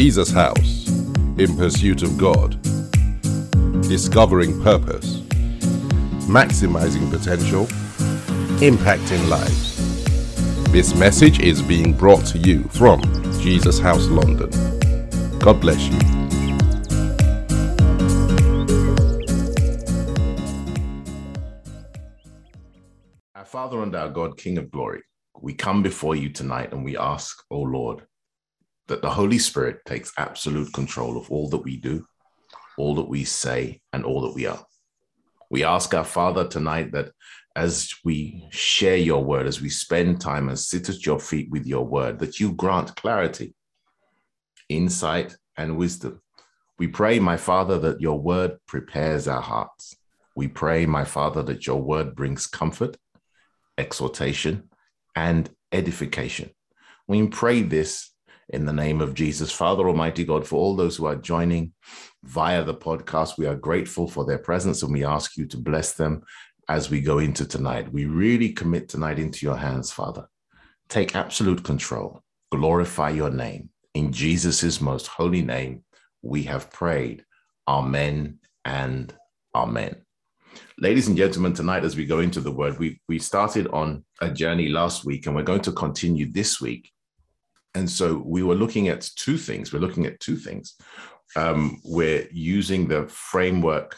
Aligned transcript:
Jesus 0.00 0.30
House 0.30 0.86
in 1.38 1.56
pursuit 1.56 2.04
of 2.04 2.16
God, 2.16 2.56
discovering 3.82 4.62
purpose, 4.62 5.22
maximizing 6.28 7.10
potential, 7.10 7.64
impacting 8.60 9.28
lives. 9.28 9.74
This 10.70 10.94
message 10.94 11.40
is 11.40 11.60
being 11.60 11.92
brought 11.92 12.24
to 12.26 12.38
you 12.38 12.62
from 12.68 13.02
Jesus 13.40 13.80
House 13.80 14.06
London. 14.06 14.50
God 15.40 15.60
bless 15.60 15.88
you. 15.88 15.98
Our 23.34 23.44
Father 23.44 23.82
and 23.82 23.96
our 23.96 24.10
God, 24.10 24.38
King 24.38 24.58
of 24.58 24.70
glory, 24.70 25.02
we 25.42 25.54
come 25.54 25.82
before 25.82 26.14
you 26.14 26.28
tonight 26.28 26.72
and 26.72 26.84
we 26.84 26.96
ask, 26.96 27.42
O 27.50 27.58
Lord, 27.58 28.04
that 28.88 29.02
the 29.02 29.10
Holy 29.10 29.38
Spirit 29.38 29.80
takes 29.86 30.12
absolute 30.18 30.72
control 30.72 31.16
of 31.16 31.30
all 31.30 31.48
that 31.50 31.58
we 31.58 31.76
do, 31.76 32.04
all 32.76 32.94
that 32.96 33.08
we 33.08 33.24
say, 33.24 33.80
and 33.92 34.04
all 34.04 34.22
that 34.22 34.34
we 34.34 34.46
are. 34.46 34.64
We 35.50 35.64
ask 35.64 35.94
our 35.94 36.04
Father 36.04 36.46
tonight 36.46 36.92
that 36.92 37.12
as 37.54 37.92
we 38.04 38.46
share 38.50 38.96
your 38.96 39.24
word, 39.24 39.46
as 39.46 39.60
we 39.60 39.68
spend 39.68 40.20
time 40.20 40.48
and 40.48 40.58
sit 40.58 40.88
at 40.88 41.04
your 41.04 41.18
feet 41.18 41.50
with 41.50 41.66
your 41.66 41.84
word, 41.84 42.18
that 42.18 42.38
you 42.38 42.52
grant 42.52 42.94
clarity, 42.96 43.54
insight, 44.68 45.36
and 45.56 45.76
wisdom. 45.76 46.20
We 46.78 46.88
pray, 46.88 47.18
my 47.18 47.36
Father, 47.36 47.78
that 47.80 48.00
your 48.00 48.20
word 48.20 48.58
prepares 48.66 49.26
our 49.26 49.40
hearts. 49.40 49.96
We 50.36 50.46
pray, 50.48 50.86
my 50.86 51.04
Father, 51.04 51.42
that 51.44 51.66
your 51.66 51.82
word 51.82 52.14
brings 52.14 52.46
comfort, 52.46 52.96
exhortation, 53.76 54.70
and 55.16 55.50
edification. 55.72 56.50
We 57.08 57.26
pray 57.26 57.62
this 57.62 58.10
in 58.50 58.64
the 58.64 58.72
name 58.72 59.00
of 59.00 59.14
Jesus. 59.14 59.52
Father 59.52 59.86
Almighty 59.88 60.24
God, 60.24 60.46
for 60.46 60.56
all 60.56 60.74
those 60.74 60.96
who 60.96 61.06
are 61.06 61.16
joining 61.16 61.72
via 62.24 62.64
the 62.64 62.74
podcast, 62.74 63.38
we 63.38 63.46
are 63.46 63.54
grateful 63.54 64.08
for 64.08 64.24
their 64.24 64.38
presence 64.38 64.82
and 64.82 64.92
we 64.92 65.04
ask 65.04 65.36
you 65.36 65.46
to 65.46 65.56
bless 65.56 65.92
them 65.92 66.22
as 66.68 66.90
we 66.90 67.00
go 67.00 67.18
into 67.18 67.46
tonight. 67.46 67.92
We 67.92 68.06
really 68.06 68.52
commit 68.52 68.88
tonight 68.88 69.18
into 69.18 69.44
your 69.44 69.56
hands, 69.56 69.90
Father. 69.90 70.28
Take 70.88 71.14
absolute 71.14 71.62
control, 71.62 72.22
glorify 72.50 73.10
your 73.10 73.30
name. 73.30 73.70
In 73.94 74.12
Jesus' 74.12 74.80
most 74.80 75.06
holy 75.06 75.42
name, 75.42 75.84
we 76.22 76.44
have 76.44 76.70
prayed. 76.70 77.24
Amen 77.66 78.38
and 78.64 79.14
amen. 79.54 79.96
Ladies 80.78 81.08
and 81.08 81.16
gentlemen, 81.16 81.52
tonight 81.52 81.84
as 81.84 81.96
we 81.96 82.06
go 82.06 82.20
into 82.20 82.40
the 82.40 82.52
word, 82.52 82.78
we, 82.78 83.00
we 83.08 83.18
started 83.18 83.66
on 83.68 84.04
a 84.20 84.30
journey 84.30 84.68
last 84.68 85.04
week 85.04 85.26
and 85.26 85.34
we're 85.34 85.42
going 85.42 85.60
to 85.62 85.72
continue 85.72 86.30
this 86.30 86.60
week. 86.60 86.90
And 87.74 87.88
so 87.88 88.22
we 88.24 88.42
were 88.42 88.54
looking 88.54 88.88
at 88.88 89.08
two 89.16 89.36
things. 89.36 89.72
We're 89.72 89.80
looking 89.80 90.06
at 90.06 90.20
two 90.20 90.36
things. 90.36 90.74
Um, 91.36 91.80
we're 91.84 92.28
using 92.32 92.88
the 92.88 93.06
framework 93.08 93.96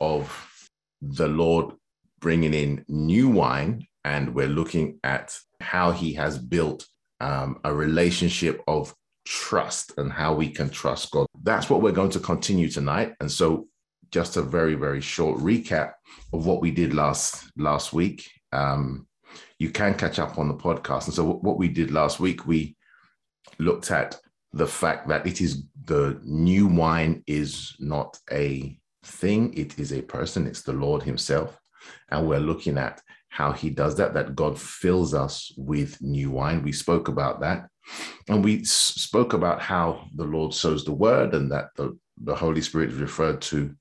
of 0.00 0.68
the 1.00 1.28
Lord 1.28 1.74
bringing 2.20 2.54
in 2.54 2.84
new 2.88 3.28
wine, 3.28 3.86
and 4.04 4.34
we're 4.34 4.48
looking 4.48 4.98
at 5.04 5.36
how 5.60 5.90
he 5.90 6.14
has 6.14 6.38
built 6.38 6.86
um, 7.20 7.60
a 7.64 7.74
relationship 7.74 8.62
of 8.66 8.94
trust 9.24 9.92
and 9.98 10.12
how 10.12 10.34
we 10.34 10.48
can 10.48 10.70
trust 10.70 11.10
God. 11.10 11.26
That's 11.42 11.70
what 11.70 11.82
we're 11.82 11.92
going 11.92 12.10
to 12.10 12.20
continue 12.20 12.68
tonight. 12.68 13.14
And 13.20 13.30
so, 13.30 13.68
just 14.10 14.36
a 14.36 14.42
very, 14.42 14.74
very 14.74 15.00
short 15.00 15.38
recap 15.38 15.92
of 16.32 16.44
what 16.46 16.60
we 16.60 16.70
did 16.70 16.94
last 16.94 17.50
last 17.56 17.92
week. 17.92 18.28
Um, 18.52 19.06
you 19.58 19.70
can 19.70 19.94
catch 19.94 20.18
up 20.18 20.38
on 20.38 20.48
the 20.48 20.54
podcast. 20.54 21.06
And 21.06 21.14
so, 21.14 21.24
what 21.24 21.58
we 21.58 21.68
did 21.68 21.90
last 21.90 22.20
week, 22.20 22.46
we 22.46 22.76
looked 23.58 23.90
at 23.90 24.18
the 24.52 24.66
fact 24.66 25.08
that 25.08 25.26
it 25.26 25.40
is 25.40 25.64
the 25.84 26.20
new 26.24 26.66
wine 26.66 27.22
is 27.26 27.74
not 27.78 28.18
a 28.30 28.78
thing; 29.04 29.52
it 29.54 29.78
is 29.78 29.92
a 29.92 30.02
person. 30.02 30.46
It's 30.46 30.62
the 30.62 30.72
Lord 30.72 31.02
Himself. 31.02 31.58
And 32.10 32.28
we're 32.28 32.40
looking 32.40 32.78
at 32.78 33.00
how 33.32 33.50
he 33.50 33.70
does 33.70 33.96
that, 33.96 34.12
that 34.12 34.36
God 34.36 34.60
fills 34.60 35.14
us 35.14 35.52
with 35.56 36.00
new 36.02 36.30
wine. 36.30 36.62
We 36.62 36.72
spoke 36.72 37.08
about 37.08 37.40
that. 37.40 37.66
And 38.28 38.44
we 38.44 38.62
spoke 38.64 39.32
about 39.32 39.62
how 39.62 40.04
the 40.14 40.24
Lord 40.24 40.52
sows 40.52 40.84
the 40.84 40.92
word 40.92 41.34
and 41.34 41.50
that 41.50 41.70
the, 41.76 41.98
the 42.22 42.34
Holy 42.34 42.60
Spirit 42.60 42.90
is 42.90 42.98
referred 42.98 43.40
to 43.42 43.74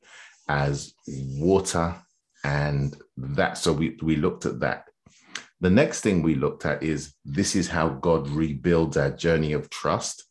as 0.48 0.94
water. 1.08 1.94
And 2.46 2.96
that, 3.18 3.58
so 3.58 3.74
we, 3.74 3.98
we 4.02 4.16
looked 4.16 4.46
at 4.46 4.62
that. 4.62 4.86
The 5.62 5.70
next 5.70 6.02
thing 6.02 6.24
we 6.24 6.36
looked 6.36 6.66
at 6.66 6.82
is 6.82 7.14
this 7.24 7.56
is 7.56 7.68
how 7.68 7.90
God 7.90 8.28
rebuilds 8.28 8.98
our 8.98 9.12
journey 9.12 9.54
of 9.54 9.70
trust. 9.70 10.26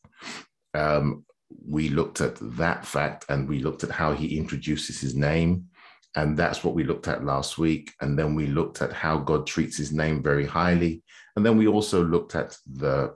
Um, 0.74 1.24
we 1.66 1.88
looked 1.88 2.20
at 2.20 2.36
that 2.56 2.84
fact 2.84 3.26
and 3.28 3.48
we 3.48 3.60
looked 3.60 3.84
at 3.84 3.90
how 3.90 4.12
he 4.12 4.36
introduces 4.36 5.00
his 5.00 5.14
name 5.14 5.66
and 6.16 6.36
that's 6.36 6.64
what 6.64 6.74
we 6.74 6.82
looked 6.82 7.06
at 7.06 7.24
last 7.24 7.58
week. 7.58 7.92
And 8.00 8.18
then 8.18 8.34
we 8.34 8.48
looked 8.48 8.82
at 8.82 8.92
how 8.92 9.18
God 9.18 9.46
treats 9.46 9.76
his 9.76 9.92
name 9.92 10.22
very 10.22 10.46
highly. 10.46 11.02
And 11.36 11.46
then 11.46 11.56
we 11.56 11.68
also 11.68 12.04
looked 12.04 12.34
at 12.34 12.56
the 12.66 13.14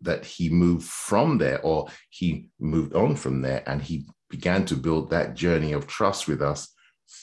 that 0.00 0.24
he 0.24 0.48
moved 0.48 0.86
from 0.86 1.38
there 1.38 1.60
or 1.62 1.88
he 2.08 2.48
moved 2.58 2.94
on 2.94 3.14
from 3.14 3.42
there 3.42 3.62
and 3.66 3.80
he 3.82 4.06
began 4.30 4.64
to 4.64 4.74
build 4.74 5.10
that 5.10 5.34
journey 5.34 5.72
of 5.72 5.86
trust 5.86 6.26
with 6.26 6.42
us 6.42 6.72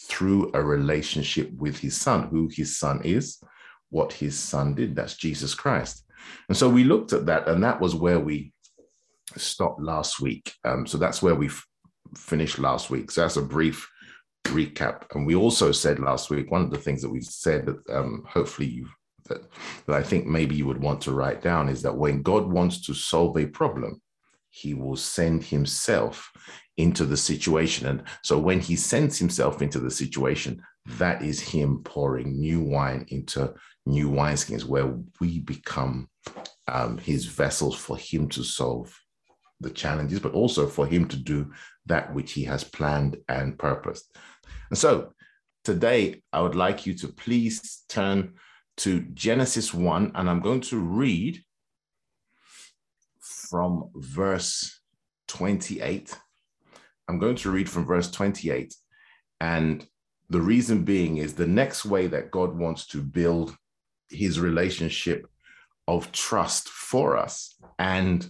through 0.07 0.51
a 0.53 0.63
relationship 0.63 1.51
with 1.53 1.77
his 1.77 1.99
son, 1.99 2.27
who 2.27 2.49
his 2.51 2.77
son 2.77 3.01
is, 3.03 3.39
what 3.95 4.11
his 4.11 4.37
son 4.37 4.75
did. 4.75 4.93
That's 4.93 5.15
Jesus 5.15 5.55
Christ. 5.55 6.03
And 6.49 6.57
so 6.57 6.67
we 6.67 6.83
looked 6.83 7.13
at 7.13 7.25
that, 7.27 7.47
and 7.47 7.63
that 7.63 7.79
was 7.79 7.95
where 7.95 8.19
we 8.19 8.51
stopped 9.37 9.81
last 9.81 10.19
week. 10.19 10.53
Um, 10.65 10.85
so 10.85 10.97
that's 10.97 11.21
where 11.21 11.35
we 11.35 11.47
f- 11.47 11.65
finished 12.13 12.59
last 12.59 12.89
week. 12.89 13.09
So 13.09 13.21
that's 13.21 13.37
a 13.37 13.41
brief 13.41 13.89
recap. 14.47 15.03
And 15.15 15.25
we 15.25 15.35
also 15.35 15.71
said 15.71 15.99
last 15.99 16.29
week, 16.29 16.51
one 16.51 16.61
of 16.61 16.71
the 16.71 16.77
things 16.77 17.01
that 17.01 17.09
we 17.09 17.21
said 17.21 17.65
that 17.67 17.79
um, 17.89 18.25
hopefully 18.27 18.67
you 18.67 18.87
that, 19.29 19.41
that 19.87 19.95
I 19.95 20.03
think 20.03 20.27
maybe 20.27 20.55
you 20.55 20.67
would 20.67 20.81
want 20.81 21.01
to 21.01 21.11
write 21.11 21.41
down 21.41 21.69
is 21.69 21.81
that 21.81 21.97
when 21.97 22.21
God 22.21 22.45
wants 22.45 22.85
to 22.85 22.93
solve 22.93 23.37
a 23.37 23.47
problem, 23.47 24.01
he 24.49 24.73
will 24.73 24.97
send 24.97 25.43
himself 25.43 26.31
into 26.77 27.05
the 27.05 27.17
situation. 27.17 27.87
And 27.87 28.03
so 28.23 28.37
when 28.37 28.59
he 28.59 28.75
sends 28.75 29.17
himself 29.17 29.61
into 29.61 29.79
the 29.79 29.89
situation, 29.89 30.61
that 30.99 31.23
is 31.23 31.39
him 31.39 31.81
pouring 31.83 32.39
new 32.39 32.61
wine 32.61 33.05
into 33.09 33.53
new 33.85 34.09
wineskins 34.09 34.63
where 34.63 34.95
we 35.19 35.39
become 35.39 36.09
um, 36.67 36.97
his 36.97 37.25
vessels 37.25 37.75
for 37.75 37.97
him 37.97 38.27
to 38.29 38.43
solve 38.43 38.97
the 39.61 39.69
challenges, 39.69 40.19
but 40.19 40.33
also 40.33 40.67
for 40.67 40.85
him 40.85 41.07
to 41.07 41.17
do 41.17 41.51
that 41.85 42.13
which 42.13 42.33
he 42.33 42.43
has 42.43 42.63
planned 42.63 43.17
and 43.29 43.57
purposed. 43.57 44.15
And 44.69 44.77
so 44.77 45.13
today, 45.63 46.21
I 46.33 46.41
would 46.41 46.55
like 46.55 46.85
you 46.85 46.93
to 46.95 47.07
please 47.07 47.83
turn 47.87 48.33
to 48.77 49.01
Genesis 49.13 49.73
1, 49.73 50.11
and 50.15 50.29
I'm 50.29 50.41
going 50.41 50.61
to 50.61 50.79
read 50.79 51.41
from 53.19 53.89
verse 53.95 54.81
28. 55.27 56.17
I'm 57.07 57.19
going 57.19 57.35
to 57.37 57.51
read 57.51 57.69
from 57.69 57.85
verse 57.85 58.11
28. 58.11 58.73
And 59.39 59.85
the 60.29 60.41
reason 60.41 60.83
being 60.83 61.17
is 61.17 61.33
the 61.33 61.47
next 61.47 61.85
way 61.85 62.07
that 62.07 62.31
God 62.31 62.57
wants 62.57 62.87
to 62.87 63.01
build 63.01 63.55
his 64.09 64.39
relationship 64.39 65.27
of 65.87 66.11
trust 66.11 66.69
for 66.69 67.17
us. 67.17 67.55
And 67.79 68.27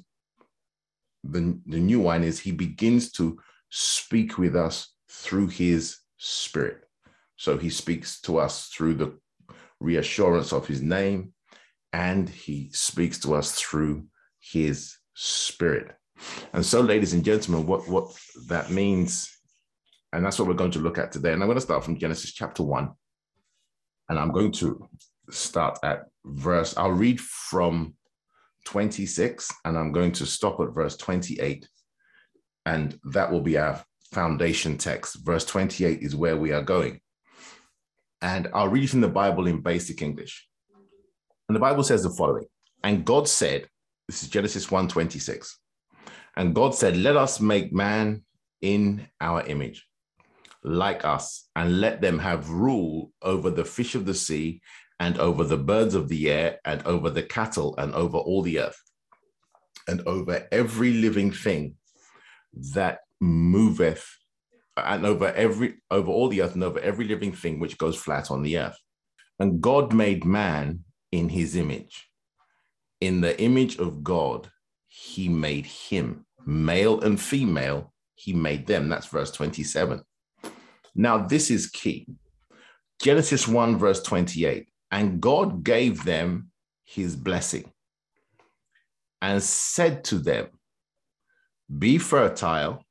the, 1.24 1.60
the 1.66 1.80
new 1.80 2.00
one 2.00 2.24
is 2.24 2.40
he 2.40 2.52
begins 2.52 3.12
to 3.14 3.40
speak 3.70 4.38
with 4.38 4.56
us 4.56 4.94
through 5.10 5.48
his 5.48 5.98
spirit. 6.18 6.84
So 7.38 7.58
he 7.58 7.70
speaks 7.70 8.22
to 8.22 8.38
us 8.38 8.68
through 8.68 8.96
the 8.96 9.18
reassurance 9.80 10.54
of 10.54 10.68
his 10.68 10.82
name, 10.82 11.34
and 11.92 12.30
he 12.30 12.70
speaks 12.72 13.20
to 13.20 13.36
us 13.36 13.54
through 13.54 14.06
his 14.40 14.98
spirit. 15.14 15.96
And 16.54 16.66
so, 16.66 16.82
ladies 16.82 17.14
and 17.14 17.26
gentlemen, 17.26 17.68
what, 17.68 17.88
what 17.90 18.16
that 18.48 18.72
means, 18.72 19.30
and 20.14 20.26
that's 20.26 20.40
what 20.40 20.48
we're 20.48 20.54
going 20.54 20.72
to 20.72 20.80
look 20.80 20.98
at 20.98 21.12
today. 21.12 21.34
And 21.34 21.42
I'm 21.42 21.48
going 21.48 21.58
to 21.58 21.62
start 21.62 21.84
from 21.84 22.00
Genesis 22.00 22.32
chapter 22.32 22.64
1. 22.64 22.90
And 24.08 24.20
I'm 24.20 24.32
going 24.32 24.52
to 24.54 24.88
start 25.30 25.80
at 25.84 26.06
verse, 26.26 26.76
I'll 26.78 26.92
read 26.92 27.20
from 27.20 27.96
26, 28.66 29.52
and 29.64 29.78
I'm 29.78 29.92
going 29.92 30.12
to 30.14 30.26
stop 30.26 30.60
at 30.60 30.74
verse 30.74 30.98
28. 30.98 31.68
And 32.66 33.00
that 33.12 33.32
will 33.32 33.42
be 33.42 33.58
our 33.58 33.84
foundation 34.12 34.78
text. 34.78 35.24
Verse 35.24 35.46
28 35.46 36.02
is 36.02 36.16
where 36.16 36.38
we 36.38 36.52
are 36.52 36.64
going. 36.64 37.00
And 38.22 38.48
I'll 38.54 38.70
read 38.70 38.90
from 38.90 39.02
the 39.02 39.08
Bible 39.08 39.46
in 39.48 39.62
basic 39.62 40.02
English. 40.02 40.48
And 41.48 41.56
the 41.56 41.60
Bible 41.60 41.84
says 41.84 42.04
the 42.04 42.10
following 42.10 42.46
And 42.84 43.06
God 43.06 43.28
said, 43.28 43.68
This 44.08 44.24
is 44.24 44.30
Genesis 44.30 44.72
1 44.72 44.88
26. 44.88 45.60
And 46.38 46.56
God 46.56 46.74
said, 46.74 46.98
Let 46.98 47.18
us 47.18 47.40
make 47.40 47.72
man 47.72 48.24
in 48.62 49.08
our 49.22 49.44
image, 49.44 49.86
like 50.64 51.06
us, 51.06 51.48
and 51.56 51.80
let 51.80 52.02
them 52.02 52.18
have 52.18 52.50
rule 52.50 53.12
over 53.22 53.52
the 53.52 53.66
fish 53.66 53.94
of 53.96 54.06
the 54.06 54.14
sea, 54.14 54.62
and 55.00 55.18
over 55.18 55.44
the 55.44 55.58
birds 55.58 55.96
of 55.96 56.08
the 56.08 56.30
air, 56.30 56.60
and 56.66 56.82
over 56.84 57.10
the 57.10 57.24
cattle, 57.24 57.76
and 57.78 57.94
over 57.94 58.18
all 58.18 58.42
the 58.42 58.60
earth, 58.60 58.82
and 59.88 60.02
over 60.08 60.48
every 60.52 60.94
living 60.94 61.32
thing 61.32 61.76
that 62.74 63.00
moveth 63.22 64.08
and 64.78 65.06
over 65.06 65.32
every 65.34 65.76
over 65.90 66.12
all 66.12 66.28
the 66.28 66.42
earth 66.42 66.54
and 66.54 66.64
over 66.64 66.80
every 66.80 67.06
living 67.06 67.32
thing 67.32 67.60
which 67.60 67.78
goes 67.78 67.96
flat 67.96 68.30
on 68.30 68.42
the 68.42 68.58
earth. 68.58 68.78
And 69.40 69.62
god 69.62 69.94
made 69.94 70.26
man 70.26 70.82
in 71.12 71.30
his 71.30 71.56
image. 71.56 72.10
In 73.02 73.22
the 73.22 73.40
image 73.42 73.78
of 73.78 74.04
god 74.04 74.50
he 74.88 75.30
made 75.30 75.66
him. 75.66 76.26
Male 76.46 77.02
and 77.02 77.20
female 77.20 77.94
he 78.16 78.34
made 78.34 78.68
them. 78.68 78.90
That's 78.90 79.08
verse 79.08 79.32
27 79.32 80.02
now 80.96 81.18
this 81.18 81.52
is 81.52 81.68
key. 81.68 82.08
Genesis 83.02 83.48
1 83.48 83.78
verse 83.78 84.02
28 84.02 84.68
and 84.92 85.22
god 85.22 85.64
gave 85.64 86.04
them 86.04 86.50
his 86.84 87.16
blessing 87.16 87.72
and 89.22 89.42
said 89.42 90.04
to 90.04 90.18
them 90.20 90.48
be 91.80 91.98
fertile 91.98 92.86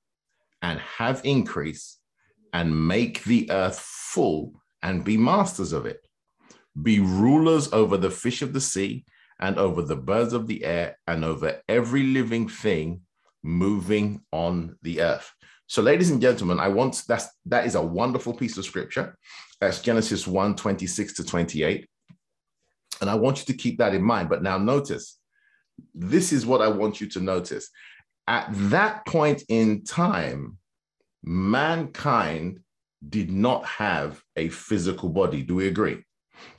and 0.63 0.81
have 0.81 1.21
increase 1.25 1.99
and 2.53 2.89
make 2.89 3.23
the 3.25 3.51
earth 3.51 3.79
full 3.79 4.53
and 4.83 5.05
be 5.05 5.17
masters 5.17 5.73
of 5.73 5.87
it. 5.87 6.07
Be 6.81 7.01
rulers 7.01 7.73
over 7.73 7.97
the 7.97 8.11
fish 8.11 8.43
of 8.43 8.53
the 8.53 8.61
sea 8.61 9.05
and 9.41 9.59
over 9.59 9.83
the 9.83 9.97
birds 9.97 10.33
of 10.33 10.47
the 10.47 10.65
air 10.65 10.99
and 11.07 11.25
over 11.25 11.61
every 11.69 12.05
living 12.05 12.49
thing 12.49 13.03
moving 13.43 14.23
on 14.33 14.77
the 14.83 15.01
earth. 15.01 15.31
So, 15.67 15.83
ladies 15.83 16.11
and 16.11 16.21
gentlemen, 16.21 16.61
I 16.61 16.69
want 16.69 17.03
that's 17.09 17.29
that 17.47 17.67
is 17.67 17.75
a 17.75 17.83
wonderful 17.83 18.35
piece 18.35 18.57
of 18.59 18.65
scripture. 18.65 19.17
That's 19.65 19.81
Genesis 19.81 20.27
1 20.27 20.57
26 20.57 21.15
to 21.15 21.25
28. 21.25 21.89
And 23.01 23.09
I 23.09 23.15
want 23.15 23.39
you 23.39 23.47
to 23.47 23.55
keep 23.55 23.79
that 23.79 23.95
in 23.95 24.03
mind. 24.03 24.29
But 24.29 24.43
now 24.43 24.59
notice, 24.59 25.19
this 25.95 26.33
is 26.33 26.45
what 26.45 26.61
I 26.61 26.69
want 26.69 27.01
you 27.01 27.09
to 27.09 27.21
notice 27.21 27.71
at 28.27 28.49
that 28.71 29.07
point 29.07 29.43
in 29.49 29.85
time, 29.85 30.59
mankind 31.23 32.61
did 33.09 33.31
not 33.31 33.65
have 33.65 34.23
a 34.37 34.49
physical 34.49 35.09
body. 35.09 35.43
Do 35.43 35.55
we 35.55 35.69
agree? 35.69 36.03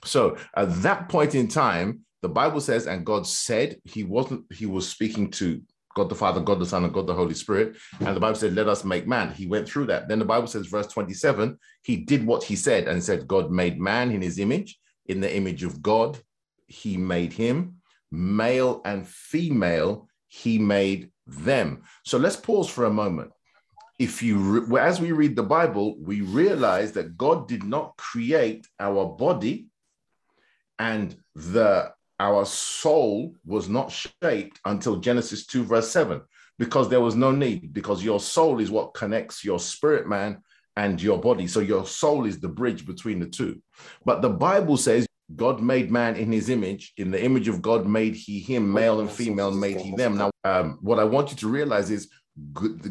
So 0.03 0.37
at 0.55 0.81
that 0.81 1.07
point 1.07 1.35
in 1.35 1.47
time, 1.47 2.01
the 2.23 2.29
Bible 2.29 2.61
says, 2.61 2.87
and 2.87 3.05
God 3.05 3.27
said 3.27 3.77
he 3.83 4.03
wasn't, 4.03 4.51
he 4.51 4.65
was 4.65 4.89
speaking 4.89 5.29
to 5.31 5.61
God 5.95 6.09
the 6.09 6.15
Father, 6.15 6.41
God 6.41 6.59
the 6.59 6.65
Son, 6.65 6.83
and 6.83 6.93
God 6.93 7.07
the 7.07 7.13
Holy 7.13 7.33
Spirit. 7.33 7.77
And 8.01 8.15
the 8.15 8.19
Bible 8.19 8.35
said, 8.35 8.53
Let 8.53 8.67
us 8.67 8.83
make 8.83 9.07
man. 9.07 9.33
He 9.33 9.47
went 9.47 9.67
through 9.67 9.87
that. 9.87 10.07
Then 10.07 10.19
the 10.19 10.25
Bible 10.25 10.47
says, 10.47 10.67
verse 10.67 10.87
27, 10.87 11.57
he 11.83 11.97
did 11.97 12.25
what 12.25 12.43
he 12.43 12.55
said 12.55 12.87
and 12.87 13.03
said, 13.03 13.27
God 13.27 13.49
made 13.49 13.79
man 13.79 14.11
in 14.11 14.21
his 14.21 14.37
image, 14.37 14.77
in 15.07 15.21
the 15.21 15.35
image 15.35 15.63
of 15.63 15.81
God, 15.81 16.19
he 16.67 16.97
made 16.97 17.33
him, 17.33 17.77
male 18.11 18.81
and 18.85 19.07
female, 19.07 20.07
he 20.27 20.59
made 20.59 21.11
them. 21.25 21.83
So 22.03 22.17
let's 22.17 22.35
pause 22.35 22.69
for 22.69 22.85
a 22.85 22.93
moment. 22.93 23.31
If 23.97 24.21
you, 24.21 24.77
as 24.77 24.99
we 24.99 25.13
read 25.13 25.37
the 25.37 25.43
Bible, 25.43 25.95
we 25.97 26.19
realize 26.19 26.91
that 26.93 27.17
God 27.17 27.47
did 27.47 27.63
not 27.63 27.95
create 27.95 28.67
our 28.79 29.05
body 29.05 29.67
and 30.77 31.15
the 31.33 31.93
our 32.19 32.45
soul 32.45 33.35
was 33.45 33.67
not 33.67 33.91
shaped 33.91 34.59
until 34.65 34.97
Genesis 34.97 35.45
2, 35.45 35.63
verse 35.63 35.89
7, 35.91 36.21
because 36.57 36.89
there 36.89 37.01
was 37.01 37.15
no 37.15 37.31
need, 37.31 37.73
because 37.73 38.03
your 38.03 38.19
soul 38.19 38.59
is 38.59 38.71
what 38.71 38.93
connects 38.93 39.43
your 39.43 39.59
spirit 39.59 40.07
man 40.07 40.41
and 40.77 41.01
your 41.01 41.19
body. 41.19 41.47
So 41.47 41.59
your 41.59 41.85
soul 41.85 42.25
is 42.25 42.39
the 42.39 42.47
bridge 42.47 42.85
between 42.85 43.19
the 43.19 43.27
two. 43.27 43.61
But 44.05 44.21
the 44.21 44.29
Bible 44.29 44.77
says 44.77 45.07
God 45.35 45.61
made 45.61 45.91
man 45.91 46.15
in 46.15 46.31
his 46.31 46.49
image. 46.49 46.93
In 46.97 47.11
the 47.11 47.23
image 47.23 47.47
of 47.47 47.61
God 47.61 47.87
made 47.87 48.15
he 48.15 48.39
him, 48.39 48.71
male 48.71 48.99
and 48.99 49.09
female 49.09 49.51
made 49.51 49.81
he 49.81 49.95
them. 49.95 50.17
Now, 50.17 50.31
um, 50.43 50.77
what 50.81 50.99
I 50.99 51.03
want 51.03 51.31
you 51.31 51.37
to 51.37 51.47
realize 51.47 51.89
is 51.89 52.09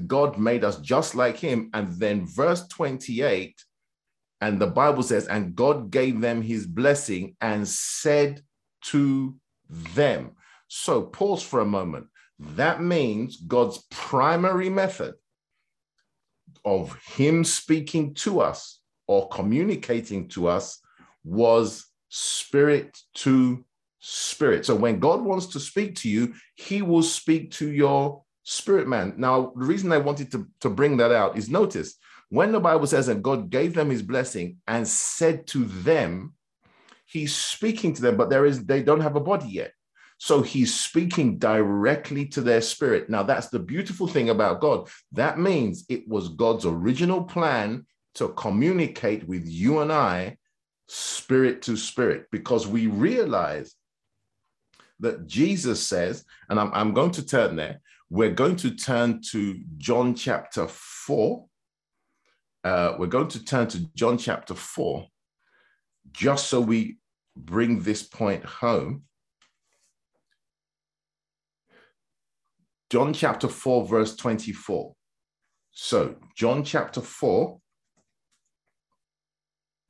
God 0.06 0.38
made 0.38 0.64
us 0.64 0.78
just 0.78 1.14
like 1.14 1.36
him. 1.36 1.70
And 1.74 1.92
then 1.98 2.26
verse 2.26 2.66
28, 2.68 3.54
and 4.40 4.60
the 4.60 4.66
Bible 4.66 5.02
says, 5.02 5.26
and 5.28 5.54
God 5.54 5.90
gave 5.90 6.20
them 6.20 6.42
his 6.42 6.66
blessing 6.66 7.36
and 7.40 7.66
said 7.66 8.42
to 8.84 9.34
them. 9.68 10.32
So 10.68 11.02
pause 11.02 11.42
for 11.42 11.60
a 11.60 11.66
moment. 11.66 12.06
That 12.38 12.82
means 12.82 13.36
God's 13.36 13.84
primary 13.90 14.68
method 14.68 15.14
of 16.64 16.96
him 17.04 17.44
speaking 17.44 18.14
to 18.14 18.40
us 18.40 18.80
or 19.06 19.28
communicating 19.28 20.28
to 20.28 20.48
us 20.48 20.80
was 21.24 21.86
spirit 22.08 22.98
to 23.14 23.64
spirit. 24.00 24.66
So 24.66 24.74
when 24.74 24.98
God 24.98 25.22
wants 25.22 25.46
to 25.48 25.60
speak 25.60 25.96
to 25.96 26.08
you, 26.08 26.34
he 26.56 26.82
will 26.82 27.02
speak 27.02 27.50
to 27.52 27.70
your 27.70 28.22
spirit 28.42 28.86
man. 28.86 29.14
Now, 29.16 29.52
the 29.56 29.64
reason 29.64 29.92
I 29.92 29.98
wanted 29.98 30.30
to, 30.32 30.46
to 30.60 30.70
bring 30.70 30.96
that 30.98 31.12
out 31.12 31.36
is 31.38 31.48
notice 31.48 31.96
when 32.28 32.52
the 32.52 32.60
Bible 32.60 32.86
says 32.86 33.06
that 33.06 33.22
God 33.22 33.50
gave 33.50 33.74
them 33.74 33.90
his 33.90 34.02
blessing 34.02 34.58
and 34.66 34.86
said 34.86 35.46
to 35.48 35.64
them, 35.64 36.34
he's 37.14 37.34
speaking 37.34 37.94
to 37.94 38.02
them, 38.02 38.16
but 38.16 38.28
there 38.28 38.44
is 38.44 38.66
they 38.66 38.82
don't 38.82 39.00
have 39.00 39.16
a 39.16 39.20
body 39.20 39.48
yet. 39.48 39.72
So 40.18 40.42
he's 40.42 40.74
speaking 40.74 41.38
directly 41.38 42.26
to 42.26 42.40
their 42.40 42.60
spirit. 42.60 43.08
Now, 43.08 43.22
that's 43.22 43.48
the 43.48 43.58
beautiful 43.58 44.06
thing 44.06 44.30
about 44.30 44.60
God. 44.60 44.88
That 45.12 45.38
means 45.38 45.84
it 45.88 46.06
was 46.08 46.28
God's 46.28 46.66
original 46.66 47.22
plan 47.22 47.86
to 48.16 48.28
communicate 48.30 49.26
with 49.26 49.46
you 49.46 49.80
and 49.80 49.92
I 49.92 50.36
spirit 50.88 51.62
to 51.62 51.76
spirit 51.76 52.26
because 52.30 52.66
we 52.66 52.86
realize 52.86 53.74
that 55.00 55.26
Jesus 55.26 55.84
says, 55.84 56.24
and 56.48 56.58
I'm, 56.58 56.70
I'm 56.72 56.94
going 56.94 57.12
to 57.12 57.26
turn 57.26 57.56
there, 57.56 57.80
we're 58.10 58.30
going 58.30 58.56
to 58.56 58.74
turn 58.74 59.20
to 59.30 59.60
John 59.78 60.14
chapter 60.14 60.66
4. 60.68 61.44
Uh, 62.62 62.94
we're 62.98 63.06
going 63.06 63.28
to 63.28 63.44
turn 63.44 63.68
to 63.68 63.80
John 63.94 64.16
chapter 64.16 64.54
4, 64.54 65.06
just 66.12 66.46
so 66.46 66.60
we 66.60 66.98
bring 67.36 67.82
this 67.82 68.02
point 68.02 68.44
home. 68.44 69.02
John 72.90 73.12
chapter 73.12 73.48
4, 73.48 73.86
verse 73.86 74.16
24. 74.16 74.94
So, 75.72 76.14
John 76.36 76.62
chapter 76.62 77.00
4, 77.00 77.58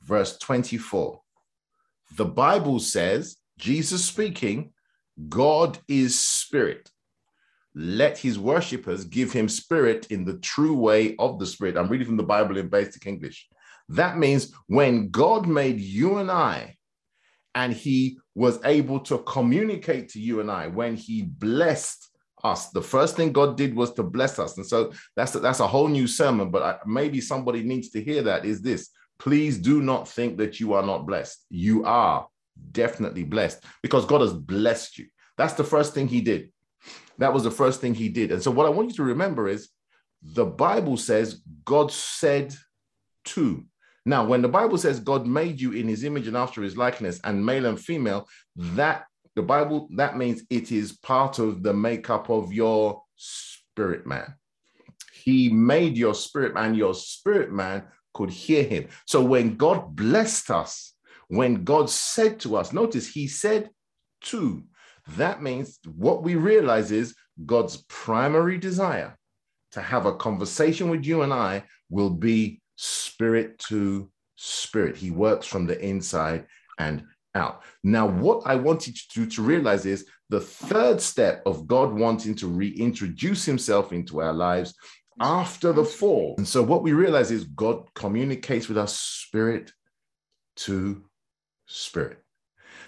verse 0.03 0.39
24. 0.39 1.21
The 2.17 2.25
Bible 2.25 2.79
says, 2.79 3.37
Jesus 3.59 4.05
speaking, 4.05 4.73
God 5.29 5.79
is 5.89 6.19
spirit. 6.19 6.91
Let 7.75 8.19
his 8.19 8.39
worshippers 8.39 9.05
give 9.05 9.33
him 9.33 9.49
spirit 9.49 10.07
in 10.11 10.25
the 10.25 10.39
true 10.39 10.75
way 10.77 11.17
of 11.19 11.39
the 11.39 11.47
spirit. 11.47 11.77
I'm 11.77 11.89
reading 11.89 12.07
from 12.07 12.17
the 12.17 12.23
Bible 12.23 12.57
in 12.57 12.69
basic 12.69 13.07
English. 13.07 13.49
That 13.89 14.17
means 14.17 14.53
when 14.67 15.11
God 15.11 15.47
made 15.47 15.81
you 15.81 16.19
and 16.19 16.31
I, 16.31 16.74
and 17.55 17.73
he 17.73 18.19
was 18.35 18.59
able 18.65 19.01
to 19.01 19.19
communicate 19.19 20.09
to 20.11 20.21
you 20.21 20.41
and 20.41 20.51
I, 20.51 20.67
when 20.67 20.97
he 20.97 21.23
blessed 21.23 22.11
us, 22.43 22.71
the 22.71 22.83
first 22.83 23.17
thing 23.17 23.33
God 23.33 23.57
did 23.57 23.75
was 23.75 23.93
to 23.95 24.03
bless 24.03 24.39
us. 24.39 24.57
And 24.57 24.67
so 24.67 24.93
that's 25.17 25.35
a, 25.35 25.41
that's 25.41 25.61
a 25.61 25.67
whole 25.67 25.89
new 25.89 26.07
sermon, 26.07 26.51
but 26.51 26.63
I, 26.63 26.77
maybe 26.87 27.21
somebody 27.21 27.63
needs 27.63 27.91
to 27.91 28.03
hear 28.03 28.23
that 28.23 28.45
is 28.45 28.61
this 28.61 28.91
please 29.19 29.59
do 29.59 29.81
not 29.81 30.09
think 30.09 30.39
that 30.39 30.61
you 30.61 30.73
are 30.75 30.83
not 30.83 31.07
blessed. 31.07 31.47
You 31.51 31.85
are 31.85 32.27
definitely 32.73 33.25
blessed 33.25 33.65
because 33.83 34.05
God 34.07 34.21
has 34.21 34.33
blessed 34.33 34.99
you. 34.99 35.07
That's 35.37 35.55
the 35.55 35.65
first 35.65 35.95
thing 35.95 36.09
he 36.09 36.21
did. 36.21 36.53
That 37.19 37.33
was 37.33 37.45
the 37.45 37.51
first 37.51 37.81
thing 37.81 37.95
he 37.95 38.09
did. 38.09 38.33
And 38.33 38.43
so, 38.43 38.51
what 38.51 38.67
I 38.67 38.71
want 38.71 38.91
you 38.91 38.97
to 38.97 39.05
remember 39.05 39.49
is 39.49 39.71
the 40.23 40.45
Bible 40.45 40.97
says 40.97 41.43
God 41.65 41.93
said 41.93 42.55
to. 43.27 43.65
Now, 44.07 44.25
when 44.27 44.43
the 44.43 44.49
Bible 44.49 44.77
says 44.77 45.01
God 45.01 45.27
made 45.27 45.61
you 45.61 45.73
in 45.73 45.89
his 45.89 46.05
image 46.05 46.27
and 46.27 46.37
after 46.37 46.63
his 46.63 46.77
likeness, 46.77 47.21
and 47.25 47.45
male 47.45 47.67
and 47.67 47.81
female, 47.81 48.29
that 48.57 49.07
the 49.35 49.43
Bible, 49.43 49.89
that 49.97 50.17
means 50.17 50.43
it 50.51 50.71
is 50.71 50.99
part 50.99 51.39
of 51.39 51.63
the 51.63 51.73
makeup 51.73 52.29
of 52.31 52.53
your 52.53 53.03
spirit 53.17 54.07
man. 54.07 54.35
He 55.13 55.49
made 55.49 55.97
your 55.97 56.15
spirit 56.15 56.55
man, 56.55 56.75
your 56.75 56.95
spirit 56.95 57.51
man 57.51 57.85
could 58.13 58.31
hear 58.31 58.63
him. 58.63 58.89
So 59.07 59.23
when 59.23 59.57
God 59.57 59.97
blessed 59.97 60.51
us, 60.51 60.93
when 61.29 61.65
God 61.65 61.89
said 61.89 62.41
to 62.41 62.57
us, 62.57 62.73
notice 62.73 63.09
he 63.09 63.27
said 63.27 63.71
to, 64.23 64.63
that 65.17 65.43
means 65.43 65.79
what 65.87 66.23
we 66.23 66.37
realize 66.37 66.93
is 66.93 67.15
God's 67.45 67.85
primary 67.89 68.59
desire 68.59 69.17
to 69.73 69.81
have 69.81 70.07
a 70.07 70.15
conversation 70.15 70.89
with 70.89 71.05
you 71.05 71.23
and 71.23 71.33
I 71.33 71.65
will 71.91 72.11
be 72.11 72.61
spirit 72.77 73.59
to 73.69 74.11
spirit. 74.37 74.97
He 74.97 75.11
works 75.11 75.47
from 75.47 75.67
the 75.67 75.79
inside 75.85 76.47
and 76.79 77.05
out. 77.35 77.63
Now, 77.83 78.07
what 78.07 78.43
I 78.47 78.55
want 78.57 78.87
you 78.87 78.95
to, 79.13 79.27
to 79.27 79.43
realize 79.43 79.87
is 79.87 80.07
the 80.31 80.41
third 80.41 81.01
step 81.01 81.43
of 81.47 81.67
God 81.67 81.93
wanting 81.93 82.35
to 82.37 82.49
reintroduce 82.49 83.45
himself 83.45 83.93
into 83.93 84.21
our 84.21 84.33
lives 84.33 84.75
after 85.21 85.73
the 85.73 85.85
fall. 85.85 86.35
And 86.39 86.47
so 86.47 86.63
what 86.63 86.83
we 86.83 86.93
realize 86.93 87.31
is 87.31 87.45
God 87.45 87.87
communicates 87.95 88.69
with 88.69 88.79
us 88.79 88.99
spirit 88.99 89.73
to 90.57 91.05
spirit. 91.67 92.19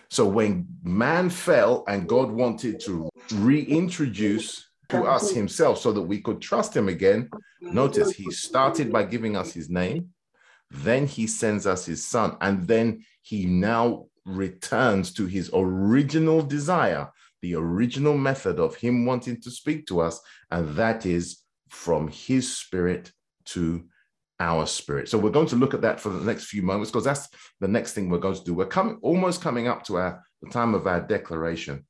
So 0.08 0.26
when 0.26 0.66
man 0.82 1.30
fell 1.30 1.84
and 1.88 2.08
God 2.08 2.30
wanted 2.30 2.80
to 2.80 3.08
reintroduce 3.34 4.65
to 4.88 5.02
us 5.04 5.30
himself 5.30 5.78
so 5.78 5.92
that 5.92 6.02
we 6.02 6.20
could 6.20 6.40
trust 6.40 6.76
him 6.76 6.88
again. 6.88 7.28
Notice 7.60 8.12
he 8.12 8.30
started 8.30 8.92
by 8.92 9.04
giving 9.04 9.36
us 9.36 9.52
his 9.52 9.68
name, 9.68 10.10
then 10.70 11.06
he 11.06 11.26
sends 11.26 11.66
us 11.66 11.86
his 11.86 12.06
son, 12.06 12.36
and 12.40 12.66
then 12.66 13.04
he 13.22 13.46
now 13.46 14.06
returns 14.24 15.12
to 15.14 15.26
his 15.26 15.50
original 15.52 16.42
desire, 16.42 17.08
the 17.42 17.54
original 17.54 18.16
method 18.16 18.58
of 18.58 18.74
him 18.76 19.06
wanting 19.06 19.40
to 19.40 19.50
speak 19.50 19.86
to 19.86 20.00
us, 20.00 20.20
and 20.50 20.76
that 20.76 21.06
is 21.06 21.38
from 21.68 22.08
his 22.08 22.56
spirit 22.56 23.12
to 23.44 23.84
our 24.38 24.66
spirit. 24.66 25.08
So 25.08 25.18
we're 25.18 25.30
going 25.30 25.46
to 25.48 25.56
look 25.56 25.74
at 25.74 25.80
that 25.82 26.00
for 26.00 26.10
the 26.10 26.24
next 26.24 26.46
few 26.46 26.62
moments 26.62 26.90
because 26.90 27.04
that's 27.04 27.28
the 27.60 27.68
next 27.68 27.94
thing 27.94 28.08
we're 28.08 28.18
going 28.18 28.34
to 28.34 28.44
do. 28.44 28.54
We're 28.54 28.66
coming 28.66 28.98
almost 29.02 29.40
coming 29.40 29.66
up 29.66 29.84
to 29.84 29.96
our 29.96 30.22
the 30.42 30.50
time 30.50 30.74
of 30.74 30.86
our 30.86 31.00
declaration. 31.00 31.86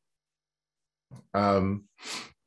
Um, 1.34 1.84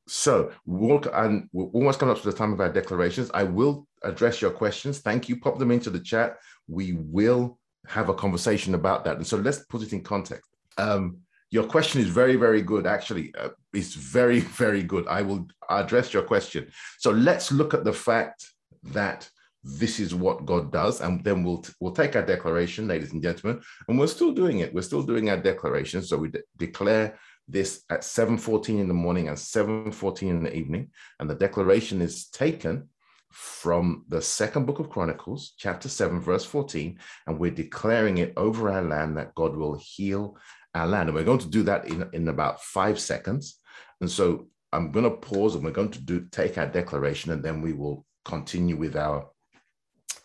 so 0.10 0.52
we'll, 0.66 1.04
and 1.14 1.48
we're 1.54 1.66
almost 1.66 2.00
coming 2.00 2.16
up 2.16 2.22
to 2.22 2.32
the 2.32 2.36
time 2.36 2.52
of 2.52 2.60
our 2.60 2.72
declarations. 2.72 3.30
I 3.34 3.44
will 3.44 3.88
address 4.04 4.42
your 4.42 4.52
questions. 4.52 5.00
Thank 5.00 5.30
you. 5.30 5.40
Pop 5.40 5.60
them 5.60 5.72
into 5.72 5.92
the 5.92 6.00
chat. 6.00 6.38
We 6.68 6.94
will 6.94 7.60
have 7.88 8.10
a 8.10 8.14
conversation 8.14 8.74
about 8.74 9.06
that. 9.06 9.18
And 9.18 9.28
so 9.28 9.38
let's 9.38 9.60
put 9.66 9.84
it 9.84 9.94
in 9.94 10.02
context. 10.02 10.50
Um, 10.78 11.20
your 11.52 11.64
question 11.64 12.02
is 12.02 12.08
very, 12.08 12.36
very 12.36 12.62
good. 12.62 12.88
Actually, 12.88 13.34
uh, 13.36 13.50
it's 13.74 13.94
very, 13.94 14.40
very 14.64 14.82
good. 14.82 15.08
I 15.08 15.22
will 15.22 15.48
address 15.70 16.12
your 16.12 16.24
question. 16.24 16.72
So 16.98 17.12
let's 17.12 17.52
look 17.52 17.74
at 17.74 17.84
the 17.84 17.94
fact 17.94 18.46
that 18.84 19.30
this 19.64 20.00
is 20.00 20.16
what 20.16 20.46
God 20.46 20.72
does, 20.72 21.02
and 21.02 21.22
then 21.24 21.44
we'll 21.44 21.66
we'll 21.82 21.92
take 21.92 22.16
our 22.16 22.26
declaration, 22.26 22.88
ladies 22.88 23.12
and 23.12 23.22
gentlemen, 23.22 23.62
and 23.88 24.00
we're 24.00 24.08
still 24.08 24.32
doing 24.32 24.60
it. 24.60 24.74
We're 24.74 24.82
still 24.82 25.04
doing 25.04 25.30
our 25.30 25.38
declaration. 25.38 26.02
So 26.02 26.18
we 26.18 26.30
de- 26.30 26.44
declare 26.58 27.20
this 27.50 27.84
at 27.90 28.02
7.14 28.02 28.80
in 28.80 28.88
the 28.88 28.94
morning 28.94 29.28
and 29.28 29.38
7.14 29.38 30.22
in 30.24 30.44
the 30.44 30.56
evening. 30.56 30.92
And 31.20 31.30
the 31.30 31.36
declaration 31.36 32.02
is 32.02 32.28
taken 32.28 32.90
from 33.32 34.06
the 34.08 34.22
second 34.22 34.66
book 34.66 34.80
of 34.80 34.90
Chronicles, 34.90 35.54
chapter 35.58 35.90
7, 35.90 36.20
verse 36.20 36.46
14. 36.46 37.00
And 37.28 37.40
we're 37.40 37.52
declaring 37.52 38.20
it 38.20 38.34
over 38.38 38.72
our 38.72 38.82
land 38.82 39.18
that 39.18 39.36
God 39.36 39.56
will 39.56 39.76
heal 39.76 40.38
our 40.74 40.88
land. 40.88 41.10
And 41.10 41.16
we're 41.16 41.24
going 41.24 41.40
to 41.40 41.50
do 41.50 41.64
that 41.64 41.86
in, 41.86 42.08
in 42.14 42.28
about 42.28 42.62
five 42.64 43.00
seconds. 43.00 43.60
And 44.02 44.10
so 44.10 44.48
I'm 44.72 44.92
going 44.92 45.06
to 45.06 45.18
pause 45.18 45.56
and 45.56 45.64
we're 45.64 45.72
going 45.72 45.92
to 45.92 46.02
do 46.02 46.28
take 46.32 46.58
our 46.58 46.68
declaration 46.68 47.32
and 47.32 47.44
then 47.44 47.62
we 47.62 47.74
will 47.74 48.06
continue 48.26 48.76
with 48.76 48.96
our 48.96 49.30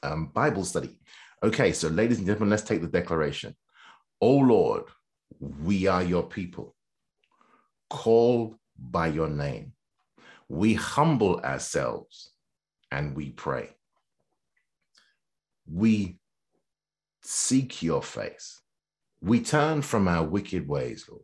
um, 0.03 0.27
Bible 0.35 0.65
study. 0.65 0.99
Okay, 1.43 1.73
so 1.73 1.89
ladies 1.89 2.19
and 2.19 2.27
gentlemen, 2.27 2.51
let's 2.51 2.63
take 2.63 2.83
the 2.83 2.89
declaration. 2.89 3.57
Oh 4.21 4.37
Lord, 4.37 4.85
we 5.41 5.87
are 5.87 6.03
your 6.03 6.23
people 6.23 6.75
called 7.95 8.57
by 8.77 9.07
your 9.07 9.29
name. 9.29 9.73
We 10.49 10.75
humble 10.75 11.39
ourselves 11.41 12.33
and 12.91 13.15
we 13.15 13.31
pray. 13.31 13.71
We 15.71 16.19
seek 17.23 17.85
your 17.85 18.03
face. 18.03 18.61
We 19.21 19.41
turn 19.41 19.83
from 19.83 20.09
our 20.09 20.25
wicked 20.25 20.67
ways, 20.67 21.07
Lord. 21.09 21.23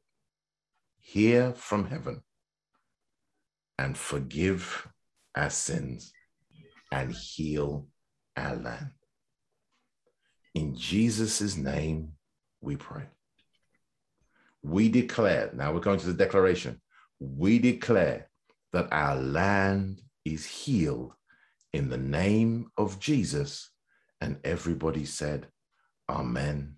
Hear 1.00 1.52
from 1.54 1.88
heaven 1.88 2.22
and 3.76 3.98
forgive 3.98 4.86
our 5.34 5.50
sins 5.50 6.12
and 6.92 7.12
heal 7.12 7.88
our 8.36 8.54
land. 8.54 8.92
In 10.54 10.76
Jesus' 10.76 11.56
name 11.56 12.12
we 12.60 12.76
pray 12.76 13.08
we 14.62 14.88
declare, 14.88 15.50
now 15.54 15.72
we're 15.72 15.80
going 15.80 15.98
to 15.98 16.06
the 16.06 16.12
declaration, 16.12 16.80
we 17.18 17.58
declare 17.58 18.28
that 18.72 18.88
our 18.92 19.16
land 19.16 20.00
is 20.24 20.46
healed 20.46 21.12
in 21.72 21.88
the 21.88 21.98
name 21.98 22.70
of 22.76 23.00
Jesus. 23.00 23.70
And 24.20 24.38
everybody 24.44 25.04
said, 25.04 25.46
Amen 26.08 26.76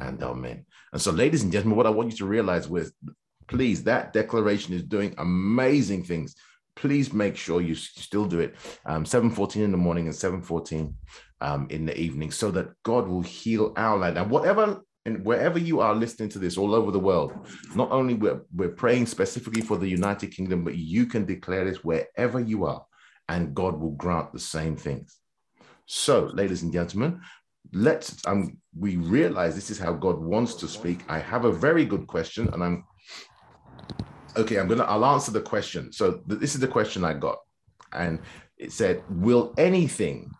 and 0.00 0.22
Amen. 0.22 0.66
And 0.92 1.00
so, 1.00 1.12
ladies 1.12 1.42
and 1.42 1.52
gentlemen, 1.52 1.76
what 1.76 1.86
I 1.86 1.90
want 1.90 2.10
you 2.10 2.16
to 2.18 2.26
realize 2.26 2.68
with, 2.68 2.92
please, 3.46 3.84
that 3.84 4.12
declaration 4.12 4.74
is 4.74 4.82
doing 4.82 5.14
amazing 5.18 6.04
things. 6.04 6.34
Please 6.74 7.12
make 7.12 7.36
sure 7.36 7.60
you 7.60 7.74
still 7.74 8.24
do 8.24 8.40
it. 8.40 8.56
Um, 8.86 9.04
7.14 9.04 9.56
in 9.56 9.70
the 9.70 9.76
morning 9.76 10.06
and 10.06 10.16
7.14 10.16 10.92
um, 11.42 11.66
in 11.70 11.84
the 11.84 11.96
evening 11.98 12.30
so 12.30 12.50
that 12.52 12.70
God 12.82 13.06
will 13.06 13.22
heal 13.22 13.74
our 13.76 13.98
land. 13.98 14.16
And 14.16 14.30
whatever 14.30 14.80
and 15.04 15.24
wherever 15.24 15.58
you 15.58 15.80
are 15.80 15.94
listening 15.94 16.28
to 16.30 16.38
this 16.38 16.56
all 16.56 16.74
over 16.74 16.90
the 16.90 16.98
world, 16.98 17.32
not 17.74 17.90
only 17.90 18.14
we're, 18.14 18.42
we're 18.54 18.68
praying 18.68 19.06
specifically 19.06 19.60
for 19.60 19.76
the 19.76 19.88
United 19.88 20.28
Kingdom, 20.28 20.62
but 20.62 20.76
you 20.76 21.06
can 21.06 21.24
declare 21.24 21.64
this 21.64 21.82
wherever 21.82 22.38
you 22.38 22.64
are, 22.66 22.84
and 23.28 23.54
God 23.54 23.80
will 23.80 23.92
grant 23.92 24.32
the 24.32 24.38
same 24.38 24.76
things. 24.76 25.18
So, 25.86 26.30
ladies 26.32 26.62
and 26.62 26.72
gentlemen, 26.72 27.20
let's 27.72 28.24
um 28.26 28.58
we 28.78 28.96
realize 28.96 29.54
this 29.54 29.70
is 29.70 29.78
how 29.78 29.92
God 29.92 30.18
wants 30.18 30.54
to 30.54 30.68
speak. 30.68 31.00
I 31.08 31.18
have 31.18 31.44
a 31.44 31.52
very 31.52 31.84
good 31.84 32.06
question, 32.06 32.48
and 32.52 32.62
I'm 32.62 32.84
okay. 34.36 34.58
I'm 34.58 34.68
gonna 34.68 34.84
I'll 34.84 35.04
answer 35.04 35.32
the 35.32 35.40
question. 35.40 35.92
So 35.92 36.20
this 36.26 36.54
is 36.54 36.60
the 36.60 36.68
question 36.68 37.04
I 37.04 37.14
got, 37.14 37.38
and 37.92 38.20
it 38.56 38.72
said, 38.72 39.02
"Will 39.10 39.52
anything?" 39.58 40.30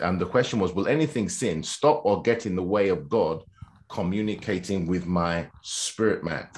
And 0.00 0.18
the 0.18 0.26
question 0.26 0.58
was, 0.58 0.72
"Will 0.72 0.88
anything 0.88 1.28
sin 1.28 1.62
stop 1.62 2.02
or 2.04 2.22
get 2.22 2.46
in 2.46 2.56
the 2.56 2.62
way 2.62 2.88
of 2.88 3.08
God 3.08 3.44
communicating 3.88 4.86
with 4.86 5.06
my 5.06 5.48
spirit 5.62 6.24
man. 6.24 6.48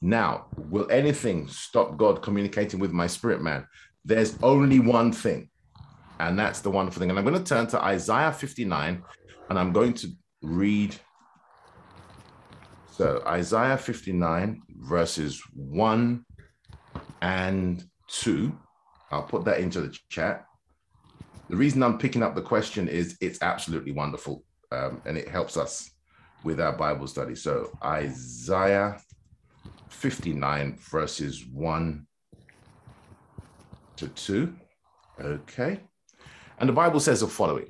Now, 0.00 0.46
will 0.56 0.90
anything 0.90 1.48
stop 1.48 1.96
God 1.96 2.22
communicating 2.22 2.78
with 2.80 2.92
my 2.92 3.06
spirit 3.06 3.40
man? 3.40 3.66
There's 4.04 4.36
only 4.42 4.78
one 4.78 5.12
thing, 5.12 5.48
and 6.20 6.38
that's 6.38 6.60
the 6.60 6.70
wonderful 6.70 7.00
thing. 7.00 7.10
And 7.10 7.18
I'm 7.18 7.24
going 7.24 7.42
to 7.42 7.44
turn 7.44 7.66
to 7.68 7.82
Isaiah 7.82 8.32
59, 8.32 9.02
and 9.48 9.58
I'm 9.58 9.72
going 9.72 9.94
to 9.94 10.08
read. 10.42 10.94
So, 12.92 13.22
Isaiah 13.26 13.78
59, 13.78 14.62
verses 14.80 15.42
1 15.54 16.24
and 17.22 17.84
2. 18.08 18.52
I'll 19.10 19.22
put 19.22 19.44
that 19.46 19.60
into 19.60 19.80
the 19.80 19.96
chat. 20.10 20.44
The 21.48 21.56
reason 21.56 21.82
I'm 21.82 21.98
picking 21.98 22.22
up 22.22 22.34
the 22.34 22.42
question 22.42 22.88
is 22.88 23.16
it's 23.20 23.40
absolutely 23.42 23.92
wonderful 23.92 24.44
um, 24.72 25.00
and 25.06 25.16
it 25.16 25.28
helps 25.28 25.56
us 25.56 25.93
with 26.44 26.60
our 26.60 26.76
Bible 26.76 27.06
study. 27.06 27.34
So 27.34 27.70
Isaiah 27.82 29.00
59, 29.88 30.78
verses 30.90 31.44
1 31.46 32.06
to 33.96 34.08
2. 34.08 34.54
Okay. 35.20 35.80
And 36.58 36.68
the 36.68 36.72
Bible 36.72 37.00
says 37.00 37.20
the 37.20 37.26
following 37.26 37.66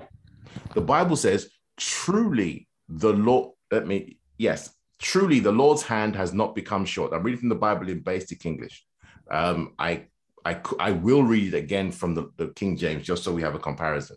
The 0.75 0.81
Bible 0.81 1.16
says, 1.16 1.49
truly 1.78 2.69
the 2.88 3.12
Lord, 3.12 3.52
let 3.71 3.87
me, 3.87 4.19
yes, 4.38 4.75
truly 5.00 5.40
the 5.40 5.52
Lord's 5.52 5.83
hand 5.83 6.16
has 6.16 6.35
not 6.35 6.54
become 6.54 6.85
short. 6.85 7.12
I'm 7.12 7.23
reading 7.23 7.40
from 7.40 7.49
the 7.49 7.54
Bible 7.54 7.88
in 7.88 8.00
basic 8.00 8.45
English. 8.45 8.85
Um, 9.31 9.75
I, 9.78 10.07
I, 10.45 10.61
I 10.78 10.90
will 10.90 11.23
read 11.23 11.54
it 11.54 11.57
again 11.57 11.90
from 11.90 12.14
the, 12.14 12.31
the 12.37 12.49
King 12.49 12.76
James 12.76 13.07
just 13.07 13.25
so 13.25 13.33
we 13.33 13.43
have 13.43 13.54
a 13.54 13.59
comparison. 13.59 14.16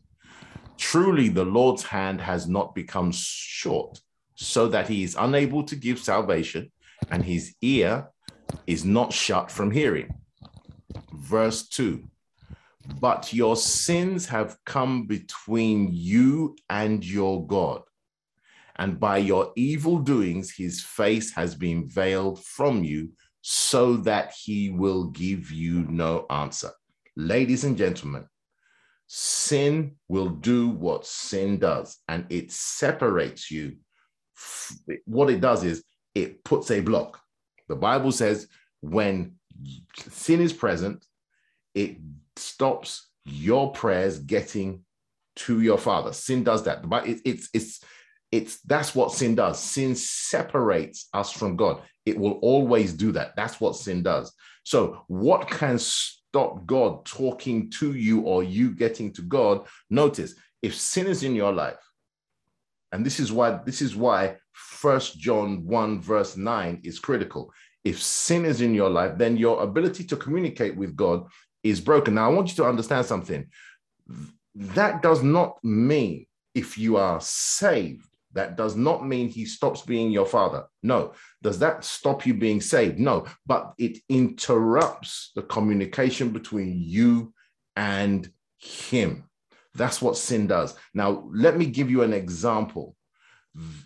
Truly 0.78 1.30
the 1.30 1.46
Lord's 1.46 1.84
hand 1.84 2.20
has 2.22 2.48
not 2.48 2.76
become 2.76 3.12
short 3.12 4.00
so 4.38 4.68
that 4.68 4.88
he 4.88 5.04
is 5.04 5.16
unable 5.20 5.64
to 5.64 5.76
give 5.76 6.00
salvation 6.00 6.72
and 7.10 7.24
his 7.26 7.56
ear 7.62 8.08
is 8.68 8.86
not 8.86 9.12
shut 9.12 9.52
from 9.52 9.72
hearing. 9.72 10.14
Verse 11.14 11.68
2 11.70 12.04
But 13.02 13.34
your 13.34 13.56
sins 13.56 14.28
have 14.28 14.58
come 14.64 15.08
between 15.08 15.90
you 15.92 16.56
and 16.70 17.04
your 17.04 17.46
God, 17.48 17.82
and 18.76 19.00
by 19.00 19.18
your 19.18 19.52
evil 19.56 19.98
doings, 19.98 20.54
his 20.56 20.82
face 20.82 21.34
has 21.34 21.56
been 21.56 21.88
veiled 21.90 22.44
from 22.44 22.84
you, 22.84 23.10
so 23.42 23.98
that 23.98 24.34
he 24.44 24.70
will 24.70 25.06
give 25.06 25.52
you 25.52 25.86
no 25.90 26.26
answer. 26.30 26.72
Ladies 27.16 27.64
and 27.64 27.76
gentlemen, 27.76 28.26
sin 29.08 29.96
will 30.08 30.30
do 30.30 30.70
what 30.70 31.08
sin 31.08 31.58
does, 31.58 31.98
and 32.08 32.26
it 32.30 32.52
separates 32.52 33.50
you 33.50 33.78
what 35.06 35.30
it 35.30 35.42
does 35.42 35.64
is 35.64 35.84
it 36.16 36.44
puts 36.44 36.72
a 36.72 36.80
block. 36.80 37.20
The 37.68 37.76
Bible 37.76 38.12
says 38.12 38.48
when 38.82 39.36
sin 40.10 40.42
is 40.42 40.54
present, 40.54 41.06
it 41.74 41.98
stops 42.36 43.10
your 43.26 43.72
prayers 43.72 44.20
getting 44.20 44.84
to 45.36 45.62
your 45.62 45.78
father. 45.78 46.14
Sin 46.14 46.44
does 46.44 46.64
that. 46.64 46.88
But 46.88 47.08
it, 47.08 47.22
it's 47.26 47.50
it's 47.54 47.84
it's 48.32 48.60
that's 48.62 48.96
what 48.96 49.12
sin 49.12 49.36
does. 49.36 49.60
Sin 49.60 49.96
separates 49.96 51.08
us 51.14 51.32
from 51.32 51.56
God. 51.56 51.82
It 52.06 52.18
will 52.18 52.40
always 52.42 52.94
do 52.94 53.12
that. 53.14 53.36
That's 53.36 53.60
what 53.60 53.76
sin 53.76 54.04
does. 54.04 54.34
So, 54.64 55.04
what 55.08 55.50
can 55.50 55.80
stop 55.80 56.66
God 56.66 57.06
talking 57.06 57.70
to 57.72 57.94
you 57.94 58.22
or 58.22 58.44
you 58.44 58.72
getting 58.72 59.14
to 59.14 59.22
God? 59.22 59.66
Notice 59.90 60.36
if 60.62 60.76
sin 60.76 61.08
is 61.08 61.24
in 61.24 61.36
your 61.36 61.54
life, 61.54 61.78
and 62.92 63.06
this 63.06 63.20
is 63.20 63.32
why 63.32 63.60
this 63.66 63.82
is 63.82 63.96
why 63.96 64.38
First 64.54 65.20
John 65.20 65.66
1 65.66 66.02
verse 66.02 66.38
9 66.38 66.82
is 66.84 67.00
critical. 67.00 67.52
if 67.84 68.02
sin 68.02 68.44
is 68.44 68.60
in 68.60 68.74
your 68.74 68.90
life, 68.90 69.18
then 69.18 69.38
your 69.38 69.64
ability 69.64 70.04
to 70.04 70.18
communicate 70.18 70.76
with 70.76 70.96
God 70.96 71.26
is 71.64 71.80
broken. 71.80 72.16
Now, 72.16 72.30
I 72.30 72.34
want 72.34 72.50
you 72.50 72.56
to 72.56 72.66
understand 72.66 73.06
something. 73.06 73.48
That 74.56 75.02
does 75.02 75.24
not 75.24 75.58
mean 75.64 76.26
if 76.54 76.78
you 76.78 76.98
are 76.98 77.22
saved, 77.22 78.06
that 78.34 78.58
does 78.58 78.76
not 78.76 79.08
mean 79.08 79.30
he 79.30 79.46
stops 79.46 79.82
being 79.82 80.12
your 80.12 80.26
father. 80.26 80.66
No. 80.84 81.14
Does 81.42 81.60
that 81.60 81.86
stop 81.86 82.26
you 82.26 82.34
being 82.34 82.62
saved? 82.62 83.00
No. 83.00 83.26
But 83.46 83.74
it 83.78 84.00
interrupts 84.10 85.32
the 85.36 85.44
communication 85.44 86.30
between 86.30 86.82
you 86.82 87.34
and 87.76 88.30
him. 88.58 89.30
That's 89.78 90.02
what 90.02 90.18
sin 90.18 90.48
does. 90.48 90.76
Now, 90.94 91.30
let 91.32 91.58
me 91.58 91.66
give 91.66 91.90
you 91.90 92.02
an 92.04 92.14
example. 92.14 92.96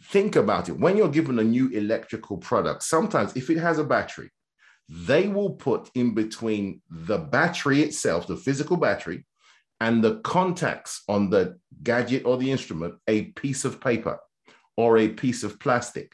Think 0.05 0.35
about 0.35 0.69
it. 0.69 0.79
When 0.79 0.97
you're 0.97 1.09
given 1.09 1.39
a 1.39 1.43
new 1.43 1.69
electrical 1.69 2.37
product, 2.37 2.83
sometimes 2.83 3.35
if 3.35 3.49
it 3.49 3.57
has 3.57 3.77
a 3.77 3.83
battery, 3.83 4.31
they 4.89 5.27
will 5.27 5.51
put 5.51 5.89
in 5.95 6.13
between 6.13 6.81
the 6.89 7.17
battery 7.17 7.81
itself, 7.81 8.27
the 8.27 8.35
physical 8.35 8.77
battery, 8.77 9.25
and 9.79 10.03
the 10.03 10.19
contacts 10.19 11.03
on 11.07 11.29
the 11.29 11.57
gadget 11.83 12.25
or 12.25 12.37
the 12.37 12.51
instrument, 12.51 12.95
a 13.07 13.23
piece 13.31 13.65
of 13.65 13.79
paper 13.79 14.19
or 14.77 14.97
a 14.97 15.07
piece 15.09 15.43
of 15.43 15.59
plastic. 15.59 16.13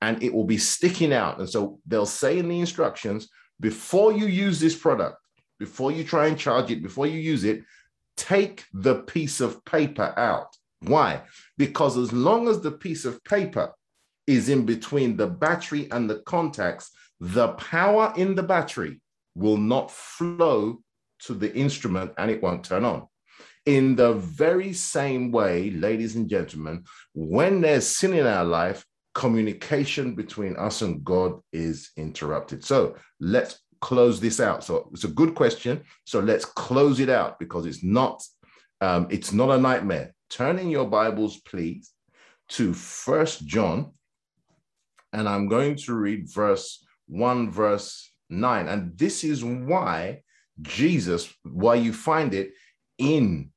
And 0.00 0.22
it 0.22 0.34
will 0.34 0.44
be 0.44 0.58
sticking 0.58 1.12
out. 1.12 1.38
And 1.38 1.48
so 1.48 1.80
they'll 1.86 2.06
say 2.06 2.38
in 2.38 2.48
the 2.48 2.58
instructions 2.58 3.28
before 3.60 4.12
you 4.12 4.26
use 4.26 4.58
this 4.58 4.76
product, 4.76 5.16
before 5.60 5.92
you 5.92 6.02
try 6.02 6.26
and 6.26 6.36
charge 6.36 6.72
it, 6.72 6.82
before 6.82 7.06
you 7.06 7.20
use 7.20 7.44
it, 7.44 7.62
take 8.16 8.64
the 8.72 8.96
piece 8.96 9.40
of 9.40 9.64
paper 9.64 10.14
out. 10.16 10.56
Why? 10.80 11.22
Because 11.56 11.96
as 11.96 12.12
long 12.12 12.48
as 12.48 12.60
the 12.60 12.72
piece 12.72 13.04
of 13.04 13.22
paper 13.24 13.72
is 14.26 14.48
in 14.48 14.64
between 14.64 15.16
the 15.16 15.26
battery 15.26 15.88
and 15.90 16.08
the 16.08 16.20
contacts, 16.20 16.90
the 17.20 17.48
power 17.48 18.12
in 18.16 18.34
the 18.34 18.42
battery 18.42 19.00
will 19.34 19.56
not 19.56 19.90
flow 19.90 20.80
to 21.20 21.34
the 21.34 21.54
instrument 21.54 22.12
and 22.18 22.30
it 22.30 22.42
won't 22.42 22.64
turn 22.64 22.84
on. 22.84 23.06
In 23.64 23.94
the 23.94 24.14
very 24.14 24.72
same 24.72 25.30
way, 25.30 25.70
ladies 25.70 26.16
and 26.16 26.28
gentlemen, 26.28 26.84
when 27.14 27.60
there's 27.60 27.86
sin 27.86 28.12
in 28.12 28.26
our 28.26 28.44
life, 28.44 28.84
communication 29.14 30.14
between 30.14 30.56
us 30.56 30.82
and 30.82 31.04
God 31.04 31.40
is 31.52 31.90
interrupted. 31.96 32.64
So 32.64 32.96
let's 33.20 33.60
close 33.82 34.20
this 34.20 34.40
out. 34.40 34.64
So 34.64 34.88
it's 34.92 35.04
a 35.04 35.08
good 35.08 35.34
question. 35.34 35.82
So 36.04 36.20
let's 36.20 36.46
close 36.46 37.00
it 37.00 37.10
out 37.10 37.38
because 37.38 37.66
it's 37.66 37.82
not 37.82 38.24
um, 38.80 39.06
it's 39.10 39.32
not 39.32 39.50
a 39.50 39.58
nightmare. 39.58 40.14
Turn 40.30 40.58
in 40.58 40.70
your 40.70 40.86
Bibles, 40.86 41.40
please, 41.40 41.92
to 42.50 42.72
First 42.72 43.46
John, 43.46 43.92
and 45.12 45.28
I'm 45.28 45.46
going 45.46 45.76
to 45.76 45.94
read 45.94 46.32
verse 46.32 46.84
one, 47.06 47.50
verse 47.50 48.10
nine, 48.30 48.68
and 48.68 48.96
this 48.96 49.24
is 49.24 49.44
why 49.44 50.22
Jesus, 50.62 51.32
why 51.42 51.74
you 51.74 51.92
find 51.92 52.34
it 52.34 52.52
in 52.98 53.50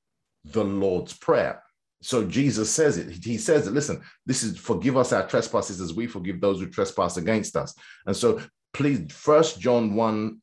the 0.43 0.63
Lord's 0.63 1.13
Prayer. 1.13 1.63
So 2.01 2.23
Jesus 2.25 2.69
says 2.69 2.97
it. 2.97 3.23
He 3.23 3.37
says 3.37 3.67
it. 3.67 3.73
Listen, 3.73 4.01
this 4.25 4.43
is 4.43 4.57
forgive 4.57 4.97
us 4.97 5.11
our 5.11 5.27
trespasses 5.27 5.81
as 5.81 5.93
we 5.93 6.07
forgive 6.07 6.39
those 6.39 6.59
who 6.59 6.67
trespass 6.67 7.17
against 7.17 7.55
us. 7.55 7.73
And 8.05 8.15
so 8.15 8.41
please, 8.75 9.11
first 9.11 9.59
John 9.59 9.95
1, 9.95 10.41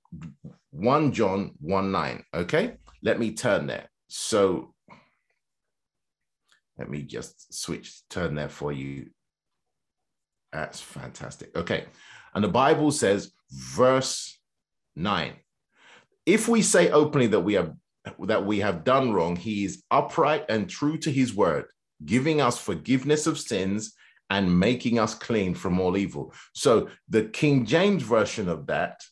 1 0.70 1.12
John 1.12 1.52
1 1.60 1.92
9. 1.92 2.24
Okay. 2.34 2.74
Let 3.02 3.18
me 3.18 3.34
turn 3.34 3.66
there. 3.66 3.90
So 4.08 4.74
let 6.78 6.88
me 6.88 7.02
just 7.02 7.52
switch, 7.54 8.02
turn 8.08 8.34
there 8.34 8.48
for 8.48 8.72
you. 8.72 9.10
That's 10.52 10.80
fantastic. 10.80 11.56
Okay. 11.56 11.84
And 12.34 12.42
the 12.42 12.48
Bible 12.48 12.90
says, 12.90 13.32
verse 13.50 14.38
9 14.96 15.34
if 16.26 16.48
we 16.48 16.62
say 16.62 16.90
openly 16.90 17.26
that 17.28 17.40
we 17.40 17.54
have 17.54 17.72
that 18.18 18.44
we 18.44 18.60
have 18.60 18.84
done 18.84 19.12
wrong, 19.12 19.36
he 19.36 19.64
is 19.64 19.82
upright 19.90 20.44
and 20.48 20.68
true 20.68 20.98
to 20.98 21.10
his 21.10 21.34
word, 21.34 21.66
giving 22.04 22.40
us 22.40 22.58
forgiveness 22.58 23.26
of 23.26 23.38
sins 23.38 23.94
and 24.32 24.58
making 24.58 24.98
us 24.98 25.14
clean 25.14 25.54
from 25.54 25.78
all 25.78 25.96
evil. 25.96 26.32
So 26.54 26.88
the 27.10 27.24
King 27.24 27.66
James 27.66 28.02
version 28.02 28.48
of 28.48 28.66
that 28.66 29.02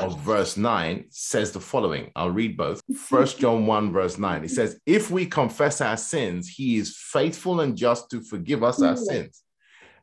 of 0.00 0.20
verse 0.20 0.58
9 0.58 1.06
says 1.08 1.52
the 1.52 1.60
following. 1.60 2.10
I'll 2.14 2.30
read 2.30 2.56
both. 2.56 2.82
First 2.94 3.38
John 3.38 3.66
1 3.66 3.90
verse 3.90 4.18
9. 4.18 4.44
It 4.44 4.50
says, 4.50 4.78
"If 4.84 5.10
we 5.10 5.24
confess 5.24 5.80
our 5.80 5.96
sins, 5.96 6.48
he 6.48 6.76
is 6.76 6.94
faithful 6.94 7.60
and 7.60 7.74
just 7.74 8.10
to 8.10 8.20
forgive 8.20 8.62
us 8.62 8.82
our 8.82 8.96
mm. 8.96 9.06
sins 9.06 9.42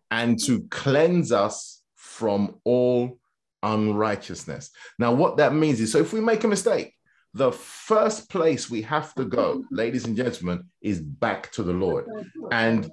and 0.10 0.39
to 0.45 0.63
cleanse 0.71 1.32
us 1.32 1.84
from 1.95 2.56
all 2.63 3.19
unrighteousness. 3.62 4.71
Now, 4.97 5.13
what 5.13 5.38
that 5.38 5.54
means 5.54 5.80
is 5.80 5.91
so 5.91 5.99
if 5.99 6.13
we 6.13 6.19
make 6.19 6.43
a 6.43 6.47
mistake, 6.47 6.95
the 7.36 7.51
first 7.51 8.30
place 8.30 8.71
we 8.71 8.82
have 8.82 9.13
to 9.15 9.23
go, 9.23 9.60
mm. 9.60 9.63
ladies 9.69 10.06
and 10.06 10.17
gentlemen, 10.17 10.63
is 10.82 10.99
back 10.99 11.51
to 11.51 11.63
the 11.63 11.73
Lord. 11.73 12.06
And 12.51 12.89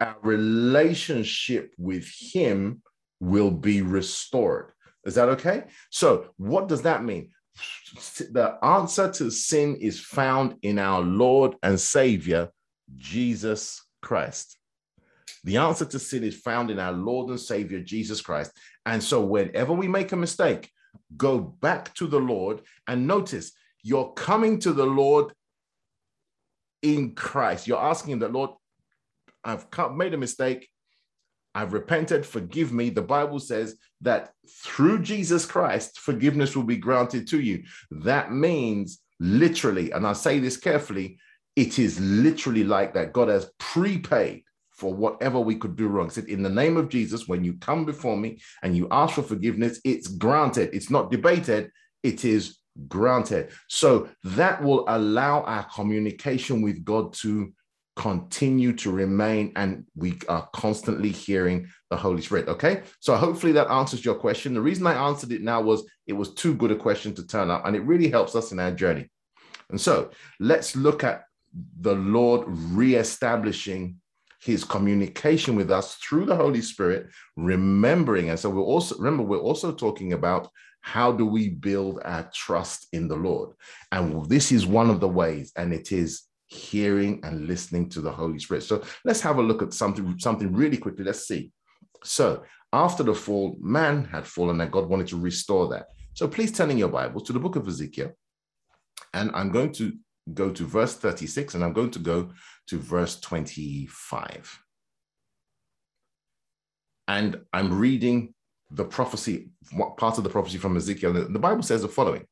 our 0.00 0.16
relationship 0.22 1.72
with 1.78 2.08
Him 2.18 2.82
will 3.20 3.50
be 3.50 3.82
restored. 3.82 4.72
Is 5.04 5.14
that 5.14 5.28
okay? 5.30 5.64
So, 5.90 6.30
what 6.36 6.68
does 6.68 6.82
that 6.82 7.04
mean? 7.04 7.30
The 8.30 8.58
answer 8.62 9.10
to 9.12 9.30
sin 9.30 9.76
is 9.76 10.00
found 10.00 10.56
in 10.62 10.78
our 10.78 11.00
Lord 11.00 11.56
and 11.62 11.78
Savior, 11.78 12.50
Jesus 12.96 13.82
Christ. 14.02 14.56
The 15.44 15.56
answer 15.56 15.86
to 15.86 15.98
sin 15.98 16.22
is 16.22 16.36
found 16.36 16.70
in 16.70 16.78
our 16.78 16.92
Lord 16.92 17.30
and 17.30 17.40
Savior, 17.40 17.80
Jesus 17.80 18.20
Christ. 18.20 18.52
And 18.84 19.02
so, 19.02 19.22
whenever 19.24 19.72
we 19.72 19.88
make 19.88 20.12
a 20.12 20.16
mistake, 20.16 20.70
go 21.16 21.38
back 21.38 21.94
to 21.94 22.06
the 22.06 22.20
Lord 22.20 22.62
and 22.86 23.06
notice 23.06 23.52
you're 23.82 24.12
coming 24.12 24.58
to 24.60 24.72
the 24.72 24.86
Lord 24.86 25.32
in 26.82 27.14
Christ. 27.14 27.66
You're 27.66 27.82
asking 27.82 28.18
the 28.18 28.28
Lord, 28.28 28.50
I've 29.44 29.66
made 29.94 30.14
a 30.14 30.18
mistake. 30.18 30.68
I've 31.54 31.72
repented, 31.72 32.24
forgive 32.24 32.72
me. 32.72 32.90
The 32.90 33.02
Bible 33.02 33.40
says 33.40 33.76
that 34.02 34.32
through 34.64 35.02
Jesus 35.02 35.44
Christ, 35.44 35.98
forgiveness 35.98 36.54
will 36.54 36.64
be 36.64 36.76
granted 36.76 37.26
to 37.28 37.40
you. 37.40 37.64
That 37.90 38.32
means 38.32 39.00
literally, 39.18 39.90
and 39.90 40.06
I 40.06 40.12
say 40.12 40.38
this 40.38 40.56
carefully, 40.56 41.18
it 41.56 41.78
is 41.78 41.98
literally 42.00 42.64
like 42.64 42.94
that. 42.94 43.12
God 43.12 43.28
has 43.28 43.50
prepaid 43.58 44.44
for 44.70 44.94
whatever 44.94 45.38
we 45.38 45.56
could 45.56 45.76
do 45.76 45.88
wrong. 45.88 46.06
He 46.06 46.12
said, 46.12 46.24
In 46.26 46.42
the 46.42 46.48
name 46.48 46.76
of 46.76 46.88
Jesus, 46.88 47.28
when 47.28 47.44
you 47.44 47.54
come 47.54 47.84
before 47.84 48.16
me 48.16 48.40
and 48.62 48.76
you 48.76 48.88
ask 48.90 49.14
for 49.14 49.22
forgiveness, 49.22 49.80
it's 49.84 50.08
granted. 50.08 50.70
It's 50.72 50.88
not 50.88 51.10
debated, 51.10 51.70
it 52.02 52.24
is 52.24 52.58
granted. 52.88 53.50
So 53.68 54.08
that 54.24 54.62
will 54.62 54.84
allow 54.88 55.42
our 55.42 55.64
communication 55.64 56.62
with 56.62 56.84
God 56.84 57.12
to 57.14 57.52
continue 58.00 58.72
to 58.72 58.90
remain 58.90 59.52
and 59.56 59.84
we 59.94 60.18
are 60.26 60.48
constantly 60.54 61.10
hearing 61.10 61.68
the 61.90 61.96
Holy 61.96 62.22
Spirit. 62.22 62.48
Okay. 62.48 62.82
So 62.98 63.14
hopefully 63.14 63.52
that 63.52 63.70
answers 63.70 64.02
your 64.02 64.14
question. 64.14 64.54
The 64.54 64.60
reason 64.62 64.86
I 64.86 64.94
answered 65.08 65.32
it 65.32 65.42
now 65.42 65.60
was 65.60 65.84
it 66.06 66.14
was 66.14 66.32
too 66.32 66.54
good 66.54 66.70
a 66.70 66.76
question 66.76 67.14
to 67.16 67.26
turn 67.26 67.50
up 67.50 67.66
and 67.66 67.76
it 67.76 67.82
really 67.82 68.08
helps 68.08 68.34
us 68.34 68.52
in 68.52 68.58
our 68.58 68.70
journey. 68.70 69.10
And 69.68 69.78
so 69.78 70.12
let's 70.38 70.74
look 70.74 71.04
at 71.04 71.24
the 71.82 71.94
Lord 71.94 72.44
re-establishing 72.46 73.96
his 74.40 74.64
communication 74.64 75.54
with 75.54 75.70
us 75.70 75.96
through 75.96 76.24
the 76.24 76.36
Holy 76.36 76.62
Spirit, 76.62 77.08
remembering. 77.36 78.30
And 78.30 78.38
so 78.38 78.48
we're 78.48 78.62
also, 78.62 78.96
remember, 78.96 79.24
we're 79.24 79.38
also 79.38 79.72
talking 79.72 80.14
about 80.14 80.48
how 80.80 81.12
do 81.12 81.26
we 81.26 81.50
build 81.50 82.00
our 82.06 82.30
trust 82.32 82.86
in 82.94 83.08
the 83.08 83.16
Lord? 83.16 83.50
And 83.92 84.24
this 84.30 84.52
is 84.52 84.64
one 84.64 84.88
of 84.88 85.00
the 85.00 85.08
ways, 85.08 85.52
and 85.54 85.74
it 85.74 85.92
is 85.92 86.22
hearing 86.50 87.20
and 87.22 87.46
listening 87.46 87.88
to 87.88 88.00
the 88.00 88.10
Holy 88.10 88.38
Spirit. 88.38 88.64
So 88.64 88.82
let's 89.04 89.20
have 89.20 89.38
a 89.38 89.42
look 89.42 89.62
at 89.62 89.72
something, 89.72 90.18
something 90.18 90.52
really 90.52 90.76
quickly. 90.76 91.04
Let's 91.04 91.26
see. 91.26 91.52
So 92.02 92.42
after 92.72 93.02
the 93.02 93.14
fall, 93.14 93.56
man 93.60 94.04
had 94.04 94.26
fallen, 94.26 94.60
and 94.60 94.72
God 94.72 94.88
wanted 94.88 95.06
to 95.08 95.20
restore 95.20 95.68
that. 95.68 95.86
So 96.14 96.26
please 96.26 96.52
turn 96.52 96.70
in 96.70 96.78
your 96.78 96.88
Bibles 96.88 97.22
to 97.24 97.32
the 97.32 97.38
book 97.38 97.56
of 97.56 97.68
Ezekiel. 97.68 98.12
And 99.14 99.30
I'm 99.32 99.50
going 99.50 99.72
to 99.74 99.92
go 100.34 100.50
to 100.50 100.66
verse 100.66 100.94
36 100.96 101.54
and 101.54 101.64
I'm 101.64 101.72
going 101.72 101.90
to 101.92 101.98
go 101.98 102.30
to 102.68 102.78
verse 102.78 103.18
25. 103.20 104.62
And 107.08 107.40
I'm 107.52 107.78
reading 107.78 108.34
the 108.70 108.84
prophecy, 108.84 109.50
what 109.72 109.96
part 109.96 110.18
of 110.18 110.24
the 110.24 110.30
prophecy 110.30 110.58
from 110.58 110.76
Ezekiel. 110.76 111.12
The 111.12 111.38
Bible 111.38 111.62
says 111.62 111.82
the 111.82 111.88
following 111.88 112.24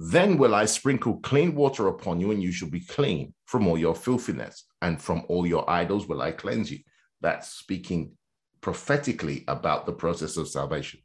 Then 0.00 0.38
will 0.38 0.54
I 0.54 0.66
sprinkle 0.66 1.18
clean 1.18 1.56
water 1.56 1.88
upon 1.88 2.20
you, 2.20 2.30
and 2.30 2.40
you 2.40 2.52
shall 2.52 2.70
be 2.70 2.80
clean 2.80 3.34
from 3.46 3.66
all 3.66 3.76
your 3.76 3.96
filthiness, 3.96 4.64
and 4.80 5.02
from 5.02 5.24
all 5.28 5.44
your 5.44 5.68
idols 5.68 6.06
will 6.06 6.22
I 6.22 6.30
cleanse 6.30 6.70
you. 6.70 6.78
That's 7.20 7.48
speaking 7.48 8.12
prophetically 8.60 9.42
about 9.48 9.86
the 9.86 9.92
process 9.92 10.36
of 10.36 10.48
salvation. 10.48 11.00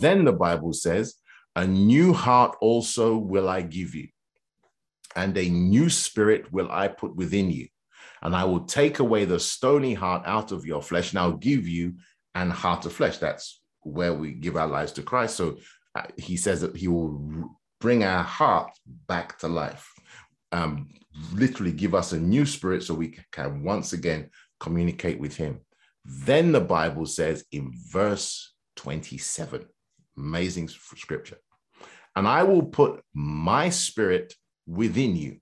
Then 0.00 0.24
the 0.24 0.32
Bible 0.32 0.72
says, 0.72 1.16
A 1.54 1.66
new 1.66 2.14
heart 2.14 2.56
also 2.62 3.18
will 3.18 3.46
I 3.46 3.60
give 3.60 3.94
you, 3.94 4.08
and 5.14 5.36
a 5.36 5.50
new 5.50 5.90
spirit 5.90 6.50
will 6.50 6.72
I 6.72 6.88
put 6.88 7.14
within 7.14 7.50
you. 7.50 7.68
And 8.22 8.34
I 8.34 8.44
will 8.44 8.64
take 8.64 9.00
away 9.00 9.26
the 9.26 9.40
stony 9.40 9.92
heart 9.92 10.22
out 10.24 10.50
of 10.50 10.64
your 10.64 10.80
flesh, 10.80 11.10
and 11.10 11.18
I'll 11.18 11.36
give 11.36 11.68
you 11.68 11.96
an 12.34 12.48
heart 12.48 12.86
of 12.86 12.94
flesh. 12.94 13.18
That's 13.18 13.60
where 13.82 14.14
we 14.14 14.32
give 14.32 14.56
our 14.56 14.68
lives 14.68 14.92
to 14.92 15.02
Christ. 15.02 15.36
So 15.36 15.58
uh, 15.94 16.04
he 16.16 16.38
says 16.38 16.62
that 16.62 16.74
he 16.74 16.88
will 16.88 17.50
bring 17.82 18.04
our 18.04 18.22
heart 18.22 18.70
back 19.08 19.36
to 19.40 19.48
life, 19.48 19.92
um, 20.52 20.88
literally 21.34 21.72
give 21.72 21.96
us 21.96 22.12
a 22.12 22.20
new 22.20 22.46
spirit 22.46 22.84
so 22.84 22.94
we 22.94 23.18
can 23.32 23.64
once 23.64 23.92
again 23.92 24.30
communicate 24.60 25.18
with 25.18 25.36
him. 25.36 25.60
Then 26.04 26.52
the 26.52 26.60
Bible 26.60 27.06
says 27.06 27.44
in 27.50 27.72
verse 27.90 28.54
27, 28.76 29.66
amazing 30.16 30.68
scripture, 30.68 31.38
and 32.14 32.28
I 32.28 32.44
will 32.44 32.62
put 32.62 33.02
my 33.14 33.68
spirit 33.68 34.32
within 34.68 35.16
you 35.16 35.38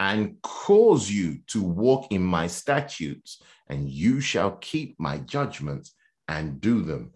and 0.00 0.40
cause 0.42 1.10
you 1.10 1.40
to 1.48 1.62
walk 1.62 2.10
in 2.10 2.22
my 2.22 2.46
statutes, 2.46 3.42
and 3.68 3.86
you 3.86 4.22
shall 4.22 4.52
keep 4.52 4.98
my 4.98 5.18
judgments 5.18 5.94
and 6.26 6.58
do 6.58 6.80
them. 6.80 7.12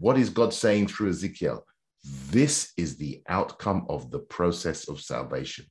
What 0.00 0.18
is 0.18 0.28
God 0.28 0.52
saying 0.52 0.88
through 0.88 1.10
Ezekiel? 1.10 1.64
This 2.04 2.72
is 2.76 2.96
the 2.96 3.22
outcome 3.28 3.86
of 3.88 4.10
the 4.10 4.18
process 4.18 4.88
of 4.88 5.00
salvation. 5.00 5.66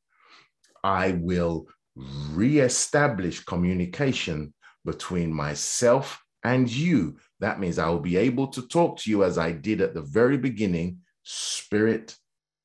I 0.84 1.12
will 1.12 1.68
reestablish 1.96 3.44
communication 3.44 4.54
between 4.84 5.32
myself 5.32 6.22
and 6.44 6.70
you. 6.70 7.18
That 7.40 7.60
means 7.60 7.78
I 7.78 7.90
will 7.90 8.00
be 8.00 8.18
able 8.18 8.48
to 8.48 8.68
talk 8.68 8.98
to 9.00 9.10
you 9.10 9.24
as 9.24 9.38
I 9.38 9.52
did 9.52 9.80
at 9.82 9.94
the 9.94 10.02
very 10.02 10.38
beginning, 10.38 11.00
spirit 11.24 12.16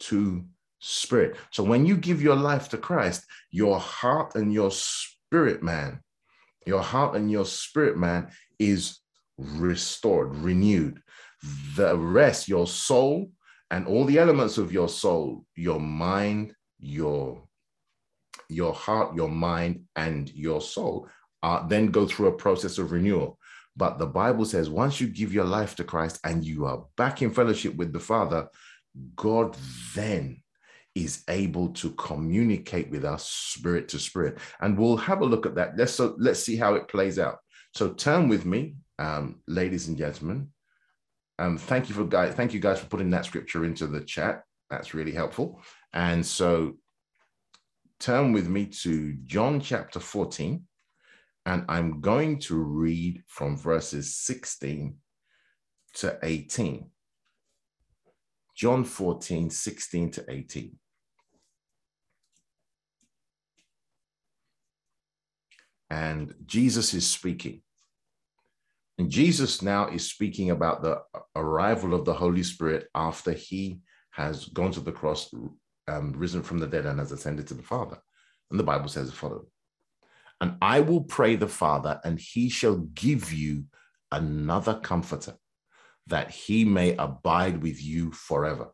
to 0.00 0.44
spirit. 0.80 1.36
So 1.50 1.62
when 1.62 1.84
you 1.84 1.96
give 1.96 2.22
your 2.22 2.36
life 2.36 2.70
to 2.70 2.78
Christ, 2.78 3.24
your 3.50 3.78
heart 3.78 4.34
and 4.34 4.52
your 4.52 4.70
spirit 4.70 5.62
man, 5.62 6.00
your 6.66 6.82
heart 6.82 7.16
and 7.16 7.30
your 7.30 7.44
spirit 7.44 7.96
man 7.96 8.30
is 8.58 8.98
restored, 9.36 10.34
renewed. 10.36 11.02
The 11.76 11.96
rest, 11.96 12.48
your 12.48 12.66
soul 12.66 13.30
and 13.70 13.86
all 13.86 14.04
the 14.04 14.18
elements 14.18 14.58
of 14.58 14.72
your 14.72 14.88
soul, 14.88 15.44
your 15.54 15.80
mind, 15.80 16.54
your 16.78 17.42
your 18.48 18.72
heart, 18.72 19.14
your 19.14 19.28
mind, 19.28 19.84
and 19.96 20.30
your 20.30 20.60
soul 20.60 21.08
uh, 21.42 21.66
then 21.66 21.88
go 21.88 22.06
through 22.06 22.28
a 22.28 22.36
process 22.36 22.78
of 22.78 22.92
renewal. 22.92 23.38
But 23.76 23.98
the 23.98 24.06
Bible 24.06 24.44
says 24.44 24.68
once 24.68 25.00
you 25.00 25.06
give 25.06 25.32
your 25.32 25.44
life 25.44 25.76
to 25.76 25.84
Christ 25.84 26.18
and 26.24 26.44
you 26.44 26.66
are 26.66 26.84
back 26.96 27.22
in 27.22 27.30
fellowship 27.30 27.76
with 27.76 27.92
the 27.92 28.00
Father, 28.00 28.48
God 29.14 29.56
then 29.94 30.42
is 30.94 31.22
able 31.28 31.68
to 31.68 31.90
communicate 31.92 32.90
with 32.90 33.04
us 33.04 33.28
spirit 33.28 33.88
to 33.90 33.98
spirit. 34.00 34.38
And 34.60 34.76
we'll 34.76 34.96
have 34.96 35.20
a 35.20 35.26
look 35.26 35.46
at 35.46 35.54
that. 35.54 35.76
Let's 35.76 35.92
so 35.92 36.16
let's 36.18 36.40
see 36.40 36.56
how 36.56 36.74
it 36.74 36.88
plays 36.88 37.18
out. 37.18 37.38
So 37.74 37.90
turn 37.90 38.28
with 38.28 38.44
me, 38.44 38.76
um, 38.98 39.40
ladies 39.46 39.86
and 39.86 39.96
gentlemen. 39.96 40.48
Um, 41.38 41.56
thank 41.56 41.88
you 41.88 41.94
for 41.94 42.04
guys, 42.04 42.34
thank 42.34 42.52
you 42.52 42.60
guys 42.60 42.80
for 42.80 42.86
putting 42.86 43.10
that 43.10 43.24
scripture 43.24 43.64
into 43.64 43.86
the 43.86 44.00
chat. 44.00 44.42
That's 44.70 44.94
really 44.94 45.12
helpful. 45.12 45.60
And 45.92 46.24
so 46.24 46.74
turn 48.00 48.32
with 48.32 48.48
me 48.48 48.66
to 48.66 49.14
John 49.24 49.60
chapter 49.60 50.00
14. 50.00 50.64
And 51.46 51.64
I'm 51.68 52.00
going 52.00 52.40
to 52.40 52.56
read 52.56 53.22
from 53.26 53.56
verses 53.56 54.16
16 54.16 54.96
to 55.94 56.18
18. 56.22 56.90
John 58.54 58.84
14, 58.84 59.48
16 59.50 60.10
to 60.10 60.24
18. 60.28 60.78
And 65.90 66.34
Jesus 66.44 66.92
is 66.92 67.08
speaking. 67.08 67.62
And 68.98 69.10
Jesus 69.10 69.62
now 69.62 69.86
is 69.86 70.10
speaking 70.10 70.50
about 70.50 70.82
the 70.82 71.00
arrival 71.36 71.94
of 71.94 72.04
the 72.04 72.14
Holy 72.14 72.42
Spirit 72.42 72.88
after 72.94 73.32
he 73.32 73.78
has 74.10 74.46
gone 74.46 74.72
to 74.72 74.80
the 74.80 74.90
cross, 74.90 75.32
um, 75.86 76.12
risen 76.16 76.42
from 76.42 76.58
the 76.58 76.66
dead, 76.66 76.84
and 76.84 76.98
has 76.98 77.12
ascended 77.12 77.46
to 77.46 77.54
the 77.54 77.62
Father. 77.62 77.98
And 78.50 78.58
the 78.58 78.64
Bible 78.64 78.88
says 78.88 79.08
the 79.08 79.16
following 79.16 79.46
And 80.40 80.56
I 80.60 80.80
will 80.80 81.02
pray 81.02 81.36
the 81.36 81.46
Father, 81.46 82.00
and 82.04 82.18
he 82.18 82.48
shall 82.48 82.76
give 82.76 83.32
you 83.32 83.66
another 84.10 84.74
comforter 84.74 85.36
that 86.08 86.30
he 86.30 86.64
may 86.64 86.96
abide 86.96 87.62
with 87.62 87.82
you 87.82 88.10
forever. 88.10 88.68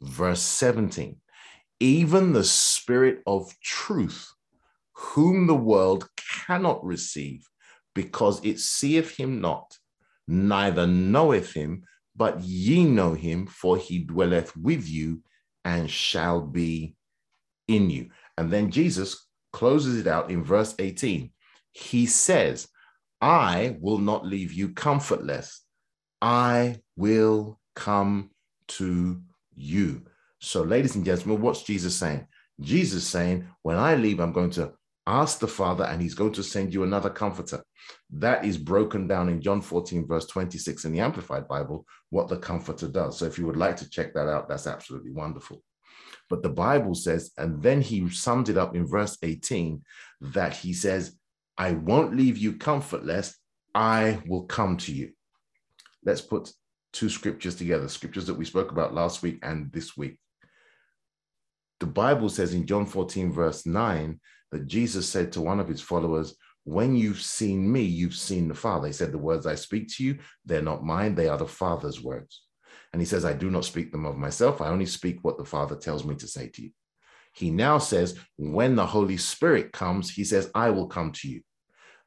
Verse 0.00 0.42
17 0.42 1.16
Even 1.80 2.32
the 2.32 2.44
Spirit 2.44 3.22
of 3.26 3.52
truth, 3.60 4.30
whom 4.92 5.48
the 5.48 5.54
world 5.54 6.08
cannot 6.46 6.84
receive, 6.84 7.48
because 7.94 8.44
it 8.44 8.58
seeth 8.58 9.16
him 9.16 9.40
not, 9.40 9.76
neither 10.26 10.86
knoweth 10.86 11.52
him, 11.52 11.84
but 12.14 12.40
ye 12.42 12.84
know 12.84 13.14
him, 13.14 13.46
for 13.46 13.76
he 13.76 13.98
dwelleth 14.00 14.56
with 14.56 14.88
you 14.88 15.22
and 15.64 15.90
shall 15.90 16.40
be 16.40 16.94
in 17.68 17.90
you. 17.90 18.10
And 18.36 18.50
then 18.50 18.70
Jesus 18.70 19.26
closes 19.52 19.98
it 19.98 20.06
out 20.06 20.30
in 20.30 20.44
verse 20.44 20.74
18. 20.78 21.30
He 21.72 22.06
says, 22.06 22.68
I 23.20 23.76
will 23.80 23.98
not 23.98 24.26
leave 24.26 24.52
you 24.52 24.70
comfortless. 24.70 25.62
I 26.20 26.80
will 26.96 27.60
come 27.74 28.30
to 28.68 29.20
you. 29.54 30.02
So, 30.40 30.62
ladies 30.62 30.96
and 30.96 31.04
gentlemen, 31.04 31.40
what's 31.40 31.62
Jesus 31.62 31.96
saying? 31.96 32.26
Jesus 32.60 33.06
saying, 33.06 33.46
When 33.62 33.76
I 33.76 33.94
leave, 33.94 34.20
I'm 34.20 34.32
going 34.32 34.50
to 34.50 34.72
ask 35.06 35.38
the 35.38 35.48
Father, 35.48 35.84
and 35.84 36.02
He's 36.02 36.14
going 36.14 36.32
to 36.32 36.42
send 36.42 36.74
you 36.74 36.82
another 36.82 37.10
comforter. 37.10 37.62
That 38.10 38.44
is 38.44 38.58
broken 38.58 39.06
down 39.06 39.28
in 39.28 39.40
John 39.40 39.60
14, 39.60 40.06
verse 40.06 40.26
26 40.26 40.84
in 40.84 40.92
the 40.92 41.00
Amplified 41.00 41.48
Bible, 41.48 41.86
what 42.10 42.28
the 42.28 42.36
comforter 42.36 42.88
does. 42.88 43.18
So, 43.18 43.26
if 43.26 43.38
you 43.38 43.46
would 43.46 43.56
like 43.56 43.76
to 43.78 43.88
check 43.88 44.14
that 44.14 44.28
out, 44.28 44.48
that's 44.48 44.66
absolutely 44.66 45.12
wonderful. 45.12 45.62
But 46.28 46.42
the 46.42 46.50
Bible 46.50 46.94
says, 46.94 47.32
and 47.38 47.62
then 47.62 47.80
He 47.80 48.08
summed 48.10 48.48
it 48.48 48.58
up 48.58 48.76
in 48.76 48.86
verse 48.86 49.16
18 49.22 49.82
that 50.20 50.56
He 50.56 50.72
says, 50.72 51.16
I 51.56 51.72
won't 51.72 52.16
leave 52.16 52.38
you 52.38 52.54
comfortless, 52.54 53.36
I 53.74 54.22
will 54.26 54.44
come 54.44 54.76
to 54.78 54.92
you 54.92 55.12
let's 56.04 56.20
put 56.20 56.52
two 56.92 57.08
scriptures 57.08 57.54
together, 57.54 57.88
scriptures 57.88 58.26
that 58.26 58.34
we 58.34 58.44
spoke 58.44 58.70
about 58.70 58.94
last 58.94 59.22
week 59.22 59.38
and 59.42 59.72
this 59.72 59.96
week. 59.96 60.18
The 61.80 61.86
Bible 61.86 62.28
says 62.28 62.54
in 62.54 62.66
John 62.66 62.86
14, 62.86 63.32
verse 63.32 63.66
9, 63.66 64.20
that 64.52 64.66
Jesus 64.66 65.08
said 65.08 65.32
to 65.32 65.40
one 65.40 65.60
of 65.60 65.68
his 65.68 65.80
followers, 65.80 66.36
When 66.64 66.94
you've 66.94 67.20
seen 67.20 67.70
me, 67.70 67.82
you've 67.82 68.14
seen 68.14 68.48
the 68.48 68.54
Father. 68.54 68.86
He 68.86 68.92
said, 68.92 69.12
The 69.12 69.18
words 69.18 69.46
I 69.46 69.54
speak 69.56 69.88
to 69.96 70.04
you, 70.04 70.18
they're 70.44 70.62
not 70.62 70.84
mine, 70.84 71.14
they 71.14 71.28
are 71.28 71.38
the 71.38 71.46
Father's 71.46 72.02
words. 72.02 72.42
And 72.92 73.00
he 73.00 73.06
says, 73.06 73.24
I 73.24 73.32
do 73.32 73.50
not 73.50 73.64
speak 73.64 73.90
them 73.90 74.06
of 74.06 74.16
myself, 74.16 74.60
I 74.60 74.68
only 74.68 74.86
speak 74.86 75.18
what 75.22 75.38
the 75.38 75.44
Father 75.44 75.76
tells 75.76 76.04
me 76.04 76.14
to 76.16 76.28
say 76.28 76.48
to 76.48 76.62
you. 76.62 76.70
He 77.34 77.50
now 77.50 77.78
says, 77.78 78.18
When 78.36 78.76
the 78.76 78.86
Holy 78.86 79.16
Spirit 79.16 79.72
comes, 79.72 80.10
he 80.10 80.24
says, 80.24 80.50
I 80.54 80.70
will 80.70 80.86
come 80.86 81.12
to 81.12 81.28
you. 81.28 81.42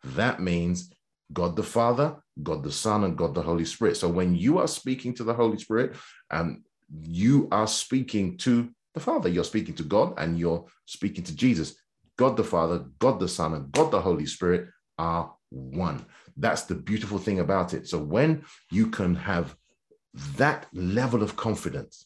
That 0.04 0.40
means 0.40 0.92
God 1.34 1.56
the 1.56 1.64
Father, 1.64 2.18
God 2.42 2.64
the 2.64 2.72
Son, 2.72 3.04
and 3.04 3.18
God 3.18 3.34
the 3.34 3.42
Holy 3.42 3.66
Spirit. 3.66 3.98
So 3.98 4.08
when 4.08 4.36
you 4.36 4.60
are 4.60 4.68
speaking 4.68 5.14
to 5.16 5.24
the 5.24 5.34
Holy 5.34 5.58
Spirit, 5.58 5.96
um, 6.30 6.64
you 7.02 7.48
are 7.52 7.68
speaking 7.68 8.38
to 8.40 8.70
the 8.94 9.00
Father. 9.00 9.30
You're 9.30 9.44
speaking 9.44 9.76
to 9.76 9.84
God 9.84 10.14
and 10.18 10.38
you're 10.38 10.66
speaking 10.86 11.24
to 11.26 11.36
Jesus. 11.36 11.76
God 12.18 12.38
the 12.38 12.44
Father, 12.44 12.86
God 13.00 13.20
the 13.20 13.28
Son, 13.28 13.54
and 13.54 13.72
God 13.72 13.92
the 13.92 14.02
Holy 14.02 14.26
Spirit 14.26 14.70
are 14.98 15.34
one. 15.50 16.06
That's 16.38 16.64
the 16.64 16.76
beautiful 16.76 17.18
thing 17.18 17.40
about 17.40 17.74
it. 17.74 17.88
So 17.88 17.98
when 18.00 18.46
you 18.72 18.88
can 18.88 19.16
have 19.16 19.56
that 20.38 20.68
level 20.74 21.24
of 21.24 21.36
confidence, 21.36 22.06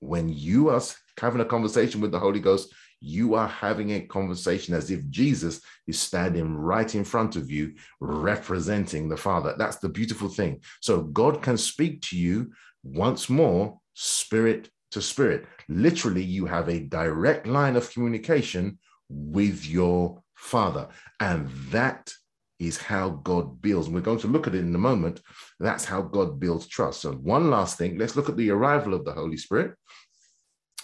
when 0.00 0.28
you 0.28 0.70
are 0.70 0.82
having 1.18 1.40
a 1.40 1.44
conversation 1.44 2.00
with 2.00 2.12
the 2.12 2.18
Holy 2.18 2.40
Ghost, 2.40 2.72
you 3.00 3.34
are 3.34 3.48
having 3.48 3.92
a 3.92 4.00
conversation 4.00 4.74
as 4.74 4.90
if 4.90 5.08
Jesus 5.08 5.62
is 5.86 5.98
standing 5.98 6.54
right 6.54 6.94
in 6.94 7.04
front 7.04 7.36
of 7.36 7.50
you, 7.50 7.74
representing 8.00 9.08
the 9.08 9.16
Father. 9.16 9.54
That's 9.56 9.78
the 9.78 9.88
beautiful 9.88 10.28
thing. 10.28 10.60
So 10.80 11.02
God 11.02 11.42
can 11.42 11.56
speak 11.56 12.02
to 12.02 12.18
you 12.18 12.52
once 12.82 13.30
more, 13.30 13.78
spirit 13.94 14.70
to 14.90 15.00
spirit. 15.00 15.46
Literally, 15.68 16.22
you 16.22 16.46
have 16.46 16.68
a 16.68 16.80
direct 16.80 17.46
line 17.46 17.76
of 17.76 17.90
communication 17.90 18.78
with 19.10 19.66
your 19.66 20.22
Father. 20.34 20.88
And 21.18 21.50
that 21.70 22.10
is 22.58 22.78
how 22.78 23.10
God 23.10 23.60
builds. 23.60 23.86
And 23.86 23.94
we're 23.94 24.02
going 24.02 24.20
to 24.20 24.28
look 24.28 24.46
at 24.46 24.54
it 24.54 24.60
in 24.60 24.74
a 24.74 24.78
moment. 24.78 25.20
That's 25.58 25.84
how 25.84 26.02
God 26.02 26.40
builds 26.40 26.66
trust. 26.66 27.02
So, 27.02 27.12
one 27.12 27.50
last 27.50 27.76
thing 27.76 27.98
let's 27.98 28.16
look 28.16 28.28
at 28.28 28.36
the 28.36 28.50
arrival 28.50 28.94
of 28.94 29.04
the 29.04 29.12
Holy 29.12 29.36
Spirit 29.36 29.74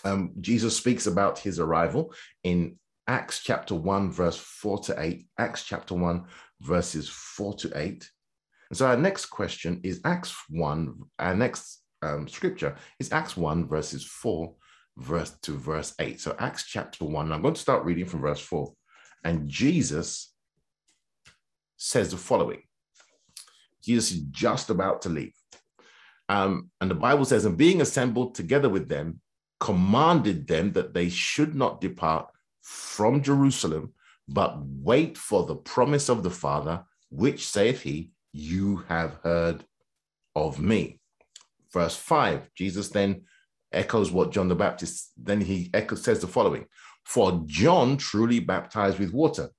um, 0.06 0.32
Jesus 0.40 0.76
speaks 0.76 1.06
about 1.06 1.38
his 1.38 1.58
arrival 1.58 2.14
in 2.44 2.78
Acts 3.08 3.42
chapter 3.42 3.74
1, 3.74 4.12
verse 4.12 4.36
4 4.36 4.78
to 4.84 5.00
8. 5.00 5.26
Acts 5.38 5.64
chapter 5.64 5.94
1, 5.94 6.24
verses 6.60 7.08
4 7.08 7.54
to 7.54 7.72
8. 7.74 8.10
And 8.70 8.76
so 8.76 8.86
our 8.86 8.96
next 8.96 9.26
question 9.26 9.80
is 9.82 10.00
Acts 10.04 10.34
1, 10.48 10.94
our 11.18 11.34
next 11.34 11.82
um, 12.02 12.28
scripture 12.28 12.76
is 12.98 13.12
Acts 13.12 13.36
1, 13.36 13.68
verses 13.68 14.04
4 14.04 14.54
verse 14.96 15.36
to 15.42 15.52
verse 15.52 15.94
8. 15.98 16.20
So 16.20 16.34
Acts 16.38 16.64
chapter 16.64 17.04
1, 17.04 17.32
I'm 17.32 17.42
going 17.42 17.54
to 17.54 17.60
start 17.60 17.84
reading 17.84 18.06
from 18.06 18.20
verse 18.20 18.40
4. 18.40 18.72
And 19.24 19.48
Jesus 19.48 20.32
says 21.76 22.10
the 22.10 22.16
following 22.16 22.62
Jesus 23.82 24.12
is 24.12 24.20
just 24.30 24.70
about 24.70 25.02
to 25.02 25.08
leave. 25.08 25.34
Um, 26.28 26.70
and 26.80 26.90
the 26.90 26.96
Bible 26.96 27.24
says, 27.24 27.44
and 27.44 27.56
being 27.56 27.80
assembled 27.80 28.34
together 28.34 28.68
with 28.68 28.88
them, 28.88 29.20
commanded 29.60 30.48
them 30.48 30.72
that 30.72 30.92
they 30.92 31.08
should 31.08 31.54
not 31.54 31.80
depart 31.80 32.28
from 32.62 33.22
Jerusalem, 33.22 33.92
but 34.28 34.58
wait 34.60 35.16
for 35.16 35.46
the 35.46 35.54
promise 35.54 36.08
of 36.08 36.24
the 36.24 36.30
Father, 36.30 36.84
which 37.10 37.46
saith 37.46 37.82
he, 37.82 38.10
You 38.32 38.84
have 38.88 39.18
heard 39.22 39.64
of 40.34 40.60
me. 40.60 41.00
Verse 41.72 41.96
5, 41.96 42.50
Jesus 42.54 42.88
then 42.88 43.22
echoes 43.72 44.10
what 44.10 44.32
John 44.32 44.48
the 44.48 44.54
Baptist, 44.54 45.12
then 45.16 45.40
he 45.40 45.70
echoes, 45.74 46.02
says 46.02 46.20
the 46.20 46.26
following 46.26 46.66
For 47.04 47.42
John 47.46 47.96
truly 47.96 48.40
baptized 48.40 48.98
with 48.98 49.12
water. 49.12 49.50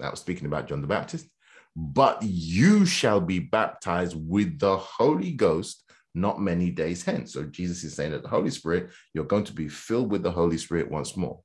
That 0.00 0.10
was 0.10 0.20
speaking 0.20 0.46
about 0.46 0.68
John 0.68 0.80
the 0.80 0.86
Baptist. 0.86 1.28
But 1.76 2.22
you 2.22 2.86
shall 2.86 3.20
be 3.20 3.40
baptized 3.40 4.16
with 4.16 4.58
the 4.58 4.76
Holy 4.76 5.32
Ghost 5.32 5.82
not 6.14 6.40
many 6.40 6.70
days 6.70 7.04
hence. 7.04 7.32
So 7.32 7.42
Jesus 7.44 7.82
is 7.82 7.94
saying 7.94 8.12
that 8.12 8.22
the 8.22 8.28
Holy 8.28 8.50
Spirit, 8.50 8.90
you're 9.12 9.24
going 9.24 9.44
to 9.44 9.52
be 9.52 9.68
filled 9.68 10.12
with 10.12 10.22
the 10.22 10.30
Holy 10.30 10.58
Spirit 10.58 10.90
once 10.90 11.16
more. 11.16 11.40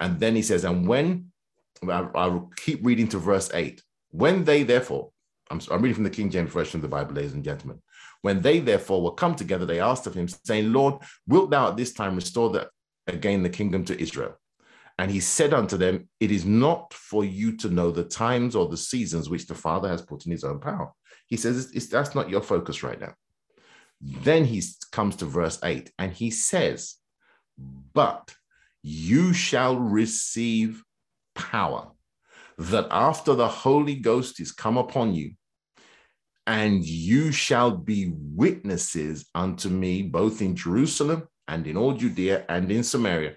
And 0.00 0.20
then 0.20 0.36
he 0.36 0.42
says, 0.42 0.64
and 0.64 0.86
when 0.86 1.32
I, 1.88 2.26
will 2.26 2.50
keep 2.56 2.84
reading 2.84 3.08
to 3.08 3.18
verse 3.18 3.50
8. 3.52 3.82
When 4.10 4.44
they 4.44 4.62
therefore, 4.62 5.10
I'm, 5.50 5.60
I'm 5.70 5.82
reading 5.82 5.94
from 5.94 6.04
the 6.04 6.10
King 6.10 6.30
James 6.30 6.52
Version 6.52 6.78
of 6.78 6.82
the 6.82 6.88
Bible, 6.88 7.14
ladies 7.14 7.34
and 7.34 7.44
gentlemen. 7.44 7.82
When 8.22 8.40
they 8.40 8.58
therefore 8.58 9.02
were 9.02 9.14
come 9.14 9.34
together, 9.34 9.66
they 9.66 9.80
asked 9.80 10.06
of 10.06 10.14
him, 10.14 10.28
saying, 10.28 10.72
Lord, 10.72 11.02
wilt 11.26 11.50
thou 11.50 11.68
at 11.68 11.76
this 11.76 11.92
time 11.92 12.16
restore 12.16 12.50
the, 12.50 12.68
again 13.06 13.42
the 13.42 13.50
kingdom 13.50 13.84
to 13.86 14.00
Israel? 14.00 14.38
And 14.98 15.10
he 15.10 15.20
said 15.20 15.52
unto 15.52 15.76
them, 15.76 16.08
It 16.20 16.30
is 16.30 16.44
not 16.44 16.92
for 16.94 17.24
you 17.24 17.56
to 17.58 17.68
know 17.68 17.90
the 17.90 18.04
times 18.04 18.56
or 18.56 18.68
the 18.68 18.76
seasons 18.76 19.28
which 19.28 19.46
the 19.46 19.54
Father 19.54 19.88
has 19.88 20.02
put 20.02 20.24
in 20.24 20.32
his 20.32 20.44
own 20.44 20.58
power. 20.58 20.92
He 21.26 21.36
says, 21.36 21.66
it's, 21.66 21.74
it's, 21.74 21.86
That's 21.88 22.14
not 22.14 22.30
your 22.30 22.40
focus 22.40 22.82
right 22.82 23.00
now. 23.00 23.14
Then 24.00 24.44
he 24.44 24.62
comes 24.92 25.16
to 25.16 25.26
verse 25.26 25.58
8 25.62 25.92
and 25.98 26.12
he 26.12 26.30
says, 26.30 26.96
But 27.58 28.34
you 28.82 29.32
shall 29.32 29.76
receive 29.76 30.82
power, 31.34 31.90
that 32.58 32.86
after 32.90 33.34
the 33.34 33.48
Holy 33.48 33.96
Ghost 33.96 34.40
is 34.40 34.52
come 34.52 34.76
upon 34.76 35.14
you, 35.14 35.32
and 36.46 36.84
you 36.84 37.32
shall 37.32 37.70
be 37.70 38.12
witnesses 38.14 39.26
unto 39.34 39.68
me 39.68 40.02
both 40.02 40.40
in 40.40 40.54
Jerusalem 40.54 41.28
and 41.48 41.66
in 41.66 41.76
all 41.76 41.92
Judea 41.92 42.44
and 42.48 42.70
in 42.70 42.84
Samaria 42.84 43.36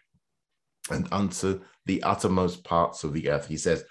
and 0.91 1.08
unto 1.12 1.62
the 1.86 2.04
uttermost 2.04 2.63
parts 2.63 3.04
of 3.04 3.13
the 3.13 3.30
earth. 3.30 3.48
He 3.48 3.58
says, 3.58 3.84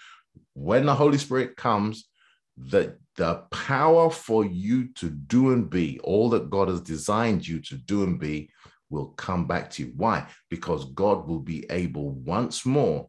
when 0.54 0.86
the 0.86 0.94
Holy 0.94 1.18
Spirit 1.18 1.56
comes, 1.56 2.08
that 2.56 2.98
the 3.16 3.44
power 3.50 4.10
for 4.10 4.44
you 4.44 4.92
to 4.94 5.10
do 5.10 5.52
and 5.52 5.70
be 5.70 6.00
all 6.02 6.28
that 6.30 6.50
God 6.50 6.68
has 6.68 6.80
designed 6.80 7.46
you 7.46 7.60
to 7.62 7.76
do 7.76 8.02
and 8.02 8.18
be 8.18 8.50
will 8.90 9.08
come 9.08 9.46
back 9.46 9.70
to 9.70 9.84
you. 9.84 9.92
Why? 9.96 10.26
Because 10.50 10.86
God 10.92 11.28
will 11.28 11.40
be 11.40 11.66
able 11.70 12.10
once 12.10 12.64
more 12.66 13.08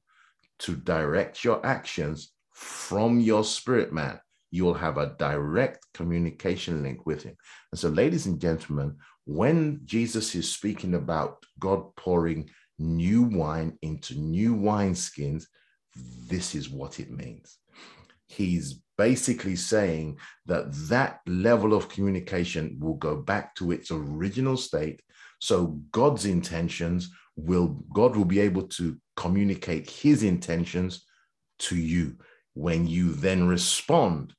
to 0.59 0.75
direct 0.75 1.43
your 1.43 1.65
actions 1.65 2.31
from 2.51 3.19
your 3.19 3.43
spirit 3.43 3.93
man. 3.93 4.19
You 4.51 4.65
will 4.65 4.73
have 4.73 4.97
a 4.97 5.15
direct 5.17 5.85
communication 5.93 6.83
link 6.83 7.05
with 7.05 7.23
him. 7.23 7.35
And 7.71 7.79
so, 7.79 7.89
ladies 7.89 8.25
and 8.25 8.39
gentlemen, 8.39 8.97
when 9.25 9.81
Jesus 9.85 10.33
is 10.33 10.51
speaking 10.51 10.95
about 10.95 11.45
God 11.59 11.95
pouring 11.95 12.49
new 12.79 13.23
wine 13.23 13.77
into 13.81 14.15
new 14.15 14.55
wineskins, 14.55 15.45
this 16.27 16.55
is 16.55 16.69
what 16.69 16.99
it 16.99 17.11
means. 17.11 17.57
He's 18.27 18.81
basically 18.97 19.55
saying 19.55 20.17
that 20.45 20.73
that 20.89 21.19
level 21.25 21.73
of 21.73 21.89
communication 21.89 22.77
will 22.79 22.95
go 22.95 23.15
back 23.17 23.55
to 23.55 23.71
its 23.71 23.91
original 23.91 24.57
state. 24.57 25.01
So 25.39 25.79
God's 25.91 26.25
intentions 26.25 27.09
will, 27.35 27.83
God 27.93 28.15
will 28.15 28.25
be 28.25 28.39
able 28.39 28.63
to 28.79 28.97
communicate 29.15 29.89
his 29.89 30.23
intentions 30.23 31.05
to 31.59 31.75
you. 31.75 32.17
When 32.53 32.87
you 32.87 33.13
then 33.13 33.47
respond, 33.47 34.33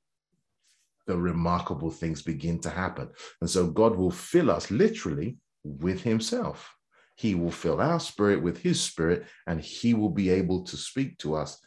the 1.11 1.18
remarkable 1.18 1.90
things 1.90 2.23
begin 2.23 2.61
to 2.61 2.70
happen. 2.70 3.11
And 3.40 3.51
so 3.51 3.66
God 3.66 3.96
will 3.96 4.12
fill 4.12 4.49
us 4.49 4.70
literally 4.70 5.38
with 5.64 6.03
himself. 6.03 6.73
He 7.16 7.35
will 7.35 7.51
fill 7.51 7.81
our 7.81 7.99
spirit 7.99 8.40
with 8.40 8.59
his 8.59 8.81
spirit, 8.81 9.27
and 9.49 9.61
he 9.61 9.92
will 9.92 10.11
be 10.11 10.31
able 10.31 10.62
to 10.64 10.77
speak 10.77 11.18
to 11.18 11.35
us 11.35 11.61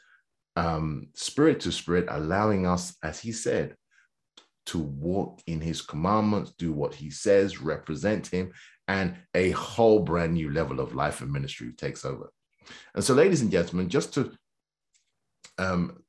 um, 0.55 1.09
spirit 1.13 1.59
to 1.61 1.71
spirit, 1.71 2.05
allowing 2.09 2.65
us, 2.65 2.95
as 3.03 3.19
he 3.19 3.31
said, 3.31 3.75
to 4.67 4.79
walk 4.79 5.41
in 5.45 5.59
his 5.59 5.81
commandments, 5.81 6.53
do 6.57 6.71
what 6.71 6.95
he 6.95 7.09
says, 7.09 7.61
represent 7.61 8.27
him, 8.27 8.53
and 8.87 9.15
a 9.33 9.51
whole 9.51 9.99
brand 9.99 10.33
new 10.35 10.51
level 10.51 10.79
of 10.79 10.95
life 10.95 11.21
and 11.21 11.31
ministry 11.31 11.73
takes 11.73 12.05
over. 12.05 12.31
And 12.95 13.03
so, 13.03 13.13
ladies 13.13 13.41
and 13.41 13.51
gentlemen, 13.51 13.89
just 13.89 14.13
to 14.13 14.31
um, 15.57 16.01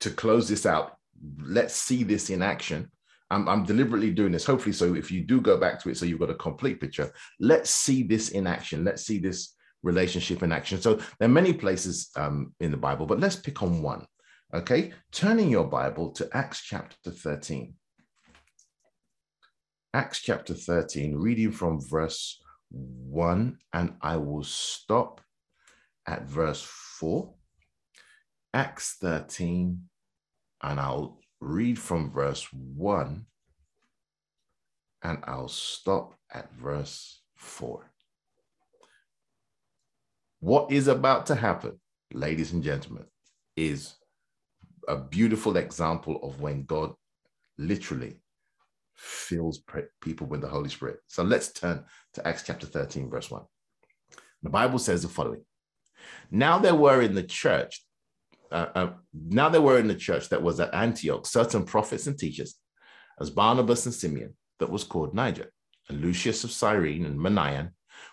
to 0.00 0.10
close 0.10 0.48
this 0.48 0.66
out, 0.66 0.96
let's 1.42 1.74
see 1.74 2.02
this 2.02 2.30
in 2.30 2.42
action. 2.42 2.90
I'm, 3.30 3.48
I'm 3.48 3.64
deliberately 3.64 4.10
doing 4.10 4.32
this, 4.32 4.44
hopefully, 4.44 4.72
so 4.72 4.94
if 4.94 5.10
you 5.10 5.22
do 5.22 5.40
go 5.40 5.56
back 5.56 5.80
to 5.80 5.90
it, 5.90 5.96
so 5.96 6.04
you've 6.04 6.20
got 6.20 6.30
a 6.30 6.34
complete 6.34 6.80
picture. 6.80 7.12
Let's 7.38 7.70
see 7.70 8.02
this 8.02 8.30
in 8.30 8.46
action. 8.46 8.84
Let's 8.84 9.06
see 9.06 9.18
this 9.18 9.54
relationship 9.82 10.42
in 10.42 10.52
action. 10.52 10.80
So 10.80 10.94
there 10.94 11.28
are 11.28 11.28
many 11.28 11.52
places 11.52 12.10
um, 12.16 12.54
in 12.60 12.70
the 12.70 12.76
Bible, 12.76 13.06
but 13.06 13.20
let's 13.20 13.36
pick 13.36 13.62
on 13.62 13.82
one. 13.82 14.04
Okay, 14.52 14.92
turning 15.12 15.48
your 15.48 15.64
Bible 15.64 16.10
to 16.12 16.28
Acts 16.32 16.60
chapter 16.62 17.10
13. 17.10 17.74
Acts 19.94 20.20
chapter 20.20 20.54
13, 20.54 21.16
reading 21.16 21.52
from 21.52 21.80
verse 21.80 22.40
1, 22.70 23.58
and 23.72 23.94
I 24.02 24.16
will 24.16 24.42
stop 24.42 25.20
at 26.06 26.24
verse 26.24 26.62
4. 26.98 27.32
Acts 28.54 28.96
13, 29.00 29.82
and 30.62 30.80
I'll 30.80 31.18
read 31.40 31.78
from 31.78 32.10
verse 32.10 32.46
1, 32.52 33.26
and 35.02 35.18
I'll 35.24 35.48
stop 35.48 36.14
at 36.32 36.52
verse 36.54 37.22
4. 37.36 37.90
What 40.40 40.70
is 40.72 40.88
about 40.88 41.26
to 41.26 41.34
happen, 41.34 41.80
ladies 42.12 42.52
and 42.52 42.62
gentlemen, 42.62 43.04
is 43.56 43.94
a 44.88 44.96
beautiful 44.96 45.56
example 45.56 46.20
of 46.22 46.40
when 46.40 46.64
God 46.64 46.94
literally 47.58 48.16
fills 48.94 49.62
people 50.00 50.26
with 50.26 50.40
the 50.40 50.48
Holy 50.48 50.68
Spirit. 50.68 51.00
So 51.06 51.22
let's 51.22 51.52
turn 51.52 51.84
to 52.14 52.26
Acts 52.26 52.42
chapter 52.42 52.66
13, 52.66 53.08
verse 53.08 53.30
1. 53.30 53.42
The 54.42 54.50
Bible 54.50 54.78
says 54.78 55.02
the 55.02 55.08
following 55.08 55.44
Now 56.30 56.58
there 56.58 56.74
were 56.74 57.02
in 57.02 57.14
the 57.14 57.22
church, 57.22 57.84
uh, 58.50 58.66
uh, 58.74 58.90
now 59.14 59.48
there 59.48 59.62
were 59.62 59.78
in 59.78 59.88
the 59.88 59.94
church 59.94 60.28
that 60.28 60.42
was 60.42 60.58
at 60.60 60.74
Antioch 60.74 61.26
certain 61.26 61.64
prophets 61.64 62.06
and 62.06 62.18
teachers, 62.18 62.56
as 63.20 63.30
Barnabas 63.30 63.86
and 63.86 63.94
Simeon, 63.94 64.34
that 64.58 64.70
was 64.70 64.84
called 64.84 65.14
Niger, 65.14 65.52
and 65.88 66.00
Lucius 66.00 66.44
of 66.44 66.50
Cyrene 66.50 67.06
and 67.06 67.18
Manaen, 67.18 67.70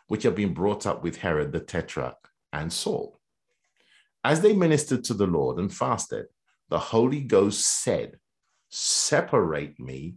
which 0.08 0.24
had 0.24 0.36
been 0.36 0.54
brought 0.54 0.86
up 0.86 1.04
with 1.04 1.18
Herod 1.18 1.52
the 1.52 1.60
Tetrarch 1.60 2.18
and 2.54 2.72
Saul. 2.72 3.20
As 4.24 4.42
they 4.42 4.54
ministered 4.54 5.04
to 5.06 5.14
the 5.14 5.28
Lord 5.28 5.60
and 5.60 5.74
fasted, 5.74 6.26
the 6.70 6.80
Holy 6.80 7.22
Ghost 7.22 7.66
said, 7.84 8.20
Separate 8.70 9.80
me, 9.80 10.16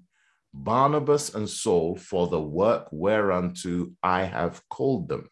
Barnabas 0.52 1.34
and 1.34 1.48
Saul, 1.48 1.96
for 1.96 2.26
the 2.26 2.40
work 2.40 2.88
whereunto 2.90 3.92
I 4.02 4.24
have 4.24 4.62
called 4.68 5.08
them. 5.08 5.28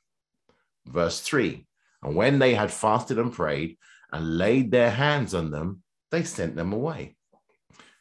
Verse 0.86 1.20
3 1.20 1.66
And 2.02 2.14
when 2.14 2.38
they 2.38 2.54
had 2.54 2.70
fasted 2.70 3.18
and 3.18 3.32
prayed 3.32 3.76
and 4.12 4.38
laid 4.38 4.70
their 4.70 4.90
hands 4.90 5.34
on 5.34 5.50
them, 5.50 5.82
they 6.10 6.22
sent 6.22 6.56
them 6.56 6.72
away. 6.72 7.16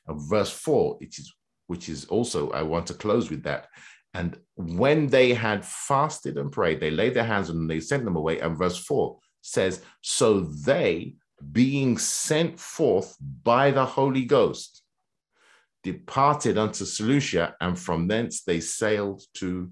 And 0.08 0.22
verse 0.22 0.52
4, 0.52 0.98
it 1.02 1.17
is, 1.17 1.34
which 1.67 1.89
is 1.89 2.06
also, 2.06 2.52
I 2.52 2.62
want 2.63 2.88
to 2.88 2.93
close 2.93 3.30
with 3.30 3.43
that. 3.43 3.67
And 4.13 4.38
when 4.56 5.08
they 5.08 5.34
had 5.34 5.65
fasted 5.65 6.38
and 6.38 6.52
prayed, 6.52 6.80
they 6.80 6.91
laid 6.91 7.13
their 7.13 7.24
hands 7.26 7.50
on 7.50 7.58
them, 7.58 7.67
they 7.67 7.80
sent 7.80 8.06
them 8.06 8.15
away. 8.15 8.39
And 8.39 8.58
verse 8.58 8.78
4 8.78 9.17
says, 9.41 9.82
So 10.02 10.41
they, 10.41 11.15
being 11.52 11.98
sent 11.98 12.60
forth 12.60 13.15
by 13.43 13.72
the 13.72 13.86
Holy 13.86 14.26
Ghost, 14.26 14.82
departed 15.84 16.58
unto 16.58 16.86
Seleucia, 16.86 17.56
and 17.62 17.78
from 17.78 18.08
thence 18.08 18.43
they 18.43 18.60
sailed 18.60 19.22
to 19.36 19.72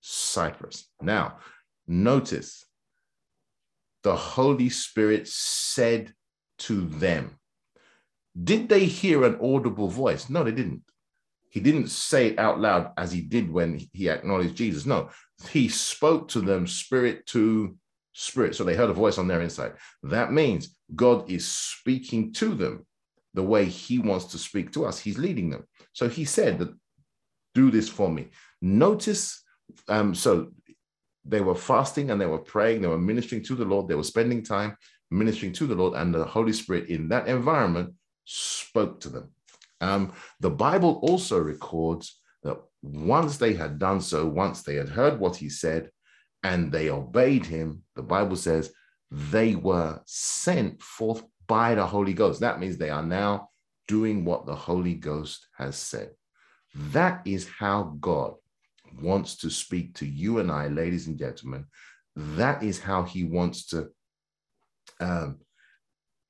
Cyprus. 0.00 0.88
Now, 1.00 1.38
notice 1.86 2.64
the 4.02 4.16
Holy 4.16 4.68
Spirit 4.68 5.28
said 5.28 6.12
to 6.58 6.82
them, 6.82 7.38
Did 8.42 8.68
they 8.68 8.86
hear 8.86 9.24
an 9.24 9.38
audible 9.40 9.88
voice? 9.88 10.28
No, 10.28 10.44
they 10.44 10.52
didn't. 10.52 10.82
He 11.50 11.60
didn't 11.60 11.88
say 11.88 12.28
it 12.28 12.38
out 12.38 12.60
loud 12.60 12.92
as 12.96 13.12
he 13.12 13.20
did 13.20 13.52
when 13.52 13.78
he 13.92 14.08
acknowledged 14.08 14.56
Jesus. 14.56 14.86
No, 14.86 15.10
he 15.50 15.68
spoke 15.68 16.28
to 16.28 16.40
them 16.40 16.66
spirit 16.66 17.26
to 17.26 17.76
spirit. 18.12 18.54
So 18.54 18.64
they 18.64 18.74
heard 18.74 18.90
a 18.90 18.94
voice 18.94 19.18
on 19.18 19.28
their 19.28 19.42
inside. 19.42 19.74
That 20.02 20.32
means 20.32 20.74
God 20.94 21.30
is 21.30 21.46
speaking 21.46 22.32
to 22.34 22.54
them 22.54 22.86
the 23.34 23.42
way 23.42 23.64
he 23.64 23.98
wants 23.98 24.26
to 24.26 24.38
speak 24.38 24.72
to 24.72 24.84
us. 24.84 24.98
He's 24.98 25.18
leading 25.18 25.50
them. 25.50 25.64
So 25.92 26.08
he 26.08 26.24
said 26.24 26.58
that 26.58 26.74
do 27.54 27.70
this 27.70 27.88
for 27.88 28.10
me. 28.10 28.28
Notice, 28.60 29.42
um, 29.88 30.14
so 30.14 30.48
they 31.24 31.40
were 31.40 31.54
fasting 31.54 32.10
and 32.10 32.20
they 32.20 32.26
were 32.26 32.38
praying, 32.38 32.82
they 32.82 32.88
were 32.88 32.98
ministering 32.98 33.42
to 33.44 33.54
the 33.54 33.64
Lord, 33.64 33.88
they 33.88 33.94
were 33.94 34.02
spending 34.02 34.42
time 34.42 34.76
ministering 35.10 35.52
to 35.52 35.66
the 35.66 35.74
Lord, 35.74 35.94
and 35.94 36.14
the 36.14 36.24
Holy 36.24 36.52
Spirit 36.52 36.88
in 36.88 37.08
that 37.08 37.28
environment 37.28 37.94
spoke 38.24 39.00
to 39.00 39.08
them. 39.08 39.30
Um, 39.80 40.12
the 40.40 40.50
Bible 40.50 41.00
also 41.02 41.38
records 41.38 42.18
that 42.42 42.58
once 42.82 43.36
they 43.36 43.52
had 43.52 43.78
done 43.78 44.00
so, 44.00 44.26
once 44.26 44.62
they 44.62 44.76
had 44.76 44.88
heard 44.88 45.18
what 45.18 45.36
he 45.36 45.48
said 45.48 45.90
and 46.42 46.72
they 46.72 46.88
obeyed 46.90 47.46
him, 47.46 47.82
the 47.94 48.02
Bible 48.02 48.36
says 48.36 48.72
they 49.10 49.54
were 49.54 50.00
sent 50.06 50.82
forth 50.82 51.22
by 51.46 51.74
the 51.74 51.86
Holy 51.86 52.14
Ghost. 52.14 52.40
That 52.40 52.60
means 52.60 52.78
they 52.78 52.90
are 52.90 53.02
now 53.02 53.50
doing 53.86 54.24
what 54.24 54.46
the 54.46 54.54
Holy 54.54 54.94
Ghost 54.94 55.46
has 55.58 55.76
said. 55.76 56.10
That 56.74 57.22
is 57.26 57.48
how 57.58 57.96
God 58.00 58.34
wants 59.00 59.36
to 59.38 59.50
speak 59.50 59.94
to 59.96 60.06
you 60.06 60.38
and 60.38 60.50
I, 60.50 60.68
ladies 60.68 61.06
and 61.06 61.18
gentlemen. 61.18 61.66
That 62.14 62.62
is 62.62 62.78
how 62.78 63.04
he 63.04 63.24
wants 63.24 63.66
to 63.68 63.88
um, 65.00 65.38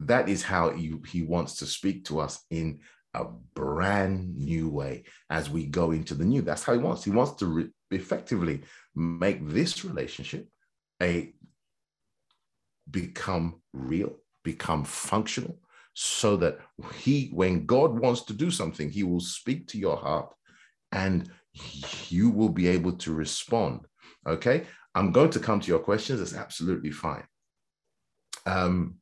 that 0.00 0.28
is 0.28 0.42
how 0.42 0.70
he, 0.70 0.94
he 1.08 1.22
wants 1.22 1.56
to 1.58 1.66
speak 1.66 2.04
to 2.06 2.20
us 2.20 2.44
in 2.50 2.80
a 3.14 3.24
brand 3.54 4.36
new 4.36 4.68
way 4.68 5.04
as 5.30 5.50
we 5.50 5.66
go 5.66 5.90
into 5.90 6.14
the 6.14 6.24
new. 6.24 6.42
That's 6.42 6.62
how 6.62 6.72
he 6.72 6.78
wants. 6.78 7.04
He 7.04 7.10
wants 7.10 7.34
to 7.34 7.46
re- 7.46 7.70
effectively 7.90 8.62
make 8.94 9.46
this 9.46 9.84
relationship 9.84 10.48
a 11.02 11.34
become 12.90 13.60
real, 13.72 14.16
become 14.44 14.84
functional, 14.84 15.58
so 15.94 16.36
that 16.38 16.58
he, 16.94 17.28
when 17.32 17.66
God 17.66 17.98
wants 17.98 18.22
to 18.22 18.32
do 18.32 18.50
something, 18.50 18.90
he 18.90 19.02
will 19.02 19.20
speak 19.20 19.68
to 19.68 19.78
your 19.78 19.96
heart 19.96 20.34
and 20.90 21.30
you 22.08 22.30
will 22.30 22.48
be 22.48 22.68
able 22.68 22.92
to 22.92 23.12
respond. 23.12 23.80
Okay. 24.26 24.66
I'm 24.94 25.12
going 25.12 25.30
to 25.30 25.40
come 25.40 25.60
to 25.60 25.68
your 25.68 25.78
questions. 25.78 26.18
That's 26.18 26.34
absolutely 26.34 26.90
fine. 26.90 27.24
Um, 28.46 28.96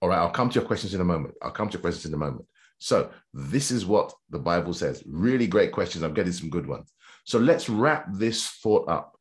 all 0.00 0.08
right, 0.08 0.18
I'll 0.18 0.30
come 0.30 0.50
to 0.50 0.54
your 0.58 0.66
questions 0.66 0.94
in 0.94 1.00
a 1.00 1.04
moment. 1.04 1.34
I'll 1.42 1.50
come 1.50 1.68
to 1.68 1.74
your 1.74 1.80
questions 1.80 2.06
in 2.06 2.14
a 2.14 2.18
moment. 2.18 2.46
So, 2.78 3.10
this 3.32 3.70
is 3.70 3.86
what 3.86 4.12
the 4.30 4.38
Bible 4.38 4.74
says. 4.74 5.02
Really 5.06 5.46
great 5.46 5.72
questions. 5.72 6.04
I'm 6.04 6.14
getting 6.14 6.32
some 6.32 6.50
good 6.50 6.66
ones. 6.66 6.92
So, 7.24 7.38
let's 7.38 7.68
wrap 7.68 8.06
this 8.12 8.46
thought 8.46 8.88
up. 8.88 9.16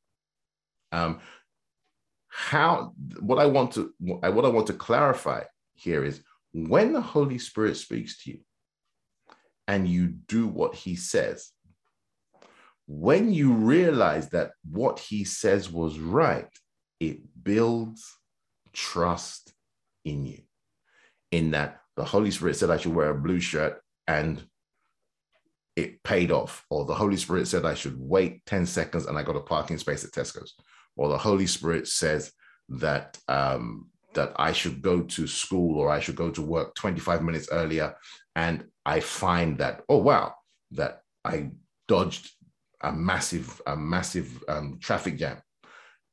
Um, 0.91 1.21
how 2.27 2.93
what 3.21 3.39
I 3.39 3.45
want 3.45 3.71
to 3.73 3.93
what 3.99 4.45
I 4.45 4.49
want 4.49 4.67
to 4.67 4.73
clarify 4.73 5.43
here 5.73 6.03
is 6.03 6.21
when 6.51 6.91
the 6.91 7.01
Holy 7.01 7.37
Spirit 7.37 7.77
speaks 7.77 8.23
to 8.23 8.31
you 8.31 8.39
and 9.67 9.87
you 9.87 10.07
do 10.07 10.47
what 10.47 10.75
he 10.75 10.95
says, 10.95 11.51
when 12.87 13.33
you 13.33 13.53
realize 13.53 14.29
that 14.29 14.51
what 14.69 14.99
he 14.99 15.23
says 15.23 15.71
was 15.71 15.97
right, 15.99 16.49
it 16.99 17.19
builds 17.43 18.17
trust 18.73 19.53
in 20.03 20.25
you 20.25 20.41
in 21.31 21.51
that 21.51 21.81
the 21.95 22.03
Holy 22.03 22.31
Spirit 22.31 22.55
said 22.55 22.69
I 22.69 22.77
should 22.77 22.93
wear 22.93 23.09
a 23.09 23.19
blue 23.19 23.39
shirt 23.39 23.81
and 24.07 24.43
it 25.75 26.03
paid 26.03 26.31
off. 26.31 26.65
Or 26.69 26.85
the 26.85 26.93
Holy 26.93 27.17
Spirit 27.17 27.47
said 27.47 27.65
I 27.65 27.73
should 27.73 27.95
wait 27.97 28.45
10 28.45 28.65
seconds 28.65 29.05
and 29.05 29.17
I 29.17 29.23
got 29.23 29.35
a 29.35 29.41
parking 29.41 29.77
space 29.77 30.03
at 30.03 30.11
Tesco's. 30.11 30.55
Or 30.95 31.09
the 31.09 31.17
Holy 31.17 31.47
Spirit 31.47 31.87
says 31.87 32.31
that 32.69 33.17
um, 33.27 33.89
that 34.13 34.33
I 34.37 34.53
should 34.53 34.81
go 34.81 35.01
to 35.01 35.27
school 35.27 35.77
or 35.77 35.89
I 35.89 35.99
should 35.99 36.15
go 36.15 36.31
to 36.31 36.41
work 36.41 36.73
25 36.75 37.21
minutes 37.21 37.49
earlier. 37.51 37.95
And 38.35 38.65
I 38.85 38.99
find 38.99 39.57
that, 39.59 39.83
oh 39.89 39.97
wow, 39.97 40.35
that 40.71 41.01
I 41.23 41.51
dodged 41.87 42.31
a 42.81 42.91
massive, 42.91 43.61
a 43.65 43.75
massive 43.75 44.43
um, 44.47 44.77
traffic 44.81 45.17
jam. 45.17 45.37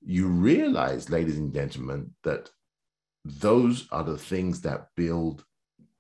You 0.04 0.28
realize, 0.28 1.11
ladies 1.11 1.38
and 1.38 1.52
gentlemen, 1.52 2.14
that 2.24 2.50
those 3.24 3.88
are 3.90 4.04
the 4.04 4.18
things 4.18 4.61
that 4.62 4.88
build 4.96 5.44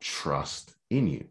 trust 0.00 0.74
in 0.90 1.06
you. 1.06 1.28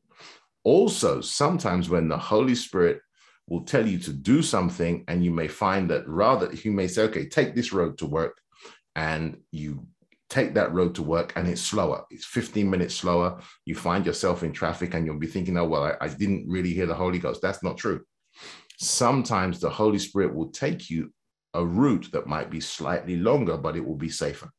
Also, 0.63 1.21
sometimes 1.21 1.89
when 1.89 2.07
the 2.07 2.17
Holy 2.17 2.55
Spirit 2.55 3.01
will 3.47 3.63
tell 3.63 3.85
you 3.85 3.97
to 3.99 4.13
do 4.13 4.41
something, 4.41 5.03
and 5.07 5.25
you 5.25 5.31
may 5.31 5.47
find 5.47 5.89
that 5.89 6.07
rather, 6.07 6.51
he 6.51 6.69
may 6.69 6.87
say, 6.87 7.03
okay, 7.03 7.27
take 7.27 7.55
this 7.55 7.73
road 7.73 7.97
to 7.97 8.05
work, 8.05 8.37
and 8.95 9.37
you 9.51 9.85
take 10.31 10.53
that 10.53 10.71
road 10.71 10.95
to 10.95 11.03
work 11.03 11.33
and 11.35 11.47
it's 11.47 11.61
slower. 11.61 12.05
It's 12.09 12.25
15 12.25 12.67
minutes 12.69 12.95
slower. 12.95 13.41
You 13.65 13.75
find 13.75 14.05
yourself 14.05 14.43
in 14.43 14.53
traffic 14.53 14.93
and 14.93 15.05
you'll 15.05 15.19
be 15.19 15.27
thinking, 15.27 15.57
oh, 15.57 15.65
well, 15.65 15.83
I, 15.83 16.05
I, 16.05 16.07
didn't 16.07 16.47
really 16.47 16.73
hear 16.73 16.85
the 16.85 16.95
Holy 16.95 17.19
Ghost. 17.19 17.41
That's 17.41 17.61
not 17.61 17.77
true. 17.77 18.01
Sometimes 18.79 19.59
the 19.59 19.69
Holy 19.69 19.99
Spirit 19.99 20.33
will 20.33 20.49
take 20.49 20.89
you 20.89 21.11
a 21.53 21.63
route 21.63 22.07
that 22.13 22.27
might 22.27 22.49
be 22.49 22.61
slightly 22.61 23.17
longer, 23.17 23.57
but 23.57 23.75
it 23.75 23.85
will 23.85 23.97
be 23.97 24.09
safer. 24.09 24.49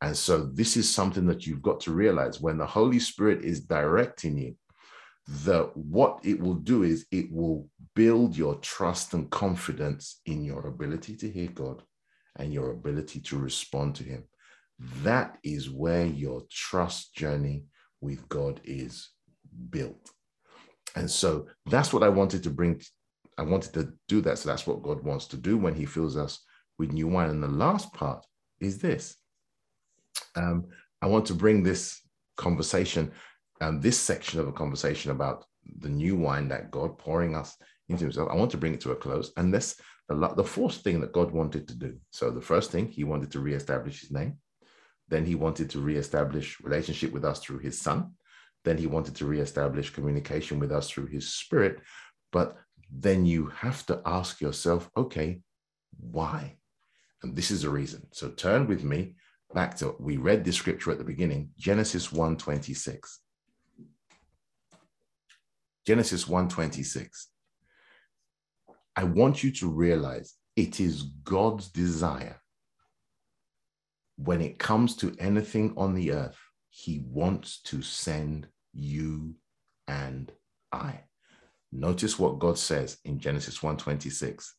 And 0.00 0.16
so 0.16 0.38
this 0.44 0.76
is 0.76 0.88
something 0.88 1.26
that 1.26 1.46
you've 1.46 1.62
got 1.62 1.80
to 1.80 1.90
realize 1.90 2.40
when 2.40 2.56
the 2.56 2.66
Holy 2.66 3.00
Spirit 3.00 3.44
is 3.44 3.60
directing 3.60 4.38
you, 4.38 4.54
that 5.44 5.76
what 5.76 6.20
it 6.22 6.40
will 6.40 6.54
do 6.54 6.84
is 6.84 7.06
it 7.10 7.30
will 7.32 7.68
build 7.96 8.36
your 8.36 8.54
trust 8.56 9.14
and 9.14 9.28
confidence 9.30 10.20
in 10.26 10.44
your 10.44 10.68
ability 10.68 11.16
to 11.16 11.28
hear 11.28 11.48
God 11.48 11.82
and 12.36 12.54
your 12.54 12.70
ability 12.70 13.20
to 13.20 13.36
respond 13.36 13.96
to 13.96 14.04
Him. 14.04 14.24
That 15.02 15.36
is 15.42 15.68
where 15.68 16.06
your 16.06 16.42
trust 16.50 17.14
journey 17.14 17.64
with 18.00 18.28
God 18.28 18.60
is 18.64 19.10
built. 19.70 20.10
And 20.96 21.10
so 21.10 21.46
that's 21.66 21.92
what 21.92 22.02
I 22.02 22.08
wanted 22.08 22.42
to 22.44 22.50
bring. 22.50 22.80
I 23.38 23.42
wanted 23.42 23.74
to 23.74 23.92
do 24.08 24.20
that. 24.22 24.38
So 24.38 24.48
that's 24.48 24.66
what 24.66 24.82
God 24.82 25.02
wants 25.04 25.26
to 25.28 25.36
do 25.36 25.58
when 25.58 25.74
He 25.74 25.86
fills 25.86 26.16
us 26.16 26.40
with 26.78 26.92
new 26.92 27.08
wine. 27.08 27.30
And 27.30 27.42
the 27.42 27.48
last 27.48 27.92
part 27.92 28.24
is 28.60 28.78
this 28.78 29.16
um, 30.34 30.66
I 31.02 31.06
want 31.06 31.26
to 31.26 31.34
bring 31.34 31.62
this 31.62 32.00
conversation, 32.36 33.12
um, 33.60 33.80
this 33.80 33.98
section 33.98 34.40
of 34.40 34.48
a 34.48 34.52
conversation 34.52 35.10
about 35.10 35.44
the 35.78 35.88
new 35.88 36.16
wine 36.16 36.48
that 36.48 36.70
God 36.70 36.98
pouring 36.98 37.34
us 37.34 37.56
into 37.88 38.04
Himself. 38.04 38.30
I 38.30 38.36
want 38.36 38.50
to 38.52 38.56
bring 38.56 38.74
it 38.74 38.80
to 38.82 38.92
a 38.92 38.96
close. 38.96 39.32
And 39.36 39.52
this, 39.52 39.78
the, 40.08 40.16
the 40.36 40.44
fourth 40.44 40.76
thing 40.76 41.00
that 41.00 41.12
God 41.12 41.30
wanted 41.30 41.68
to 41.68 41.74
do. 41.74 41.96
So 42.10 42.30
the 42.30 42.40
first 42.40 42.70
thing, 42.70 42.88
He 42.88 43.04
wanted 43.04 43.30
to 43.32 43.40
reestablish 43.40 44.00
His 44.00 44.10
name. 44.10 44.38
Then 45.10 45.26
He 45.26 45.34
wanted 45.34 45.68
to 45.70 45.80
reestablish 45.80 46.60
relationship 46.60 47.12
with 47.12 47.24
us 47.24 47.40
through 47.40 47.58
His 47.58 47.80
Son. 47.80 48.12
Then 48.64 48.78
He 48.78 48.86
wanted 48.86 49.14
to 49.16 49.26
reestablish 49.26 49.90
communication 49.90 50.58
with 50.58 50.72
us 50.72 50.88
through 50.88 51.06
His 51.06 51.34
Spirit. 51.34 51.80
But 52.32 52.56
then 52.90 53.26
you 53.26 53.46
have 53.48 53.84
to 53.86 54.00
ask 54.06 54.40
yourself, 54.40 54.88
okay, 54.96 55.42
why? 55.98 56.56
And 57.22 57.36
this 57.36 57.50
is 57.50 57.62
the 57.62 57.70
reason. 57.70 58.06
So 58.12 58.30
turn 58.30 58.66
with 58.66 58.82
me 58.82 59.16
back 59.52 59.76
to 59.76 59.96
we 59.98 60.16
read 60.16 60.44
this 60.44 60.56
scripture 60.56 60.90
at 60.92 60.98
the 60.98 61.04
beginning 61.04 61.50
genesis 61.58 62.08
1.26 62.08 62.98
genesis 65.86 66.24
1.26 66.24 67.08
i 68.96 69.04
want 69.04 69.42
you 69.42 69.50
to 69.50 69.68
realize 69.68 70.34
it 70.56 70.80
is 70.80 71.02
god's 71.24 71.68
desire 71.68 72.39
when 74.22 74.40
it 74.40 74.58
comes 74.58 74.96
to 74.96 75.14
anything 75.18 75.72
on 75.76 75.94
the 75.94 76.12
earth 76.12 76.38
he 76.68 77.02
wants 77.06 77.60
to 77.62 77.82
send 77.82 78.46
you 78.72 79.34
and 79.88 80.32
i 80.72 81.00
notice 81.72 82.18
what 82.18 82.38
god 82.38 82.58
says 82.58 82.98
in 83.04 83.18
genesis 83.18 83.58
1.26 83.58 84.50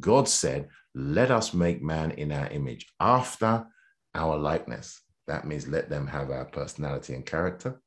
god 0.00 0.28
said 0.28 0.68
let 0.94 1.30
us 1.30 1.54
make 1.54 1.82
man 1.82 2.10
in 2.12 2.32
our 2.32 2.48
image 2.48 2.86
after 3.00 3.66
our 4.14 4.36
likeness. 4.38 5.00
That 5.26 5.46
means 5.46 5.66
let 5.66 5.88
them 5.88 6.06
have 6.06 6.30
our 6.30 6.44
personality 6.44 7.14
and 7.14 7.24
character 7.24 7.80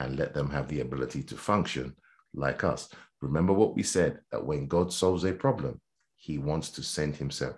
and 0.00 0.16
let 0.18 0.34
them 0.34 0.50
have 0.50 0.68
the 0.68 0.80
ability 0.80 1.22
to 1.24 1.36
function 1.36 1.96
like 2.34 2.64
us. 2.64 2.88
Remember 3.20 3.52
what 3.52 3.74
we 3.74 3.82
said 3.82 4.20
that 4.30 4.44
when 4.44 4.66
God 4.66 4.92
solves 4.92 5.24
a 5.24 5.32
problem, 5.32 5.80
he 6.16 6.38
wants 6.38 6.70
to 6.70 6.82
send 6.82 7.16
himself 7.16 7.56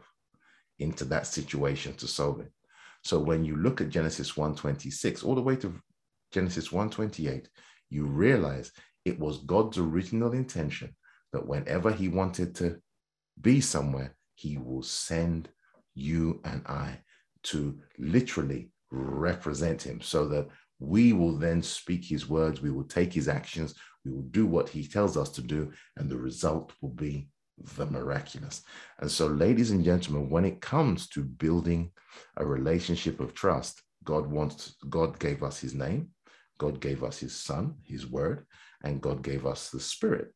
into 0.78 1.04
that 1.06 1.26
situation 1.26 1.94
to 1.94 2.06
solve 2.06 2.40
it. 2.40 2.50
So 3.06 3.20
when 3.20 3.44
you 3.44 3.54
look 3.54 3.80
at 3.80 3.88
Genesis 3.88 4.32
1:26 4.32 5.22
all 5.22 5.36
the 5.36 5.40
way 5.40 5.54
to 5.56 5.80
Genesis 6.32 6.72
1:28, 6.72 7.48
you 7.88 8.04
realize 8.04 8.72
it 9.04 9.16
was 9.20 9.44
God's 9.44 9.78
original 9.78 10.32
intention 10.32 10.96
that 11.32 11.46
whenever 11.46 11.92
he 11.92 12.08
wanted 12.08 12.56
to 12.56 12.82
be 13.40 13.60
somewhere, 13.60 14.16
he 14.34 14.58
will 14.58 14.82
send 14.82 15.48
you 15.94 16.40
and 16.44 16.66
I 16.66 16.98
to 17.44 17.80
literally 17.96 18.72
represent 18.90 19.82
him 19.82 20.00
so 20.00 20.26
that 20.26 20.48
we 20.80 21.12
will 21.12 21.38
then 21.38 21.62
speak 21.62 22.04
his 22.04 22.28
words, 22.28 22.60
we 22.60 22.72
will 22.72 22.88
take 22.88 23.12
his 23.12 23.28
actions, 23.28 23.72
we 24.04 24.10
will 24.10 24.28
do 24.30 24.46
what 24.46 24.68
he 24.68 24.84
tells 24.84 25.16
us 25.16 25.30
to 25.30 25.42
do, 25.42 25.72
and 25.96 26.10
the 26.10 26.18
result 26.18 26.72
will 26.80 26.96
be 27.06 27.28
the 27.58 27.86
miraculous. 27.86 28.62
And 28.98 29.10
so, 29.10 29.26
ladies 29.26 29.70
and 29.70 29.84
gentlemen, 29.84 30.28
when 30.30 30.44
it 30.44 30.60
comes 30.60 31.08
to 31.10 31.22
building 31.22 31.90
a 32.36 32.46
relationship 32.46 33.20
of 33.20 33.34
trust, 33.34 33.82
God 34.04 34.26
wants, 34.26 34.76
God 34.88 35.18
gave 35.18 35.42
us 35.42 35.58
his 35.58 35.74
name, 35.74 36.10
God 36.58 36.80
gave 36.80 37.02
us 37.02 37.18
his 37.18 37.36
son, 37.36 37.74
his 37.82 38.06
word, 38.06 38.46
and 38.82 39.00
God 39.00 39.22
gave 39.22 39.46
us 39.46 39.70
the 39.70 39.80
spirit. 39.80 40.32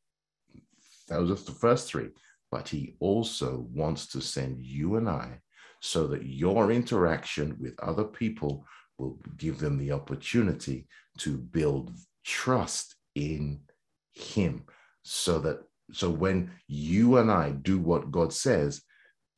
those 1.08 1.30
are 1.30 1.44
the 1.44 1.58
first 1.58 1.88
three. 1.88 2.08
But 2.50 2.68
he 2.68 2.96
also 2.98 3.66
wants 3.72 4.08
to 4.08 4.20
send 4.20 4.60
you 4.60 4.96
and 4.96 5.08
I 5.08 5.40
so 5.80 6.06
that 6.08 6.26
your 6.26 6.72
interaction 6.72 7.56
with 7.60 7.78
other 7.80 8.04
people 8.04 8.66
will 8.98 9.18
give 9.36 9.58
them 9.58 9.78
the 9.78 9.92
opportunity 9.92 10.86
to 11.18 11.38
build 11.38 11.92
trust 12.24 12.96
in 13.14 13.60
him 14.12 14.64
so 15.02 15.38
that 15.38 15.60
so 15.92 16.10
when 16.10 16.50
you 16.66 17.18
and 17.18 17.30
I 17.30 17.50
do 17.50 17.78
what 17.78 18.10
God 18.10 18.32
says, 18.32 18.82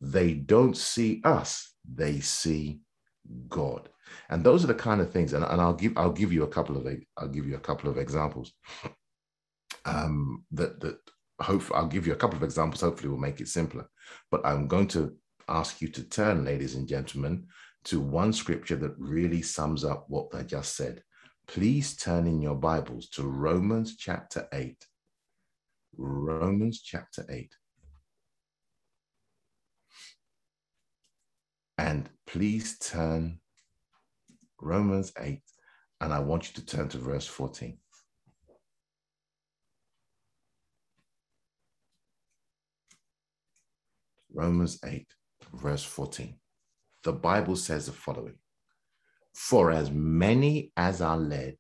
they 0.00 0.34
don't 0.34 0.76
see 0.76 1.20
us, 1.24 1.74
they 1.90 2.20
see 2.20 2.80
God. 3.48 3.88
And 4.28 4.44
those 4.44 4.64
are 4.64 4.68
the 4.68 4.74
kind 4.74 5.00
of 5.00 5.11
things, 5.12 5.32
and, 5.32 5.44
and 5.44 5.61
I'll 5.61 5.74
give 5.74 5.96
I'll 5.96 6.12
give 6.12 6.32
you 6.32 6.42
a 6.42 6.48
couple 6.48 6.76
of 6.76 6.86
I'll 7.16 7.28
give 7.28 7.46
you 7.46 7.57
a 7.57 7.61
couple 7.61 7.88
of 7.88 7.98
examples. 7.98 8.53
Um, 9.84 10.44
that 10.53 10.80
that 10.80 10.98
hope 11.40 11.62
I'll 11.74 11.86
give 11.86 12.07
you 12.07 12.12
a 12.12 12.16
couple 12.16 12.36
of 12.36 12.42
examples, 12.42 12.80
hopefully 12.80 13.09
will 13.09 13.18
make 13.18 13.40
it 13.40 13.48
simpler. 13.48 13.88
But 14.30 14.44
I'm 14.44 14.68
going 14.68 14.88
to 14.88 15.16
ask 15.48 15.80
you 15.80 15.88
to 15.88 16.03
turn, 16.05 16.44
ladies 16.44 16.74
and 16.74 16.88
gentlemen, 16.88 17.46
to 17.84 18.00
one 18.00 18.32
scripture 18.32 18.76
that 18.76 18.94
really 18.98 19.42
sums 19.42 19.84
up 19.84 20.07
what 20.09 20.28
I 20.34 20.42
just 20.42 20.76
said. 20.76 21.03
Please 21.46 21.96
turn 21.96 22.26
in 22.26 22.40
your 22.40 22.55
Bibles 22.55 23.09
to 23.11 23.24
Romans 23.24 23.96
chapter 23.96 24.46
8. 24.53 24.86
Romans 25.97 26.80
chapter 26.82 27.24
8. 27.28 27.55
And 31.78 32.09
please 32.26 32.78
turn 32.78 33.40
Romans 34.61 35.12
8, 35.18 35.40
and 36.01 36.12
I 36.12 36.20
want 36.20 36.49
you 36.49 36.55
to 36.62 36.66
turn 36.66 36.88
to 36.90 36.99
verse 36.99 37.26
14. 37.26 37.76
Romans 44.34 44.78
8, 44.84 45.07
verse 45.53 45.84
14. 45.84 46.36
The 47.03 47.12
Bible 47.12 47.57
says 47.57 47.86
the 47.86 47.93
following 47.93 48.36
For 49.34 49.70
as 49.70 49.90
many 49.90 50.72
as 50.76 51.03
are 51.03 51.18
led 51.18 51.57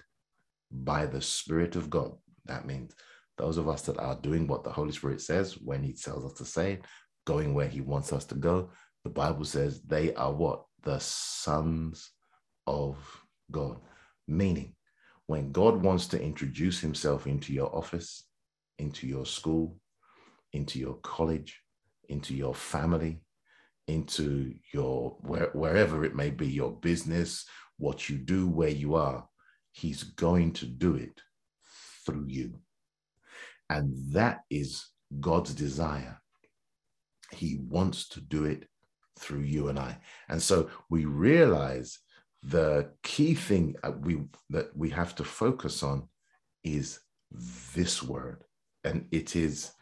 by 0.70 1.06
the 1.06 1.20
Spirit 1.20 1.76
of 1.76 1.90
God, 1.90 2.12
that 2.46 2.66
means 2.66 2.94
those 3.38 3.56
of 3.56 3.68
us 3.68 3.82
that 3.82 3.98
are 3.98 4.16
doing 4.16 4.46
what 4.46 4.64
the 4.64 4.70
Holy 4.70 4.92
Spirit 4.92 5.20
says 5.20 5.54
when 5.54 5.82
He 5.82 5.92
tells 5.92 6.24
us 6.24 6.34
to 6.34 6.44
say, 6.44 6.80
going 7.26 7.54
where 7.54 7.68
He 7.68 7.80
wants 7.80 8.12
us 8.12 8.24
to 8.26 8.34
go, 8.34 8.70
the 9.04 9.10
Bible 9.10 9.44
says 9.44 9.82
they 9.82 10.14
are 10.14 10.32
what? 10.32 10.64
The 10.82 10.98
sons 10.98 12.10
of 12.66 12.96
God. 13.50 13.78
Meaning, 14.28 14.74
when 15.26 15.52
God 15.52 15.82
wants 15.82 16.06
to 16.08 16.22
introduce 16.22 16.80
Himself 16.80 17.26
into 17.26 17.52
your 17.52 17.74
office, 17.74 18.24
into 18.78 19.06
your 19.06 19.26
school, 19.26 19.76
into 20.52 20.78
your 20.78 20.94
college, 20.96 21.60
into 22.08 22.34
your 22.34 22.54
family, 22.54 23.22
into 23.88 24.54
your 24.72 25.16
where, 25.20 25.50
wherever 25.52 26.04
it 26.04 26.14
may 26.14 26.30
be, 26.30 26.46
your 26.46 26.72
business, 26.72 27.44
what 27.78 28.08
you 28.08 28.18
do, 28.18 28.48
where 28.48 28.68
you 28.68 28.94
are, 28.94 29.26
He's 29.72 30.02
going 30.02 30.52
to 30.54 30.66
do 30.66 30.94
it 30.94 31.20
through 32.04 32.26
you. 32.26 32.60
And 33.70 33.94
that 34.12 34.40
is 34.50 34.86
God's 35.20 35.54
desire. 35.54 36.20
He 37.30 37.58
wants 37.68 38.08
to 38.10 38.20
do 38.20 38.44
it 38.44 38.68
through 39.18 39.40
you 39.40 39.68
and 39.68 39.78
I. 39.78 39.98
And 40.28 40.42
so 40.42 40.68
we 40.90 41.04
realize 41.04 41.98
the 42.42 42.90
key 43.02 43.34
thing 43.34 43.76
we 44.00 44.22
that 44.50 44.76
we 44.76 44.90
have 44.90 45.14
to 45.14 45.24
focus 45.24 45.82
on 45.82 46.08
is 46.64 47.00
this 47.74 48.02
word. 48.02 48.44
And 48.84 49.06
it 49.12 49.36
is 49.36 49.72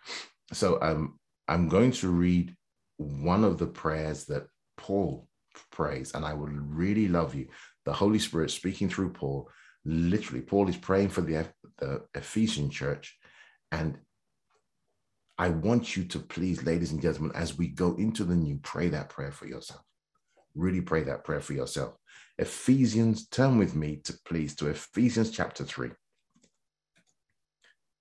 so 0.53 0.79
I'm 0.81 1.19
I'm 1.49 1.69
going 1.69 1.93
to 1.93 2.09
read 2.09 2.55
one 2.97 3.45
of 3.45 3.59
the 3.59 3.67
prayers 3.67 4.27
that 4.27 4.47
Paul 4.77 5.27
prays, 5.71 6.13
and 6.15 6.25
I 6.25 6.35
would 6.35 6.53
really 6.53 7.09
love 7.09 7.35
you. 7.35 7.49
The 7.85 7.93
Holy 7.93 8.19
Spirit 8.19 8.51
speaking 8.51 8.89
through 8.89 9.13
Paul. 9.13 9.49
Literally, 9.85 10.43
Paul 10.43 10.69
is 10.69 10.77
praying 10.77 11.09
for 11.09 11.23
the, 11.23 11.49
the 11.79 12.03
Ephesian 12.15 12.69
church. 12.69 13.19
And 13.73 13.99
I 15.39 15.49
want 15.49 15.97
you 15.97 16.05
to 16.05 16.19
please, 16.19 16.65
ladies 16.65 16.93
and 16.93 17.01
gentlemen, 17.01 17.33
as 17.35 17.57
we 17.57 17.69
go 17.69 17.95
into 17.97 18.25
the 18.25 18.35
new, 18.35 18.59
pray 18.63 18.89
that 18.89 19.09
prayer 19.09 19.33
for 19.33 19.47
yourself. 19.47 19.83
Really 20.55 20.81
pray 20.81 21.03
that 21.05 21.25
prayer 21.25 21.41
for 21.41 21.55
yourself. 21.55 21.97
Ephesians, 22.39 23.29
turn 23.29 23.59
with 23.59 23.75
me 23.75 24.01
to 24.05 24.15
please 24.25 24.55
to 24.57 24.69
Ephesians 24.69 25.31
chapter 25.31 25.65
3. 25.65 25.91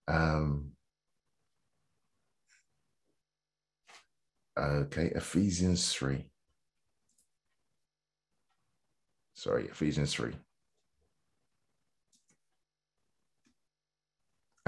Um, 0.08 0.72
Okay, 4.60 5.12
Ephesians 5.16 5.94
3. 5.94 6.26
Sorry, 9.34 9.66
Ephesians 9.68 10.14
3. 10.14 10.34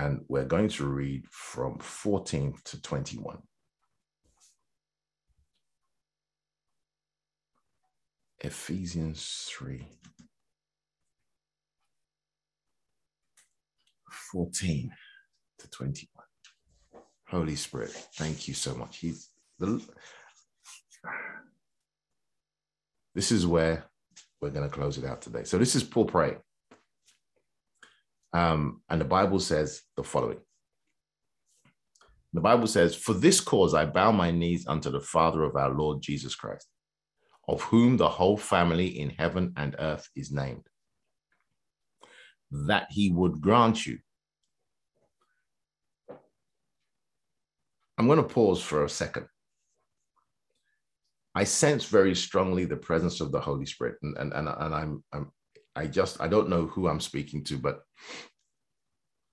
And 0.01 0.21
we're 0.27 0.45
going 0.45 0.69
to 0.69 0.87
read 0.87 1.27
from 1.29 1.77
14 1.77 2.55
to 2.65 2.81
21. 2.81 3.37
Ephesians 8.39 9.47
3. 9.55 9.87
14 14.31 14.91
to 15.59 15.69
21. 15.69 16.07
Holy 17.27 17.55
Spirit, 17.55 17.91
thank 18.15 18.47
you 18.47 18.55
so 18.55 18.73
much. 18.73 18.97
He's 18.97 19.29
the, 19.59 19.79
this 23.13 23.31
is 23.31 23.45
where 23.45 23.85
we're 24.41 24.49
going 24.49 24.67
to 24.67 24.75
close 24.75 24.97
it 24.97 25.05
out 25.05 25.21
today. 25.21 25.43
So 25.43 25.59
this 25.59 25.75
is 25.75 25.83
Paul 25.83 26.05
praying. 26.05 26.39
Um, 28.33 28.81
and 28.89 28.99
the 28.99 29.05
Bible 29.05 29.39
says 29.39 29.81
the 29.97 30.03
following. 30.03 30.39
The 32.33 32.41
Bible 32.41 32.67
says, 32.67 32.95
For 32.95 33.13
this 33.13 33.41
cause 33.41 33.73
I 33.73 33.85
bow 33.85 34.11
my 34.11 34.31
knees 34.31 34.65
unto 34.67 34.89
the 34.89 35.01
Father 35.01 35.43
of 35.43 35.55
our 35.55 35.71
Lord 35.71 36.01
Jesus 36.01 36.33
Christ, 36.33 36.67
of 37.47 37.61
whom 37.63 37.97
the 37.97 38.07
whole 38.07 38.37
family 38.37 38.99
in 38.99 39.09
heaven 39.09 39.53
and 39.57 39.75
earth 39.79 40.07
is 40.15 40.31
named, 40.31 40.65
that 42.51 42.87
he 42.89 43.11
would 43.11 43.41
grant 43.41 43.85
you. 43.85 43.99
I'm 47.97 48.07
going 48.07 48.17
to 48.17 48.23
pause 48.23 48.61
for 48.61 48.85
a 48.85 48.89
second 48.89 49.27
I 51.33 51.45
sense 51.45 51.85
very 51.85 52.13
strongly 52.13 52.65
the 52.65 52.75
presence 52.75 53.21
of 53.21 53.31
the 53.31 53.39
Holy 53.39 53.65
Spirit, 53.65 53.95
and 54.01 54.17
and 54.17 54.33
and, 54.33 54.47
and 54.47 54.75
I'm, 54.75 55.03
I'm 55.13 55.31
I 55.75 55.87
just 55.87 56.21
I 56.21 56.27
don't 56.27 56.49
know 56.49 56.65
who 56.67 56.87
I'm 56.87 56.99
speaking 56.99 57.43
to, 57.45 57.57
but 57.57 57.81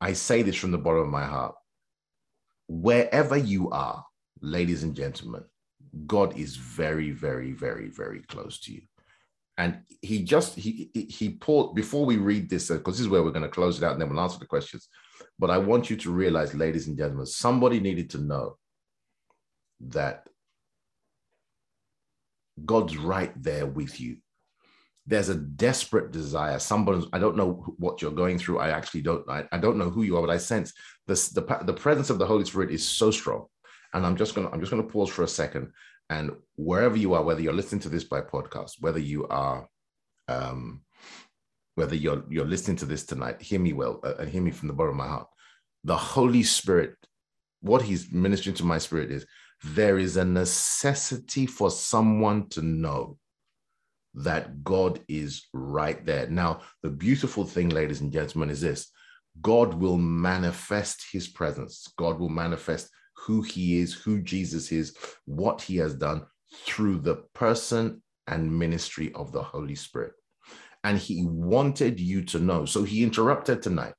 I 0.01 0.12
say 0.12 0.43
this 0.43 0.57
from 0.57 0.70
the 0.70 0.78
bottom 0.78 1.01
of 1.01 1.09
my 1.09 1.24
heart. 1.24 1.55
Wherever 2.68 3.36
you 3.36 3.70
are, 3.70 4.05
ladies 4.41 4.82
and 4.82 4.95
gentlemen, 4.95 5.45
God 6.07 6.36
is 6.36 6.57
very, 6.57 7.11
very, 7.11 7.53
very, 7.53 7.89
very 7.89 8.20
close 8.22 8.61
to 8.61 8.72
you. 8.72 8.82
And 9.57 9.80
he 10.03 10.22
just 10.22 10.55
he 10.55 10.91
he 10.95 11.30
pulled 11.30 11.74
before 11.74 12.07
we 12.07 12.16
read 12.16 12.49
this 12.49 12.70
uh, 12.70 12.74
because 12.74 12.95
this 12.95 13.01
is 13.01 13.09
where 13.09 13.24
we're 13.24 13.32
going 13.32 13.43
to 13.43 13.49
close 13.49 13.78
it 13.78 13.84
out 13.84 13.93
and 13.93 14.01
then 14.01 14.09
we'll 14.09 14.20
answer 14.20 14.39
the 14.39 14.47
questions. 14.47 14.89
But 15.36 15.51
I 15.51 15.59
want 15.59 15.91
you 15.91 15.97
to 15.97 16.12
realize, 16.12 16.55
ladies 16.55 16.86
and 16.86 16.97
gentlemen, 16.97 17.26
somebody 17.26 17.80
needed 17.80 18.11
to 18.11 18.18
know 18.18 18.57
that 19.80 20.28
God's 22.64 22.97
right 22.97 23.32
there 23.43 23.66
with 23.66 24.01
you. 24.01 24.18
There's 25.09 25.31
a 25.31 25.35
desperate 25.35 26.13
desire. 26.13 26.59
Somebody, 26.59 27.09
I 27.15 27.19
don't 27.19 27.37
know 27.37 27.65
what 27.79 28.03
you're 28.03 28.11
going 28.11 28.39
through. 28.39 28.59
I 28.59 28.69
actually 28.69 29.01
don't. 29.01 29.29
I, 29.29 29.45
I 29.51 29.57
don't 29.57 29.79
know 29.79 29.89
who 29.89 30.03
you 30.03 30.19
are, 30.19 30.21
but 30.21 30.31
I 30.31 30.37
sense 30.37 30.75
this. 31.07 31.31
The, 31.31 31.41
the 31.65 31.73
presence 31.73 32.11
of 32.11 32.19
the 32.19 32.27
Holy 32.27 32.45
Spirit 32.45 32.71
is 32.71 32.87
so 32.87 33.11
strong. 33.11 33.47
And 33.95 34.05
I'm 34.05 34.17
just 34.17 34.35
gonna 34.35 34.51
I'm 34.51 34.61
just 34.61 34.71
gonna 34.71 34.83
pause 34.83 35.09
for 35.09 35.23
a 35.23 35.29
second. 35.29 35.73
And 36.11 36.33
wherever 36.57 36.97
you 36.97 37.15
are, 37.15 37.23
whether 37.23 37.41
you're 37.41 37.55
listening 37.55 37.81
to 37.83 37.89
this 37.89 38.05
by 38.05 38.21
podcast, 38.21 38.73
whether 38.81 38.99
you 38.99 39.27
are, 39.29 39.67
um, 40.29 40.83
whether 41.75 41.95
you're 41.95 42.25
you're 42.29 42.45
listening 42.45 42.77
to 42.79 42.87
this 42.87 43.07
tonight, 43.07 43.41
hear 43.41 43.61
me 43.61 43.73
well 43.73 44.01
uh, 44.05 44.15
and 44.19 44.29
hear 44.29 44.43
me 44.43 44.51
from 44.51 44.69
the 44.69 44.75
bottom 44.75 45.01
of 45.01 45.07
my 45.07 45.09
heart. 45.09 45.29
The 45.85 45.97
Holy 45.97 46.43
Spirit, 46.43 46.97
what 47.63 47.81
He's 47.81 48.13
ministering 48.13 48.57
to 48.57 48.65
my 48.65 48.77
spirit 48.77 49.11
is 49.11 49.25
there 49.65 49.99
is 49.99 50.19
a 50.19 50.25
necessity 50.25 51.47
for 51.47 51.71
someone 51.71 52.49
to 52.51 52.63
know 52.63 53.19
that 54.25 54.64
God 54.64 55.01
is 55.09 55.49
right 55.53 56.05
there. 56.05 56.29
Now, 56.29 56.61
the 56.83 56.91
beautiful 56.91 57.45
thing, 57.45 57.69
ladies 57.69 58.01
and 58.01 58.12
gentlemen, 58.12 58.51
is 58.51 58.61
this 58.61 58.91
God 59.41 59.75
will 59.75 59.97
manifest 59.97 61.07
his 61.12 61.29
presence, 61.29 61.93
God 61.97 62.19
will 62.19 62.29
manifest 62.29 62.91
who 63.27 63.43
he 63.43 63.81
is, 63.81 63.95
who 63.95 64.21
Jesus 64.21 64.73
is, 64.73 64.97
what 65.25 65.61
he 65.62 65.77
has 65.77 65.95
done 65.95 66.27
through 66.64 66.99
the 66.99 67.16
person 67.35 68.03
and 68.27 68.59
ministry 68.59 69.12
of 69.14 69.33
the 69.33 69.43
Holy 69.43 69.75
Spirit. 69.75 70.12
And 70.85 70.99
he 70.99 71.25
wanted 71.27 71.99
you 71.99 72.25
to 72.27 72.39
know. 72.39 72.64
So 72.64 72.85
he 72.85 73.03
interrupted 73.03 73.62
tonight 73.62 73.95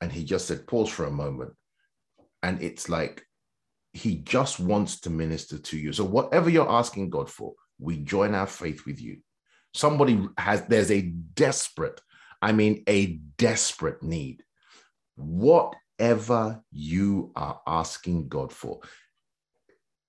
and 0.00 0.10
he 0.10 0.24
just 0.24 0.46
said, 0.46 0.66
pause 0.66 0.90
for 0.90 1.04
a 1.04 1.10
moment 1.10 1.52
and 2.42 2.62
it's 2.62 2.88
like 2.88 3.24
he 3.92 4.16
just 4.16 4.60
wants 4.60 5.00
to 5.00 5.10
minister 5.10 5.58
to 5.58 5.78
you. 5.78 5.92
So 5.92 6.04
whatever 6.04 6.50
you're 6.50 6.70
asking 6.70 7.10
God 7.10 7.30
for, 7.30 7.54
we 7.78 7.98
join 7.98 8.34
our 8.34 8.46
faith 8.46 8.86
with 8.86 9.00
you. 9.00 9.18
Somebody 9.74 10.26
has, 10.38 10.62
there's 10.62 10.90
a 10.90 11.02
desperate, 11.02 12.00
I 12.40 12.52
mean, 12.52 12.82
a 12.88 13.18
desperate 13.36 14.02
need. 14.02 14.42
Whatever 15.16 16.62
you 16.72 17.32
are 17.36 17.60
asking 17.66 18.28
God 18.28 18.52
for, 18.52 18.80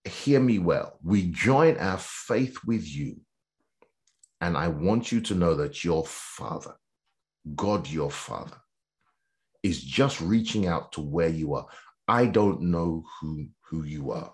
hear 0.05 0.39
me 0.39 0.59
well. 0.59 0.99
We 1.03 1.29
join 1.31 1.77
our 1.77 1.97
faith 1.97 2.59
with 2.65 2.87
you. 2.87 3.17
And 4.39 4.55
I 4.55 4.67
want 4.67 5.11
you 5.11 5.19
to 5.21 5.35
know 5.35 5.55
that 5.55 5.83
your 5.83 6.05
Father, 6.05 6.75
God, 7.55 7.89
your 7.89 8.11
Father, 8.11 8.57
is 9.63 9.81
just 9.81 10.21
reaching 10.21 10.67
out 10.67 10.91
to 10.93 11.01
where 11.01 11.29
you 11.29 11.55
are. 11.55 11.65
I 12.07 12.27
don't 12.27 12.61
know 12.61 13.03
who, 13.19 13.47
who 13.69 13.83
you 13.83 14.11
are, 14.11 14.33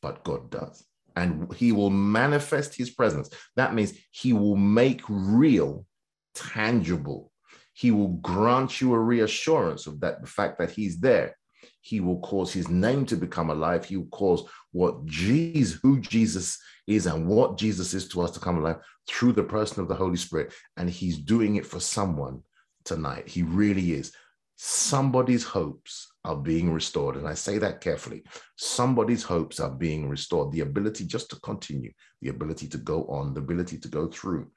but 0.00 0.24
God 0.24 0.50
does. 0.50 0.85
And 1.16 1.52
he 1.54 1.72
will 1.72 1.90
manifest 1.90 2.74
his 2.74 2.90
presence. 2.90 3.30
That 3.56 3.74
means 3.74 3.94
he 4.10 4.32
will 4.32 4.56
make 4.56 5.02
real, 5.08 5.86
tangible. 6.34 7.32
He 7.72 7.90
will 7.90 8.08
grant 8.08 8.80
you 8.80 8.94
a 8.94 8.98
reassurance 8.98 9.86
of 9.86 10.00
that 10.00 10.20
the 10.20 10.26
fact 10.26 10.58
that 10.58 10.70
he's 10.70 11.00
there. 11.00 11.36
He 11.80 12.00
will 12.00 12.20
cause 12.20 12.52
his 12.52 12.68
name 12.68 13.06
to 13.06 13.16
become 13.16 13.50
alive. 13.50 13.84
He 13.84 13.96
will 13.96 14.06
cause 14.06 14.44
what 14.72 15.04
Jesus, 15.06 15.78
who 15.82 16.00
Jesus 16.00 16.58
is 16.86 17.06
and 17.06 17.26
what 17.26 17.58
Jesus 17.58 17.94
is 17.94 18.08
to 18.08 18.22
us 18.22 18.32
to 18.32 18.40
come 18.40 18.58
alive 18.58 18.78
through 19.08 19.32
the 19.32 19.42
person 19.42 19.80
of 19.80 19.88
the 19.88 19.94
Holy 19.94 20.16
Spirit. 20.16 20.52
And 20.76 20.90
he's 20.90 21.18
doing 21.18 21.56
it 21.56 21.66
for 21.66 21.80
someone 21.80 22.42
tonight. 22.84 23.28
He 23.28 23.42
really 23.42 23.92
is 23.92 24.12
somebody's 24.56 25.44
hopes 25.44 26.10
are 26.24 26.36
being 26.36 26.72
restored. 26.72 27.16
And 27.16 27.28
I 27.28 27.34
say 27.34 27.58
that 27.58 27.80
carefully. 27.80 28.24
Somebody's 28.56 29.22
hopes 29.22 29.60
are 29.60 29.70
being 29.70 30.08
restored. 30.08 30.50
The 30.50 30.60
ability 30.60 31.04
just 31.04 31.30
to 31.30 31.40
continue, 31.40 31.92
the 32.22 32.30
ability 32.30 32.66
to 32.68 32.78
go 32.78 33.04
on, 33.04 33.34
the 33.34 33.40
ability 33.40 33.78
to 33.78 33.88
go 33.88 34.08
through, 34.08 34.50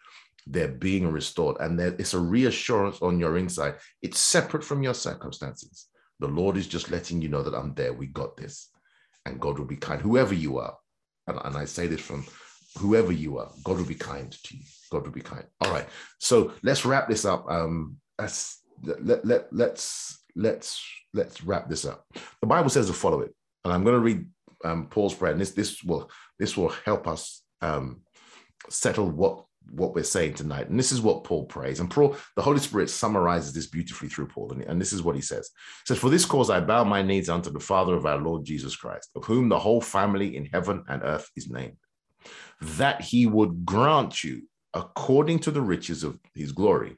they're 0.48 0.70
being 0.70 1.12
restored. 1.12 1.58
And 1.60 1.78
there, 1.78 1.96
it's 2.00 2.14
a 2.14 2.20
reassurance 2.20 3.02
on 3.02 3.20
your 3.20 3.38
inside. 3.38 3.76
It's 4.02 4.20
separate 4.20 4.64
from 4.64 4.82
your 4.82 4.94
circumstances. 4.94 5.88
The 6.20 6.28
Lord 6.28 6.58
is 6.58 6.68
just 6.68 6.90
letting 6.90 7.22
you 7.22 7.30
know 7.30 7.44
that 7.44 7.54
I'm 7.54 7.74
there. 7.74 7.94
We 7.94 8.08
got 8.08 8.38
this. 8.38 8.70
And 9.26 9.40
God 9.40 9.60
will 9.60 9.66
be 9.66 9.78
kind, 9.78 10.02
whoever 10.02 10.34
you 10.34 10.58
are. 10.58 10.76
And, 11.28 11.40
and 11.44 11.58
I 11.58 11.66
say 11.66 11.88
this 11.88 12.02
from 12.02 12.26
whoever 12.78 13.12
you 13.12 13.38
are, 13.38 13.52
God 13.64 13.78
will 13.78 13.86
be 13.86 13.96
kind 13.96 14.32
to 14.32 14.58
you. 14.58 14.64
God 14.92 15.04
will 15.04 15.12
be 15.12 15.22
kind. 15.22 15.46
All 15.62 15.72
right. 15.72 15.88
So 16.20 16.54
let's 16.64 16.86
wrap 16.86 17.10
this 17.10 17.26
up. 17.26 17.46
Um, 17.50 17.98
as 18.18 18.59
let, 18.84 19.26
let, 19.26 19.54
let's 19.54 20.24
let's 20.36 20.84
let's 21.14 21.44
wrap 21.44 21.70
this 21.70 21.86
up. 21.86 22.06
The 22.42 22.48
Bible 22.48 22.70
says 22.70 22.88
to 22.88 22.94
follow 22.94 23.22
it, 23.22 23.34
and 23.64 23.74
I'm 23.74 23.84
going 23.84 23.96
to 23.96 24.00
read 24.00 24.26
um, 24.64 24.88
Paul's 24.88 25.14
prayer, 25.14 25.32
and 25.32 25.42
this 25.42 25.52
this 25.52 25.84
will 25.84 26.10
this 26.38 26.56
will 26.58 26.70
help 26.86 27.08
us 27.08 27.44
um, 27.62 28.02
settle 28.70 29.10
what 29.10 29.46
what 29.72 29.94
we're 29.94 30.04
saying 30.04 30.34
tonight. 30.34 30.70
And 30.70 30.80
this 30.80 30.92
is 30.92 31.02
what 31.02 31.24
Paul 31.24 31.46
prays. 31.46 31.80
And 31.80 31.90
Paul, 31.90 32.16
the 32.36 32.42
Holy 32.42 32.60
Spirit 32.60 32.90
summarizes 32.90 33.54
this 33.54 33.68
beautifully 33.68 34.10
through 34.10 34.28
Paul. 34.28 34.52
And, 34.52 34.64
and 34.64 34.82
this 34.82 34.94
is 34.94 35.04
what 35.04 35.16
he 35.16 35.22
says. 35.22 35.50
He 35.86 35.94
says, 35.94 36.00
For 36.00 36.10
this 36.10 36.26
cause 36.26 36.50
I 36.50 36.60
bow 36.60 36.84
my 36.84 37.02
knees 37.02 37.30
unto 37.30 37.52
the 37.52 37.60
Father 37.60 37.96
of 37.96 38.06
our 38.06 38.18
Lord 38.18 38.46
Jesus 38.46 38.76
Christ, 38.76 39.10
of 39.16 39.26
whom 39.26 39.50
the 39.50 39.60
whole 39.60 39.82
family 39.82 40.36
in 40.36 40.46
heaven 40.46 40.84
and 40.88 41.04
earth 41.04 41.30
is 41.36 41.50
named, 41.50 41.78
that 42.62 43.02
he 43.02 43.28
would 43.28 43.66
grant 43.66 44.24
you, 44.24 44.44
according 44.74 45.40
to 45.40 45.52
the 45.52 45.62
riches 45.62 46.04
of 46.04 46.20
his 46.36 46.52
glory, 46.52 46.98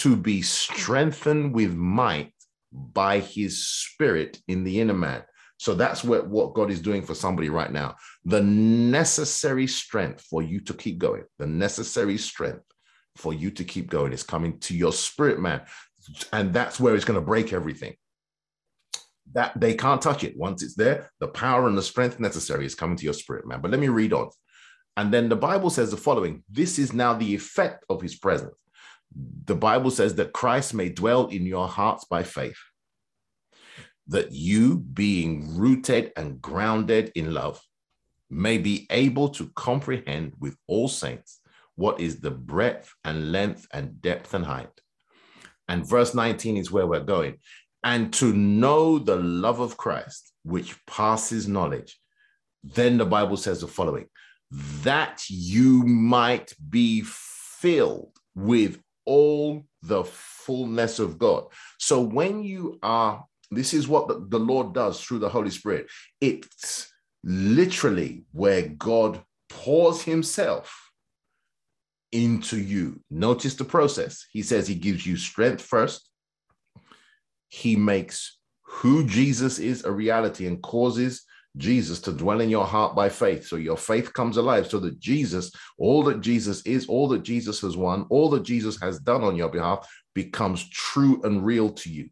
to 0.00 0.16
be 0.16 0.40
strengthened 0.40 1.54
with 1.54 1.74
might 1.74 2.32
by 2.72 3.18
his 3.20 3.66
spirit 3.66 4.40
in 4.48 4.64
the 4.64 4.80
inner 4.80 4.94
man. 4.94 5.22
So 5.58 5.74
that's 5.74 6.02
what, 6.02 6.26
what 6.26 6.54
God 6.54 6.70
is 6.70 6.80
doing 6.80 7.02
for 7.02 7.14
somebody 7.14 7.50
right 7.50 7.70
now. 7.70 7.96
The 8.24 8.40
necessary 8.40 9.66
strength 9.66 10.22
for 10.22 10.42
you 10.42 10.60
to 10.60 10.72
keep 10.72 10.98
going, 10.98 11.24
the 11.38 11.46
necessary 11.46 12.16
strength 12.16 12.64
for 13.16 13.34
you 13.34 13.50
to 13.50 13.62
keep 13.62 13.90
going 13.90 14.14
is 14.14 14.22
coming 14.22 14.58
to 14.60 14.74
your 14.74 14.94
spirit 14.94 15.38
man. 15.38 15.60
And 16.32 16.54
that's 16.54 16.80
where 16.80 16.94
it's 16.94 17.04
going 17.04 17.20
to 17.20 17.26
break 17.26 17.52
everything. 17.52 17.94
That 19.34 19.52
they 19.60 19.74
can't 19.74 20.00
touch 20.00 20.24
it. 20.24 20.34
Once 20.34 20.62
it's 20.62 20.76
there, 20.76 21.10
the 21.20 21.28
power 21.28 21.68
and 21.68 21.76
the 21.76 21.82
strength 21.82 22.18
necessary 22.18 22.64
is 22.64 22.74
coming 22.74 22.96
to 22.96 23.04
your 23.04 23.12
spirit 23.12 23.46
man. 23.46 23.60
But 23.60 23.70
let 23.70 23.80
me 23.80 23.88
read 23.88 24.14
on. 24.14 24.30
And 24.96 25.12
then 25.12 25.28
the 25.28 25.36
Bible 25.36 25.68
says 25.68 25.90
the 25.90 25.98
following 25.98 26.42
this 26.48 26.78
is 26.78 26.94
now 26.94 27.12
the 27.12 27.34
effect 27.34 27.84
of 27.90 28.00
his 28.00 28.16
presence 28.16 28.54
the 29.14 29.56
Bible 29.56 29.90
says 29.90 30.14
that 30.16 30.32
Christ 30.32 30.74
may 30.74 30.88
dwell 30.88 31.26
in 31.26 31.44
your 31.46 31.68
hearts 31.68 32.04
by 32.04 32.22
faith, 32.22 32.58
that 34.06 34.32
you, 34.32 34.78
being 34.78 35.56
rooted 35.56 36.12
and 36.16 36.40
grounded 36.40 37.12
in 37.14 37.34
love, 37.34 37.60
may 38.28 38.58
be 38.58 38.86
able 38.90 39.28
to 39.30 39.50
comprehend 39.56 40.34
with 40.38 40.56
all 40.66 40.88
saints 40.88 41.40
what 41.74 42.00
is 42.00 42.20
the 42.20 42.30
breadth 42.30 42.92
and 43.04 43.32
length 43.32 43.66
and 43.72 44.00
depth 44.00 44.34
and 44.34 44.44
height. 44.44 44.68
And 45.68 45.88
verse 45.88 46.14
19 46.14 46.56
is 46.56 46.70
where 46.70 46.86
we're 46.86 47.00
going. 47.00 47.38
And 47.82 48.12
to 48.14 48.32
know 48.32 48.98
the 48.98 49.16
love 49.16 49.60
of 49.60 49.76
Christ, 49.76 50.32
which 50.42 50.76
passes 50.86 51.48
knowledge. 51.48 51.98
Then 52.62 52.98
the 52.98 53.06
Bible 53.06 53.36
says 53.36 53.60
the 53.60 53.68
following 53.68 54.06
that 54.82 55.22
you 55.28 55.84
might 55.84 56.52
be 56.68 57.02
filled 57.06 58.12
with 58.34 58.80
all 59.04 59.64
the 59.82 60.04
fullness 60.04 60.98
of 60.98 61.18
God. 61.18 61.44
So 61.78 62.00
when 62.00 62.42
you 62.42 62.78
are, 62.82 63.24
this 63.50 63.74
is 63.74 63.88
what 63.88 64.30
the, 64.30 64.38
Lord 64.38 64.74
does 64.74 65.00
through 65.00 65.20
the 65.20 65.28
Holy 65.28 65.50
Spirit. 65.50 65.86
It's 66.20 66.92
literally 67.24 68.24
where 68.32 68.68
God 68.68 69.20
pours 69.48 70.02
himself 70.02 70.90
into 72.12 72.58
you. 72.58 73.00
Notice 73.10 73.54
the 73.54 73.64
process. 73.64 74.26
He 74.32 74.42
says 74.42 74.66
he 74.66 74.74
gives 74.74 75.06
you 75.06 75.16
strength 75.16 75.62
first. 75.62 76.08
He 77.48 77.76
makes 77.76 78.38
who 78.62 79.04
Jesus 79.06 79.58
is 79.58 79.84
a 79.84 79.90
reality 79.90 80.46
and 80.46 80.62
causes 80.62 81.24
Jesus 81.56 82.00
to 82.02 82.12
dwell 82.12 82.40
in 82.40 82.50
your 82.50 82.66
heart 82.66 82.94
by 82.94 83.08
faith. 83.08 83.46
So 83.46 83.56
your 83.56 83.76
faith 83.76 84.12
comes 84.12 84.36
alive 84.36 84.68
so 84.68 84.78
that 84.80 84.98
Jesus, 84.98 85.50
all 85.78 86.02
that 86.04 86.20
Jesus 86.20 86.62
is, 86.62 86.86
all 86.86 87.08
that 87.08 87.22
Jesus 87.22 87.60
has 87.60 87.76
won, 87.76 88.06
all 88.10 88.30
that 88.30 88.42
Jesus 88.42 88.80
has 88.80 89.00
done 89.00 89.22
on 89.22 89.36
your 89.36 89.48
behalf 89.48 89.88
becomes 90.14 90.68
true 90.68 91.20
and 91.24 91.44
real 91.44 91.70
to 91.70 91.90
you. 91.90 92.08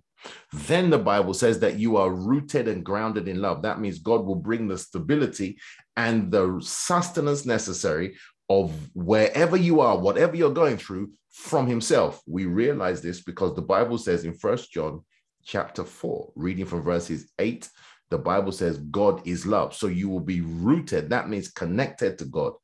Then 0.52 0.90
the 0.90 0.98
Bible 0.98 1.34
says 1.34 1.60
that 1.60 1.78
you 1.78 1.96
are 1.96 2.10
rooted 2.10 2.68
and 2.68 2.84
grounded 2.84 3.28
in 3.28 3.40
love. 3.40 3.62
That 3.62 3.80
means 3.80 4.00
God 4.00 4.24
will 4.24 4.34
bring 4.34 4.66
the 4.66 4.78
stability 4.78 5.58
and 5.96 6.30
the 6.30 6.58
sustenance 6.62 7.46
necessary 7.46 8.16
of 8.48 8.72
wherever 8.94 9.56
you 9.56 9.80
are, 9.80 9.98
whatever 9.98 10.34
you're 10.34 10.50
going 10.50 10.76
through 10.76 11.12
from 11.30 11.66
himself. 11.66 12.20
We 12.26 12.46
realize 12.46 13.00
this 13.00 13.20
because 13.20 13.54
the 13.54 13.62
Bible 13.62 13.98
says 13.98 14.24
in 14.24 14.34
First 14.34 14.72
John 14.72 15.04
chapter 15.44 15.84
4, 15.84 16.32
reading 16.34 16.66
from 16.66 16.82
verses 16.82 17.30
8 17.38 17.68
the 18.10 18.18
Bible 18.18 18.52
says 18.52 18.78
God 18.78 19.26
is 19.26 19.46
love. 19.46 19.74
So 19.74 19.86
you 19.86 20.08
will 20.08 20.20
be 20.20 20.40
rooted. 20.40 21.10
That 21.10 21.28
means 21.28 21.48
connected 21.48 22.18
to 22.18 22.24
God. 22.24 22.54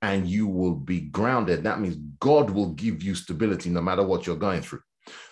And 0.00 0.26
you 0.26 0.46
will 0.46 0.74
be 0.74 1.00
grounded. 1.00 1.64
That 1.64 1.80
means 1.80 1.96
God 2.20 2.50
will 2.50 2.72
give 2.72 3.02
you 3.02 3.14
stability 3.14 3.70
no 3.70 3.80
matter 3.80 4.02
what 4.04 4.26
you're 4.26 4.36
going 4.36 4.62
through. 4.62 4.82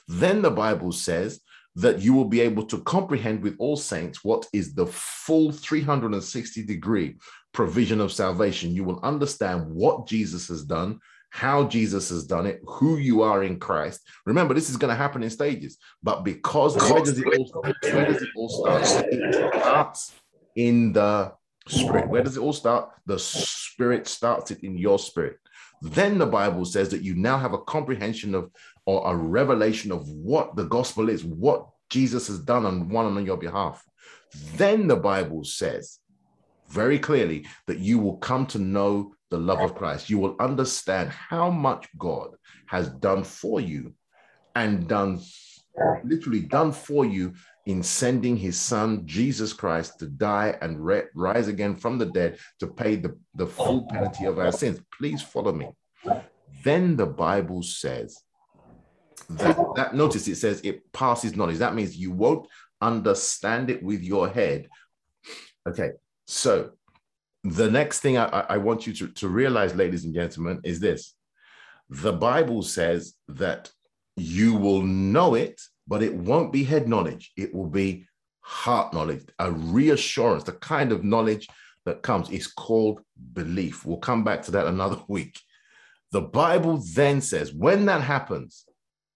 Then 0.08 0.42
the 0.42 0.50
Bible 0.50 0.92
says 0.92 1.40
that 1.76 2.00
you 2.00 2.14
will 2.14 2.24
be 2.24 2.40
able 2.40 2.64
to 2.66 2.82
comprehend 2.82 3.42
with 3.42 3.54
all 3.58 3.76
saints 3.76 4.24
what 4.24 4.46
is 4.52 4.74
the 4.74 4.86
full 4.86 5.52
360 5.52 6.64
degree 6.64 7.16
provision 7.52 8.00
of 8.00 8.12
salvation. 8.12 8.74
You 8.74 8.84
will 8.84 9.00
understand 9.02 9.66
what 9.68 10.06
Jesus 10.06 10.48
has 10.48 10.64
done 10.64 10.98
how 11.30 11.64
Jesus 11.64 12.10
has 12.10 12.26
done 12.26 12.46
it, 12.46 12.60
who 12.66 12.98
you 12.98 13.22
are 13.22 13.42
in 13.42 13.58
Christ. 13.58 14.00
Remember, 14.26 14.52
this 14.52 14.68
is 14.68 14.76
going 14.76 14.90
to 14.90 14.96
happen 14.96 15.22
in 15.22 15.30
stages, 15.30 15.78
but 16.02 16.24
because 16.24 16.76
where 16.76 17.00
does 17.00 17.18
it 17.18 17.26
all 17.26 17.46
start? 17.46 17.76
Where 17.82 18.06
does 18.06 18.22
it 18.22 18.28
all 18.36 18.48
start? 18.48 18.82
It 19.10 19.54
starts 19.60 20.12
in 20.56 20.92
the 20.92 21.32
spirit. 21.68 22.08
Where 22.08 22.22
does 22.22 22.36
it 22.36 22.40
all 22.40 22.52
start? 22.52 22.90
The 23.06 23.18
spirit 23.18 24.08
starts 24.08 24.50
it 24.50 24.62
in 24.62 24.76
your 24.76 24.98
spirit. 24.98 25.36
Then 25.82 26.18
the 26.18 26.26
Bible 26.26 26.64
says 26.64 26.90
that 26.90 27.02
you 27.02 27.14
now 27.14 27.38
have 27.38 27.54
a 27.54 27.62
comprehension 27.62 28.34
of 28.34 28.50
or 28.84 29.10
a 29.10 29.16
revelation 29.16 29.92
of 29.92 30.08
what 30.08 30.56
the 30.56 30.64
gospel 30.64 31.08
is, 31.08 31.24
what 31.24 31.66
Jesus 31.88 32.26
has 32.28 32.38
done 32.40 32.66
on 32.66 32.88
one 32.88 33.06
and 33.06 33.16
on 33.16 33.24
your 33.24 33.36
behalf. 33.36 33.82
Then 34.56 34.88
the 34.88 34.96
Bible 34.96 35.44
says 35.44 35.98
very 36.68 36.98
clearly 36.98 37.46
that 37.66 37.78
you 37.78 37.98
will 37.98 38.16
come 38.18 38.46
to 38.46 38.58
know 38.58 39.14
the 39.30 39.38
love 39.38 39.60
of 39.60 39.74
Christ, 39.74 40.10
you 40.10 40.18
will 40.18 40.36
understand 40.40 41.10
how 41.10 41.50
much 41.50 41.88
God 41.98 42.30
has 42.66 42.88
done 42.88 43.24
for 43.24 43.60
you 43.60 43.94
and 44.54 44.86
done 44.88 45.20
literally 46.04 46.40
done 46.40 46.72
for 46.72 47.04
you 47.04 47.32
in 47.66 47.82
sending 47.82 48.36
his 48.36 48.60
son 48.60 49.02
Jesus 49.06 49.52
Christ 49.52 49.98
to 50.00 50.06
die 50.06 50.56
and 50.60 50.84
re- 50.84 51.04
rise 51.14 51.48
again 51.48 51.76
from 51.76 51.98
the 51.98 52.06
dead 52.06 52.38
to 52.58 52.66
pay 52.66 52.96
the, 52.96 53.16
the 53.34 53.46
full 53.46 53.86
penalty 53.86 54.24
of 54.24 54.38
our 54.38 54.52
sins. 54.52 54.80
Please 54.98 55.22
follow 55.22 55.52
me. 55.52 55.68
Then 56.64 56.96
the 56.96 57.06
Bible 57.06 57.62
says 57.62 58.22
that, 59.28 59.56
that 59.76 59.94
notice 59.94 60.26
it 60.26 60.36
says 60.36 60.60
it 60.64 60.92
passes 60.92 61.36
knowledge. 61.36 61.58
That 61.58 61.74
means 61.74 61.96
you 61.96 62.10
won't 62.10 62.46
understand 62.80 63.70
it 63.70 63.82
with 63.82 64.02
your 64.02 64.28
head. 64.28 64.68
Okay, 65.68 65.90
so 66.26 66.70
the 67.44 67.70
next 67.70 68.00
thing 68.00 68.18
I, 68.18 68.44
I 68.48 68.56
want 68.58 68.86
you 68.86 68.92
to, 68.94 69.08
to 69.08 69.28
realize, 69.28 69.74
ladies 69.74 70.04
and 70.04 70.14
gentlemen, 70.14 70.60
is 70.64 70.80
this 70.80 71.14
the 71.88 72.12
Bible 72.12 72.62
says 72.62 73.14
that 73.28 73.70
you 74.16 74.54
will 74.54 74.82
know 74.82 75.34
it, 75.34 75.60
but 75.88 76.02
it 76.02 76.14
won't 76.14 76.52
be 76.52 76.62
head 76.62 76.88
knowledge. 76.88 77.32
It 77.36 77.52
will 77.54 77.66
be 77.66 78.06
heart 78.40 78.92
knowledge, 78.92 79.24
a 79.38 79.50
reassurance, 79.50 80.44
the 80.44 80.52
kind 80.52 80.92
of 80.92 81.04
knowledge 81.04 81.48
that 81.86 82.02
comes. 82.02 82.30
It's 82.30 82.46
called 82.46 83.00
belief. 83.32 83.84
We'll 83.84 83.98
come 83.98 84.22
back 84.22 84.42
to 84.42 84.50
that 84.52 84.66
another 84.66 85.00
week. 85.08 85.40
The 86.12 86.20
Bible 86.20 86.82
then 86.94 87.20
says 87.20 87.52
when 87.52 87.86
that 87.86 88.02
happens, 88.02 88.64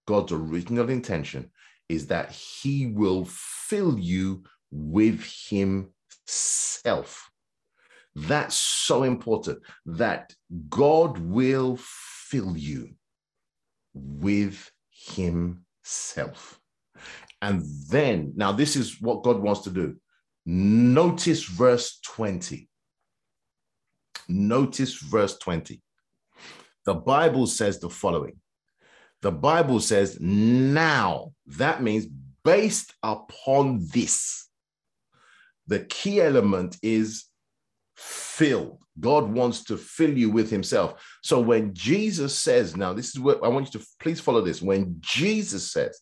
God's 0.07 0.31
original 0.31 0.89
intention 0.89 1.51
is 1.89 2.07
that 2.07 2.31
he 2.31 2.87
will 2.87 3.25
fill 3.25 3.99
you 3.99 4.43
with 4.71 5.23
himself. 5.49 7.29
That's 8.15 8.55
so 8.55 9.03
important 9.03 9.59
that 9.85 10.33
God 10.69 11.17
will 11.17 11.77
fill 11.79 12.55
you 12.55 12.95
with 13.93 14.71
himself. 14.89 16.59
And 17.41 17.63
then, 17.89 18.33
now 18.35 18.51
this 18.51 18.75
is 18.75 19.01
what 19.01 19.23
God 19.23 19.39
wants 19.39 19.61
to 19.61 19.69
do. 19.69 19.97
Notice 20.45 21.43
verse 21.43 21.99
20. 22.05 22.69
Notice 24.29 24.95
verse 24.95 25.37
20. 25.37 25.81
The 26.85 26.93
Bible 26.93 27.47
says 27.47 27.79
the 27.79 27.89
following 27.89 28.39
the 29.25 29.31
Bible 29.31 29.79
says, 29.79 30.19
now, 30.21 31.33
that 31.47 31.81
means 31.81 32.05
based 32.43 32.93
upon 33.01 33.87
this. 33.91 34.47
The 35.65 35.79
key 35.79 36.21
element 36.21 36.77
is 36.83 37.25
filled. 37.95 38.79
God 38.99 39.29
wants 39.31 39.63
to 39.65 39.77
fill 39.77 40.17
you 40.17 40.29
with 40.29 40.49
himself. 40.49 41.03
So 41.21 41.39
when 41.39 41.73
Jesus 41.73 42.37
says, 42.37 42.75
now 42.77 42.93
this 42.93 43.09
is 43.09 43.19
what 43.19 43.43
I 43.43 43.47
want 43.47 43.73
you 43.73 43.79
to 43.79 43.87
please 43.99 44.19
follow 44.19 44.41
this. 44.41 44.61
When 44.61 44.97
Jesus 44.99 45.71
says, 45.71 45.99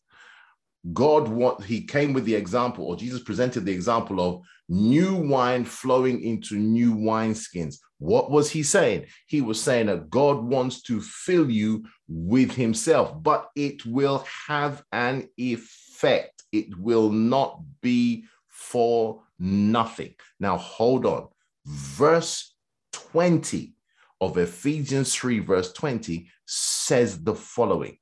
God 0.92 1.30
what 1.30 1.64
he 1.64 1.86
came 1.86 2.12
with 2.12 2.26
the 2.26 2.36
example, 2.36 2.86
or 2.86 2.98
Jesus 2.98 3.24
presented 3.24 3.66
the 3.66 3.72
example 3.72 4.20
of 4.20 4.42
new 4.68 5.16
wine 5.16 5.64
flowing 5.64 6.22
into 6.22 6.56
new 6.56 6.94
wineskins. 6.94 7.78
What 8.00 8.32
was 8.32 8.52
he 8.52 8.64
saying? 8.64 9.06
He 9.28 9.40
was 9.40 9.62
saying 9.62 9.86
that 9.86 10.10
God 10.10 10.44
wants 10.44 10.82
to 10.84 11.00
fill 11.00 11.50
you 11.50 11.86
with 12.10 12.52
himself, 12.52 13.24
but 13.24 13.50
it 13.56 13.86
will 13.86 14.26
have 14.48 14.84
an 14.92 15.30
effect. 15.38 16.44
It 16.52 16.78
will 16.78 17.10
not 17.10 17.62
be 17.82 18.26
for 18.50 19.24
nothing. 19.40 20.16
Now, 20.40 20.58
hold 20.58 21.06
on. 21.06 21.28
Verse 21.66 22.56
20 22.94 23.74
of 24.22 24.38
Ephesians 24.38 25.14
3, 25.16 25.40
verse 25.40 25.74
20 25.74 26.28
says 26.46 27.24
the 27.24 27.36
following 27.36 27.98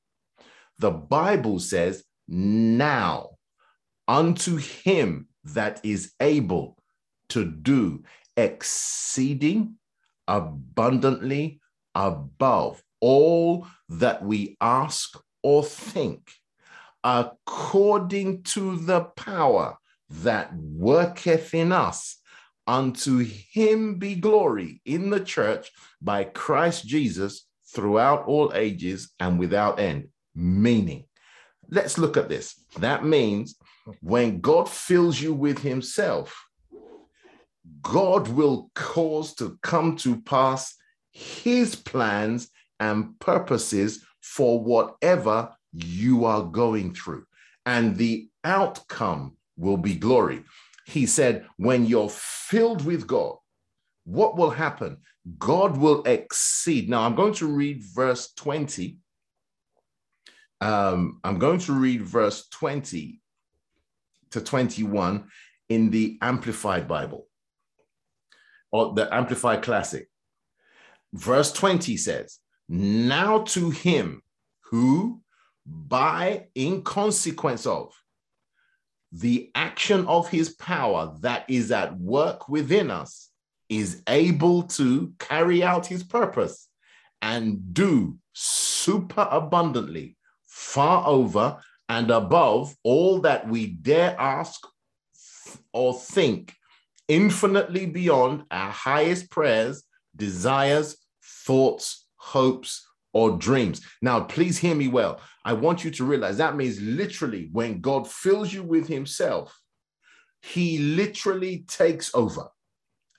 The 0.78 0.90
Bible 0.90 1.58
says, 1.58 2.04
Now 2.28 3.30
unto 4.08 4.56
him 4.56 5.28
that 5.44 5.80
is 5.84 6.12
able 6.20 6.76
to 7.30 7.44
do 7.44 8.02
exceeding 8.36 9.76
abundantly 10.28 11.60
above 11.94 12.82
all 13.00 13.66
that 13.88 14.24
we 14.24 14.56
ask 14.60 15.18
or 15.42 15.64
think, 15.64 16.30
according 17.02 18.42
to 18.44 18.76
the 18.76 19.00
power 19.16 19.76
that 20.08 20.54
worketh 20.54 21.54
in 21.54 21.72
us. 21.72 22.21
Unto 22.66 23.18
him 23.18 23.96
be 23.96 24.14
glory 24.14 24.80
in 24.84 25.10
the 25.10 25.20
church 25.20 25.70
by 26.00 26.24
Christ 26.24 26.86
Jesus 26.86 27.46
throughout 27.74 28.26
all 28.26 28.52
ages 28.54 29.10
and 29.18 29.38
without 29.38 29.80
end. 29.80 30.08
Meaning, 30.34 31.04
let's 31.70 31.98
look 31.98 32.16
at 32.16 32.28
this. 32.28 32.54
That 32.78 33.04
means 33.04 33.56
when 34.00 34.40
God 34.40 34.68
fills 34.68 35.20
you 35.20 35.34
with 35.34 35.58
himself, 35.58 36.46
God 37.82 38.28
will 38.28 38.70
cause 38.74 39.34
to 39.34 39.58
come 39.62 39.96
to 39.98 40.20
pass 40.22 40.74
his 41.10 41.74
plans 41.74 42.48
and 42.80 43.18
purposes 43.18 44.04
for 44.20 44.62
whatever 44.62 45.50
you 45.72 46.24
are 46.24 46.42
going 46.42 46.94
through. 46.94 47.24
And 47.66 47.96
the 47.96 48.28
outcome 48.44 49.36
will 49.56 49.76
be 49.76 49.94
glory. 49.94 50.42
He 50.86 51.06
said, 51.06 51.46
when 51.56 51.86
you're 51.86 52.10
filled 52.10 52.84
with 52.84 53.06
God, 53.06 53.36
what 54.04 54.36
will 54.36 54.50
happen? 54.50 54.98
God 55.38 55.76
will 55.76 56.02
exceed. 56.04 56.88
Now, 56.88 57.02
I'm 57.02 57.14
going 57.14 57.34
to 57.34 57.46
read 57.46 57.82
verse 57.82 58.32
20. 58.34 58.98
Um, 60.60 61.20
I'm 61.22 61.38
going 61.38 61.60
to 61.60 61.72
read 61.72 62.02
verse 62.02 62.48
20 62.48 63.20
to 64.30 64.40
21 64.40 65.28
in 65.68 65.90
the 65.90 66.18
Amplified 66.20 66.88
Bible 66.88 67.28
or 68.70 68.94
the 68.94 69.12
Amplified 69.14 69.62
Classic. 69.62 70.08
Verse 71.12 71.52
20 71.52 71.96
says, 71.96 72.38
Now 72.68 73.42
to 73.42 73.70
him 73.70 74.22
who, 74.70 75.20
by 75.66 76.46
in 76.54 76.82
consequence 76.82 77.66
of 77.66 77.92
the 79.12 79.50
action 79.54 80.06
of 80.06 80.28
his 80.28 80.50
power 80.50 81.14
that 81.20 81.44
is 81.48 81.70
at 81.70 81.98
work 81.98 82.48
within 82.48 82.90
us, 82.90 83.30
is 83.68 84.02
able 84.06 84.64
to 84.64 85.12
carry 85.18 85.62
out 85.62 85.86
his 85.86 86.02
purpose 86.02 86.68
and 87.20 87.72
do 87.74 88.18
super 88.32 89.28
abundantly, 89.30 90.16
far 90.46 91.06
over 91.06 91.58
and 91.88 92.10
above 92.10 92.74
all 92.82 93.20
that 93.20 93.46
we 93.46 93.66
dare 93.66 94.18
ask 94.18 94.60
or 95.72 95.94
think, 95.94 96.54
infinitely 97.08 97.86
beyond 97.86 98.44
our 98.50 98.70
highest 98.70 99.30
prayers, 99.30 99.82
desires, 100.16 100.96
thoughts, 101.22 102.06
hopes, 102.16 102.86
or 103.12 103.36
dreams. 103.36 103.80
Now, 104.00 104.20
please 104.20 104.58
hear 104.58 104.74
me 104.74 104.88
well. 104.88 105.20
I 105.44 105.52
want 105.54 105.84
you 105.84 105.90
to 105.92 106.04
realize 106.04 106.36
that 106.36 106.56
means 106.56 106.80
literally 106.80 107.48
when 107.52 107.80
God 107.80 108.08
fills 108.08 108.52
you 108.52 108.62
with 108.62 108.88
Himself, 108.88 109.58
He 110.40 110.78
literally 110.78 111.64
takes 111.68 112.14
over 112.14 112.48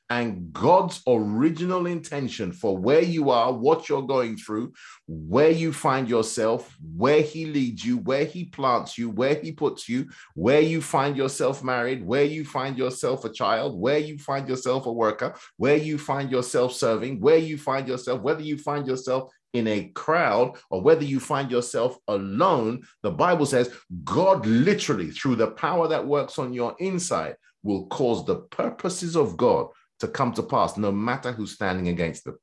and 0.09 0.53
God's 0.53 1.01
original 1.07 1.87
intention 1.87 2.51
for 2.51 2.77
where 2.77 3.01
you 3.01 3.31
are, 3.31 3.51
what 3.51 3.89
you're 3.89 4.03
going 4.03 4.37
through, 4.37 4.73
where 5.07 5.49
you 5.49 5.73
find 5.73 6.07
yourself, 6.07 6.75
where 6.95 7.21
He 7.21 7.45
leads 7.45 7.83
you, 7.83 7.97
where 7.97 8.25
He 8.25 8.45
plants 8.45 8.95
you, 8.95 9.09
where 9.09 9.35
He 9.35 9.51
puts 9.51 9.89
you, 9.89 10.09
where 10.35 10.61
you 10.61 10.81
find 10.81 11.17
yourself 11.17 11.63
married, 11.63 12.05
where 12.05 12.25
you 12.25 12.45
find 12.45 12.77
yourself 12.77 13.25
a 13.25 13.29
child, 13.29 13.79
where 13.79 13.97
you 13.97 14.19
find 14.19 14.47
yourself 14.47 14.85
a 14.85 14.91
worker, 14.91 15.33
where 15.57 15.77
you 15.77 15.97
find 15.97 16.29
yourself 16.29 16.73
serving, 16.73 17.19
where 17.19 17.37
you 17.37 17.57
find 17.57 17.87
yourself, 17.87 18.21
whether 18.21 18.43
you 18.43 18.57
find 18.57 18.85
yourself 18.85 19.31
in 19.53 19.67
a 19.67 19.89
crowd 19.89 20.57
or 20.69 20.81
whether 20.81 21.03
you 21.03 21.19
find 21.19 21.49
yourself 21.49 21.97
alone, 22.07 22.83
the 23.03 23.11
Bible 23.11 23.45
says 23.45 23.73
God 24.03 24.45
literally, 24.45 25.11
through 25.11 25.35
the 25.35 25.51
power 25.51 25.87
that 25.87 26.05
works 26.05 26.39
on 26.39 26.53
your 26.53 26.75
inside, 26.79 27.35
will 27.63 27.87
cause 27.87 28.25
the 28.25 28.35
purposes 28.35 29.15
of 29.15 29.37
God 29.37 29.67
to 29.99 30.07
come 30.07 30.33
to 30.33 30.43
pass, 30.43 30.75
no 30.75 30.91
matter 30.91 31.31
who's 31.31 31.53
standing 31.53 31.87
against 31.87 32.25
them. 32.25 32.37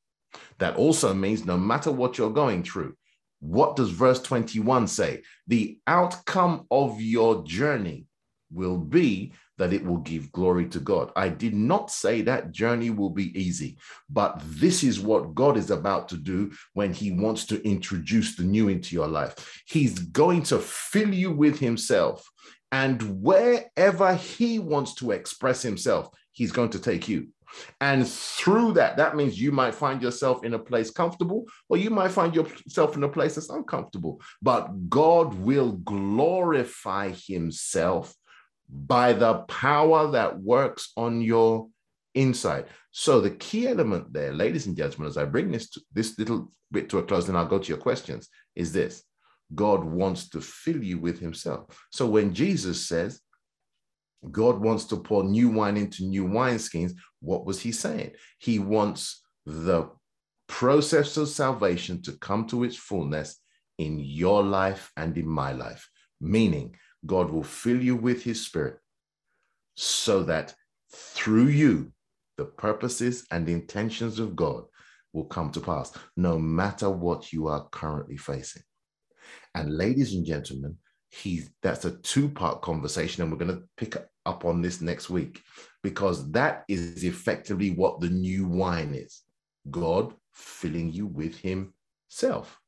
That 0.58 0.76
also 0.76 1.12
means 1.12 1.44
no 1.44 1.58
matter 1.58 1.90
what 1.90 2.16
you're 2.16 2.30
going 2.30 2.62
through, 2.62 2.94
what 3.40 3.76
does 3.76 3.90
verse 3.90 4.22
21 4.22 4.86
say? 4.86 5.22
The 5.46 5.78
outcome 5.86 6.66
of 6.70 7.00
your 7.00 7.44
journey 7.44 8.06
will 8.52 8.78
be 8.78 9.32
that 9.60 9.74
it 9.74 9.84
will 9.84 9.98
give 9.98 10.32
glory 10.32 10.66
to 10.66 10.80
God. 10.80 11.12
I 11.16 11.28
did 11.28 11.54
not 11.54 11.90
say 11.90 12.22
that 12.22 12.50
journey 12.50 12.88
will 12.88 13.10
be 13.10 13.38
easy, 13.38 13.76
but 14.08 14.40
this 14.42 14.82
is 14.82 14.98
what 14.98 15.34
God 15.34 15.58
is 15.58 15.70
about 15.70 16.08
to 16.08 16.16
do 16.16 16.50
when 16.72 16.94
He 16.94 17.12
wants 17.12 17.44
to 17.46 17.62
introduce 17.62 18.36
the 18.36 18.42
new 18.42 18.68
into 18.68 18.94
your 18.94 19.06
life. 19.06 19.62
He's 19.66 19.98
going 19.98 20.44
to 20.44 20.58
fill 20.58 21.12
you 21.12 21.30
with 21.30 21.58
Himself, 21.58 22.26
and 22.72 23.22
wherever 23.22 24.14
He 24.14 24.58
wants 24.58 24.94
to 24.94 25.10
express 25.10 25.60
Himself, 25.60 26.08
He's 26.32 26.52
going 26.52 26.70
to 26.70 26.78
take 26.78 27.06
you. 27.06 27.28
And 27.82 28.08
through 28.08 28.72
that, 28.74 28.96
that 28.96 29.14
means 29.14 29.38
you 29.38 29.52
might 29.52 29.74
find 29.74 30.00
yourself 30.00 30.42
in 30.42 30.54
a 30.54 30.58
place 30.58 30.90
comfortable, 30.90 31.44
or 31.68 31.76
you 31.76 31.90
might 31.90 32.12
find 32.12 32.34
yourself 32.34 32.96
in 32.96 33.04
a 33.04 33.08
place 33.08 33.34
that's 33.34 33.50
uncomfortable. 33.50 34.22
But 34.40 34.88
God 34.88 35.34
will 35.34 35.72
glorify 35.72 37.12
Himself 37.26 38.14
by 38.72 39.12
the 39.12 39.34
power 39.48 40.10
that 40.12 40.38
works 40.40 40.92
on 40.96 41.20
your 41.20 41.68
inside. 42.14 42.66
So 42.92 43.20
the 43.20 43.30
key 43.30 43.68
element 43.68 44.12
there, 44.12 44.32
ladies 44.32 44.66
and 44.66 44.76
gentlemen, 44.76 45.08
as 45.08 45.16
I 45.16 45.24
bring 45.24 45.50
this 45.50 45.70
to, 45.70 45.80
this 45.92 46.18
little 46.18 46.52
bit 46.70 46.88
to 46.90 46.98
a 46.98 47.02
close, 47.02 47.28
and 47.28 47.36
I'll 47.36 47.46
go 47.46 47.58
to 47.58 47.68
your 47.68 47.78
questions, 47.78 48.28
is 48.54 48.72
this: 48.72 49.02
God 49.54 49.84
wants 49.84 50.28
to 50.30 50.40
fill 50.40 50.82
you 50.82 50.98
with 50.98 51.18
Himself. 51.18 51.66
So 51.90 52.06
when 52.06 52.34
Jesus 52.34 52.86
says, 52.86 53.20
God 54.30 54.60
wants 54.60 54.84
to 54.86 54.96
pour 54.96 55.24
new 55.24 55.48
wine 55.48 55.76
into 55.76 56.04
new 56.04 56.26
wineskins. 56.26 56.92
What 57.20 57.46
was 57.46 57.60
he 57.60 57.72
saying? 57.72 58.12
He 58.38 58.58
wants 58.58 59.22
the 59.46 59.90
process 60.46 61.16
of 61.16 61.28
salvation 61.28 62.02
to 62.02 62.12
come 62.12 62.46
to 62.48 62.64
its 62.64 62.76
fullness 62.76 63.40
in 63.78 63.98
your 63.98 64.42
life 64.42 64.90
and 64.96 65.16
in 65.16 65.26
my 65.26 65.52
life, 65.52 65.88
meaning 66.20 66.76
God 67.06 67.30
will 67.30 67.44
fill 67.44 67.80
you 67.80 67.96
with 67.96 68.22
his 68.22 68.44
spirit 68.44 68.78
so 69.74 70.22
that 70.24 70.54
through 70.92 71.46
you, 71.46 71.92
the 72.36 72.44
purposes 72.44 73.26
and 73.30 73.48
intentions 73.48 74.18
of 74.18 74.36
God 74.36 74.64
will 75.12 75.24
come 75.24 75.50
to 75.52 75.60
pass, 75.60 75.92
no 76.16 76.38
matter 76.38 76.88
what 76.88 77.32
you 77.32 77.48
are 77.48 77.68
currently 77.70 78.16
facing. 78.16 78.62
And 79.54 79.76
ladies 79.76 80.14
and 80.14 80.24
gentlemen, 80.24 80.76
he's 81.10 81.50
that's 81.62 81.84
a 81.84 81.96
two-part 81.98 82.62
conversation, 82.62 83.22
and 83.22 83.32
we're 83.32 83.38
going 83.38 83.56
to 83.56 83.64
pick 83.76 83.96
up 84.26 84.44
on 84.44 84.62
this 84.62 84.80
next 84.80 85.10
week 85.10 85.40
because 85.82 86.30
that 86.30 86.64
is 86.68 87.04
effectively 87.04 87.70
what 87.70 88.00
the 88.00 88.08
new 88.08 88.46
wine 88.46 88.94
is. 88.94 89.22
God 89.70 90.14
filling 90.32 90.92
you 90.92 91.06
with 91.06 91.36
himself, 91.38 92.60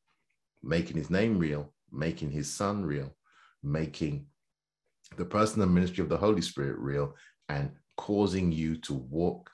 making 0.63 0.97
his 0.97 1.11
name 1.11 1.39
real, 1.39 1.73
making 1.91 2.31
his 2.31 2.53
son 2.53 2.85
real, 2.85 3.15
making 3.63 4.27
the 5.17 5.25
person 5.25 5.63
and 5.63 5.75
ministry 5.75 6.03
of 6.03 6.09
the 6.09 6.17
Holy 6.17 6.43
Spirit 6.43 6.79
real, 6.79 7.15
and 7.49 7.71
causing 7.97 8.51
you 8.51 8.77
to 8.77 8.95
walk, 8.95 9.51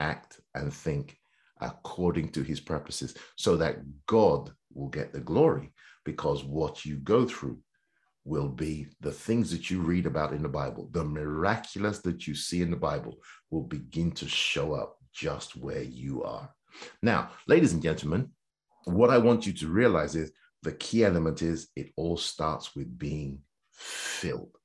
act, 0.00 0.40
and 0.54 0.72
think 0.72 1.18
according 1.60 2.28
to 2.30 2.42
his 2.42 2.60
purposes 2.60 3.14
so 3.36 3.56
that 3.56 3.78
God 4.06 4.50
will 4.72 4.88
get 4.88 5.12
the 5.12 5.20
glory 5.20 5.72
because 6.04 6.44
what 6.44 6.84
you 6.84 6.96
go 6.96 7.24
through 7.26 7.58
will 8.24 8.48
be 8.48 8.86
the 9.00 9.12
things 9.12 9.50
that 9.50 9.70
you 9.70 9.80
read 9.80 10.06
about 10.06 10.32
in 10.32 10.42
the 10.42 10.48
Bible, 10.48 10.88
the 10.92 11.04
miraculous 11.04 11.98
that 12.00 12.26
you 12.26 12.34
see 12.34 12.62
in 12.62 12.70
the 12.70 12.76
Bible 12.76 13.16
will 13.50 13.62
begin 13.62 14.12
to 14.12 14.28
show 14.28 14.74
up 14.74 14.96
just 15.12 15.56
where 15.56 15.82
you 15.82 16.22
are. 16.22 16.48
Now, 17.02 17.30
ladies 17.46 17.72
and 17.72 17.82
gentlemen, 17.82 18.30
what 18.84 19.10
I 19.10 19.18
want 19.18 19.46
you 19.46 19.52
to 19.54 19.68
realize 19.68 20.14
is 20.14 20.32
the 20.62 20.72
key 20.72 21.04
element 21.04 21.42
is 21.42 21.68
it 21.76 21.90
all 21.96 22.16
starts 22.16 22.74
with 22.74 22.98
being 22.98 23.40
filled. 23.72 24.56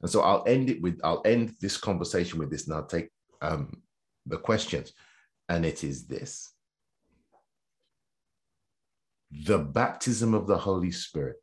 And 0.00 0.10
so 0.10 0.20
I'll 0.20 0.44
end 0.46 0.70
it 0.70 0.82
with 0.82 1.00
I'll 1.02 1.22
end 1.24 1.54
this 1.60 1.76
conversation 1.76 2.38
with 2.38 2.50
this 2.50 2.66
and 2.66 2.74
I'll 2.74 2.86
take 2.86 3.10
um, 3.40 3.82
the 4.26 4.36
questions. 4.36 4.92
And 5.48 5.64
it 5.64 5.84
is 5.84 6.06
this 6.06 6.52
the 9.30 9.58
baptism 9.58 10.32
of 10.32 10.46
the 10.46 10.56
Holy 10.56 10.92
Spirit, 10.92 11.36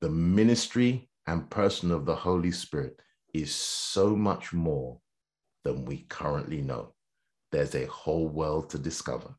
the 0.00 0.10
ministry 0.10 1.08
and 1.26 1.48
person 1.48 1.90
of 1.90 2.04
the 2.04 2.14
Holy 2.14 2.52
Spirit 2.52 3.00
is 3.32 3.54
so 3.54 4.14
much 4.14 4.52
more 4.52 4.98
than 5.64 5.84
we 5.84 6.04
currently 6.08 6.60
know. 6.60 6.94
There's 7.52 7.74
a 7.74 7.86
whole 7.86 8.28
world 8.28 8.70
to 8.70 8.78
discover. 8.78 9.34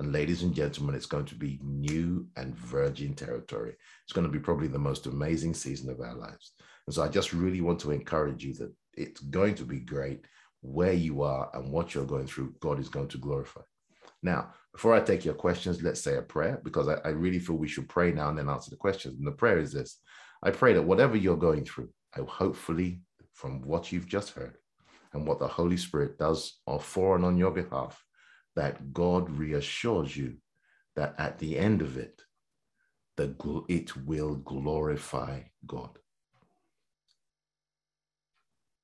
And 0.00 0.12
ladies 0.12 0.42
and 0.42 0.54
gentlemen, 0.54 0.94
it's 0.94 1.04
going 1.04 1.26
to 1.26 1.34
be 1.34 1.60
new 1.62 2.26
and 2.36 2.56
virgin 2.56 3.12
territory. 3.12 3.76
It's 4.02 4.14
going 4.14 4.26
to 4.26 4.32
be 4.32 4.38
probably 4.38 4.66
the 4.66 4.78
most 4.78 5.04
amazing 5.04 5.52
season 5.52 5.90
of 5.90 6.00
our 6.00 6.14
lives. 6.14 6.52
And 6.86 6.94
so 6.94 7.02
I 7.02 7.08
just 7.08 7.34
really 7.34 7.60
want 7.60 7.80
to 7.80 7.90
encourage 7.90 8.42
you 8.42 8.54
that 8.54 8.72
it's 8.94 9.20
going 9.20 9.56
to 9.56 9.64
be 9.64 9.80
great 9.80 10.24
where 10.62 10.94
you 10.94 11.20
are 11.20 11.50
and 11.52 11.70
what 11.70 11.94
you're 11.94 12.06
going 12.06 12.26
through. 12.26 12.54
God 12.60 12.80
is 12.80 12.88
going 12.88 13.08
to 13.08 13.18
glorify. 13.18 13.60
Now, 14.22 14.54
before 14.72 14.94
I 14.94 15.00
take 15.00 15.26
your 15.26 15.34
questions, 15.34 15.82
let's 15.82 16.00
say 16.00 16.16
a 16.16 16.22
prayer 16.22 16.62
because 16.64 16.88
I, 16.88 16.94
I 17.04 17.10
really 17.10 17.38
feel 17.38 17.56
we 17.56 17.68
should 17.68 17.88
pray 17.88 18.10
now 18.10 18.30
and 18.30 18.38
then 18.38 18.48
answer 18.48 18.70
the 18.70 18.76
questions. 18.76 19.18
And 19.18 19.26
the 19.26 19.32
prayer 19.32 19.58
is 19.58 19.70
this 19.70 20.00
I 20.42 20.50
pray 20.50 20.72
that 20.72 20.82
whatever 20.82 21.18
you're 21.18 21.36
going 21.36 21.66
through, 21.66 21.90
I 22.16 22.20
hopefully, 22.22 23.02
from 23.34 23.60
what 23.60 23.92
you've 23.92 24.08
just 24.08 24.30
heard 24.30 24.56
and 25.12 25.26
what 25.26 25.40
the 25.40 25.46
Holy 25.46 25.76
Spirit 25.76 26.18
does 26.18 26.58
for 26.80 27.16
and 27.16 27.24
on 27.26 27.36
your 27.36 27.50
behalf, 27.50 28.02
that 28.56 28.92
God 28.92 29.30
reassures 29.30 30.16
you 30.16 30.36
that 30.96 31.14
at 31.18 31.38
the 31.38 31.58
end 31.58 31.82
of 31.82 31.96
it, 31.96 32.22
the, 33.16 33.34
it 33.68 33.96
will 33.96 34.36
glorify 34.36 35.40
God. 35.66 35.98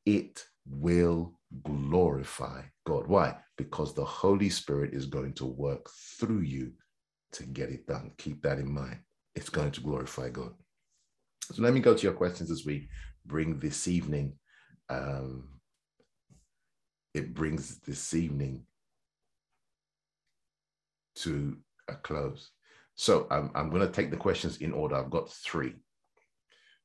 It 0.05 0.45
will 0.69 1.39
glorify 1.63 2.63
God. 2.87 3.07
Why? 3.07 3.37
Because 3.57 3.95
the 3.95 4.05
Holy 4.05 4.51
Spirit 4.51 4.95
is 4.95 5.07
going 5.07 5.33
to 5.35 5.47
work 5.47 5.89
through 6.19 6.41
you 6.41 6.73
to 7.33 7.45
get 7.45 7.71
it 7.71 7.87
done. 7.87 8.13
Keep 8.19 8.43
that 8.43 8.59
in 8.59 8.73
mind. 8.73 8.99
It's 9.35 9.49
going 9.49 9.73
to 9.73 9.81
glorify 9.81 10.29
God. 10.31 10.53
So 11.53 11.63
let 11.63 11.75
me 11.75 11.81
go 11.81 11.95
to 11.95 12.03
your 12.03 12.13
questions 12.13 12.51
as 12.51 12.65
we 12.65 12.89
bring 13.25 13.59
this 13.59 13.89
evening. 13.89 14.35
Um, 14.89 15.49
it 17.15 17.35
brings 17.35 17.79
this 17.81 18.15
evening 18.15 18.65
to 21.17 21.57
a 21.89 21.95
close. 21.95 22.51
So 22.95 23.27
I'm, 23.31 23.51
I'm 23.55 23.71
going 23.71 23.83
to 23.83 23.93
take 23.93 24.11
the 24.11 24.17
questions 24.17 24.59
in 24.59 24.73
order. 24.73 24.97
I've 24.97 25.11
got 25.11 25.31
three. 25.31 25.75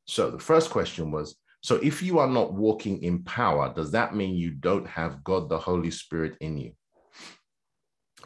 So 0.06 0.30
the 0.30 0.40
first 0.40 0.70
question 0.70 1.12
was 1.12 1.36
So 1.62 1.76
if 1.78 2.02
you 2.04 2.20
are 2.20 2.28
not 2.28 2.54
walking 2.54 3.02
in 3.02 3.24
power, 3.24 3.74
does 3.74 3.92
that 3.92 4.16
mean 4.16 4.36
you 4.36 4.52
don't 4.52 4.88
have 4.88 5.24
God 5.24 5.50
the 5.50 5.58
Holy 5.58 5.92
Spirit 5.92 6.36
in 6.42 6.58
you? 6.58 6.74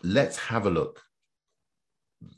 Let's 0.04 0.38
have 0.38 0.66
a 0.66 0.70
look. 0.70 1.02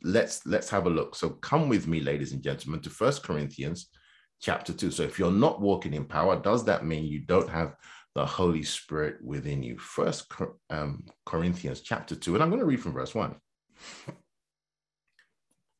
Let's 0.04 0.46
let's 0.46 0.70
have 0.70 0.86
a 0.86 0.90
look. 0.90 1.16
So 1.16 1.30
come 1.30 1.70
with 1.70 1.88
me, 1.88 2.02
ladies 2.02 2.34
and 2.34 2.44
gentlemen, 2.44 2.82
to 2.82 2.90
First 2.90 3.24
Corinthians 3.24 3.90
chapter 4.42 4.74
2. 4.74 4.92
So 4.92 5.04
if 5.04 5.18
you're 5.18 5.32
not 5.32 5.62
walking 5.62 5.94
in 5.94 6.06
power, 6.06 6.42
does 6.42 6.66
that 6.66 6.86
mean 6.86 7.06
you 7.06 7.22
don't 7.22 7.50
have 7.50 7.76
the 8.16 8.26
Holy 8.26 8.64
Spirit 8.64 9.18
within 9.24 9.64
you? 9.64 9.78
First 9.78 10.26
um, 10.70 11.06
Corinthians 11.26 11.82
chapter 11.82 12.16
2, 12.16 12.34
and 12.34 12.44
I'm 12.44 12.50
going 12.50 12.60
to 12.60 12.66
read 12.66 12.82
from 12.82 12.94
verse 12.94 13.16
1 13.16 13.36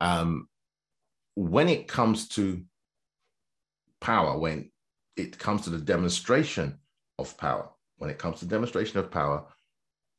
um, 0.02 0.48
when 1.36 1.70
it 1.70 1.88
comes 1.88 2.28
to 2.30 2.64
power, 4.00 4.38
when 4.38 4.72
it 5.16 5.38
comes 5.38 5.62
to 5.64 5.70
the 5.70 5.80
demonstration 5.80 6.78
of 7.20 7.38
power, 7.38 7.70
when 7.98 8.10
it 8.10 8.18
comes 8.18 8.40
to 8.40 8.46
demonstration 8.46 9.00
of 9.00 9.12
power, 9.12 9.46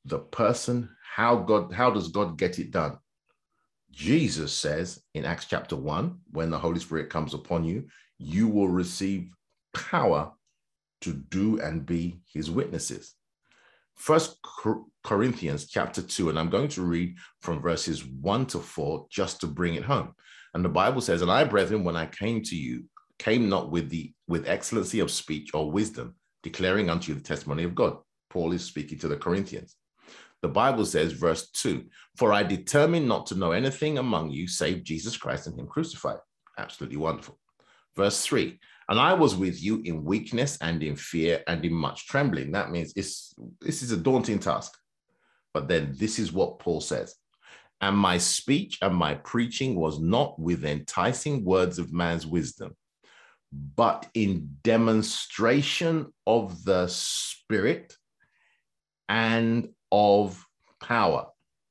the 0.05 0.19
person, 0.19 0.89
how 1.03 1.37
God, 1.37 1.73
how 1.73 1.91
does 1.91 2.09
God 2.09 2.39
get 2.39 2.59
it 2.59 2.71
done? 2.71 2.99
Jesus 3.91 4.53
says 4.53 5.03
in 5.15 5.25
Acts 5.25 5.47
chapter 5.47 5.77
1, 5.77 6.19
when 6.31 6.51
the 6.51 6.59
Holy 6.59 6.81
Spirit 6.81 7.11
comes 7.11 7.35
upon 7.35 7.65
you, 7.65 7.89
you 8.19 8.49
will 8.49 8.69
receive 8.69 9.31
power 9.75 10.33
to 11.01 11.13
do 11.13 11.61
and 11.61 11.87
be 11.87 12.21
his 12.33 12.51
witnesses. 12.51 13.15
First 13.99 14.39
Corinthians 15.05 15.67
chapter 15.69 16.01
2, 16.01 16.31
and 16.31 16.39
I'm 16.39 16.51
going 16.51 16.69
to 16.69 16.83
read 16.83 17.17
from 17.43 17.61
verses 17.61 18.05
1 18.07 18.47
to 18.47 18.61
4 18.61 19.07
just 19.11 19.41
to 19.41 19.47
bring 19.49 19.75
it 19.75 19.85
home. 19.85 20.15
And 20.55 20.65
the 20.65 20.69
Bible 20.69 21.01
says, 21.01 21.21
And 21.21 21.31
I, 21.31 21.45
brethren, 21.45 21.85
when 21.85 21.97
I 21.97 22.07
came 22.07 22.43
to 22.43 22.57
you, 22.57 22.85
came 23.19 23.49
not 23.49 23.71
with 23.71 23.91
the 23.91 24.13
with 24.29 24.49
excellency 24.49 25.01
of 25.01 25.11
speech 25.11 25.51
or 25.53 25.71
wisdom, 25.71 26.15
declaring 26.45 26.89
unto 26.89 27.13
you 27.13 27.19
the 27.19 27.25
testimony 27.25 27.65
of 27.65 27.75
God. 27.75 27.99
Paul 28.31 28.53
is 28.53 28.65
speaking 28.65 28.99
to 29.01 29.09
the 29.09 29.17
Corinthians. 29.17 29.75
The 30.43 30.49
Bible 30.49 30.87
says, 30.87 31.13
verse 31.13 31.51
2 31.51 31.85
For 32.17 32.33
I 32.33 32.45
determined 32.45 33.09
not 33.09 33.27
to 33.27 33.35
know 33.35 33.51
anything 33.51 33.99
among 33.99 34.31
you 34.31 34.47
save 34.47 34.85
Jesus 34.85 35.17
Christ 35.17 35.49
and 35.49 35.59
Him 35.59 35.67
crucified. 35.67 36.19
Absolutely 36.57 36.99
wonderful. 36.99 37.39
Verse 37.97 38.25
3 38.25 38.61
and 38.89 38.99
I 38.99 39.13
was 39.13 39.37
with 39.37 39.63
you 39.63 39.83
in 39.85 40.05
weakness 40.05 40.57
and 40.61 40.83
in 40.83 40.97
fear 40.97 41.43
and 41.47 41.63
in 41.65 41.75
much 41.75 42.07
trembling. 42.07 42.53
That 42.53 42.71
means 42.71 42.93
it's, 42.97 43.35
this 43.61 43.83
is 43.83 43.93
a 43.93 43.97
daunting 43.97 44.39
task. 44.39 44.79
But 45.53 45.69
then 45.69 45.95
this 45.97 46.19
is 46.19 46.33
what 46.33 46.59
Paul 46.59 46.81
says. 46.81 47.15
And 47.81 47.97
my 47.97 48.19
speech 48.19 48.79
and 48.81 48.95
my 48.95 49.15
preaching 49.15 49.75
was 49.75 50.01
not 50.01 50.39
with 50.39 50.65
enticing 50.65 51.45
words 51.45 51.79
of 51.79 51.93
man's 51.93 52.27
wisdom, 52.27 52.77
but 53.53 54.09
in 54.15 54.57
demonstration 54.63 56.13
of 56.27 56.65
the 56.65 56.87
Spirit 56.89 57.95
and 59.09 59.69
of 59.93 60.45
power. 60.81 61.27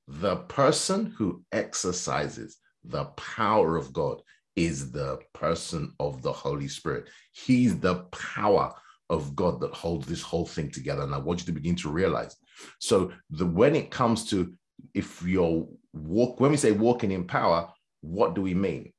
The 0.08 0.38
person 0.38 1.14
who 1.18 1.44
exercises 1.52 2.58
the 2.84 3.06
power 3.06 3.76
of 3.76 3.92
God 3.92 4.22
is 4.58 4.92
the 4.92 5.20
person 5.34 5.94
of 6.00 6.22
the 6.24 6.34
Holy 6.34 6.68
Spirit. 6.68 7.08
He's 7.32 7.80
the 7.80 7.96
power 8.12 8.74
of 9.10 9.36
God 9.36 9.62
that 9.62 9.74
holds 9.74 10.08
this 10.08 10.22
whole 10.22 10.48
thing 10.48 10.72
together. 10.72 11.04
And 11.04 11.14
I 11.14 11.20
want 11.20 11.40
you 11.40 11.46
to 11.46 11.52
begin 11.54 11.76
to 11.78 11.90
realize. 11.90 12.36
So 12.80 13.12
the 13.30 13.46
when 13.46 13.76
it 13.76 13.92
comes 13.92 14.26
to 14.32 14.52
if 14.94 15.22
you're 15.22 15.66
walk, 15.94 16.40
when 16.40 16.52
we 16.52 16.58
say 16.58 16.72
walking 16.72 17.12
in 17.12 17.26
power, 17.26 17.72
what 18.02 18.34
do 18.34 18.42
we 18.42 18.54
mean? 18.54 18.92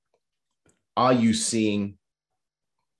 Are 0.96 1.12
you 1.12 1.34
seeing 1.34 1.98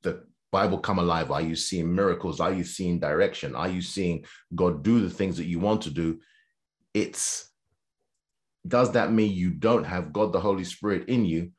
the 0.02 0.24
Bible 0.50 0.78
come 0.78 0.98
alive? 0.98 1.30
Are 1.30 1.40
you 1.40 1.56
seeing 1.56 1.94
miracles? 1.94 2.40
Are 2.40 2.52
you 2.52 2.64
seeing 2.64 2.98
direction? 2.98 3.54
Are 3.54 3.68
you 3.68 3.82
seeing 3.82 4.24
God 4.54 4.82
do 4.82 5.00
the 5.00 5.11
things 5.11 5.36
that 5.36 5.46
you 5.46 5.61
want 5.61 5.82
to 5.82 5.90
do? 5.90 6.18
It's 6.92 7.50
does 8.66 8.92
that 8.92 9.12
mean 9.12 9.32
you 9.32 9.50
don't 9.50 9.84
have 9.84 10.12
God 10.12 10.32
the 10.32 10.40
Holy 10.40 10.64
Spirit 10.64 11.09
in 11.09 11.24
you? 11.24 11.52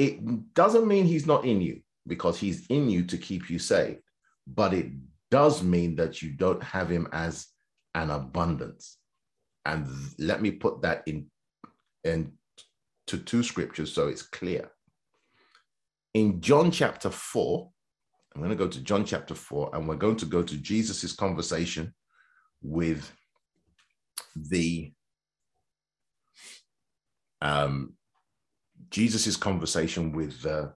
It 0.00 0.54
doesn't 0.54 0.88
mean 0.88 1.04
he's 1.04 1.26
not 1.26 1.44
in 1.44 1.60
you 1.60 1.82
because 2.06 2.38
he's 2.38 2.66
in 2.68 2.88
you 2.88 3.04
to 3.04 3.18
keep 3.18 3.50
you 3.50 3.58
saved. 3.58 4.00
but 4.46 4.72
it 4.72 4.86
does 5.30 5.62
mean 5.62 5.94
that 5.94 6.22
you 6.22 6.30
don't 6.32 6.62
have 6.62 6.88
him 6.88 7.06
as 7.12 7.46
an 7.94 8.10
abundance. 8.10 8.98
And 9.64 9.86
let 10.18 10.42
me 10.42 10.50
put 10.50 10.82
that 10.82 11.02
in, 11.06 11.30
in 12.02 12.32
to 13.06 13.18
two 13.18 13.42
scriptures 13.42 13.92
so 13.92 14.08
it's 14.08 14.22
clear. 14.22 14.70
In 16.14 16.40
John 16.40 16.72
chapter 16.72 17.10
4, 17.10 17.70
I'm 18.34 18.40
going 18.40 18.50
to 18.50 18.64
go 18.64 18.68
to 18.68 18.80
John 18.80 19.04
chapter 19.04 19.34
4, 19.34 19.70
and 19.74 19.86
we're 19.86 19.94
going 20.06 20.16
to 20.16 20.26
go 20.26 20.42
to 20.42 20.56
Jesus's 20.56 21.12
conversation 21.12 21.94
with 22.62 23.12
the 24.34 24.92
um, 27.40 27.94
Jesus's 28.90 29.36
conversation 29.36 30.12
with 30.12 30.42
the 30.42 30.72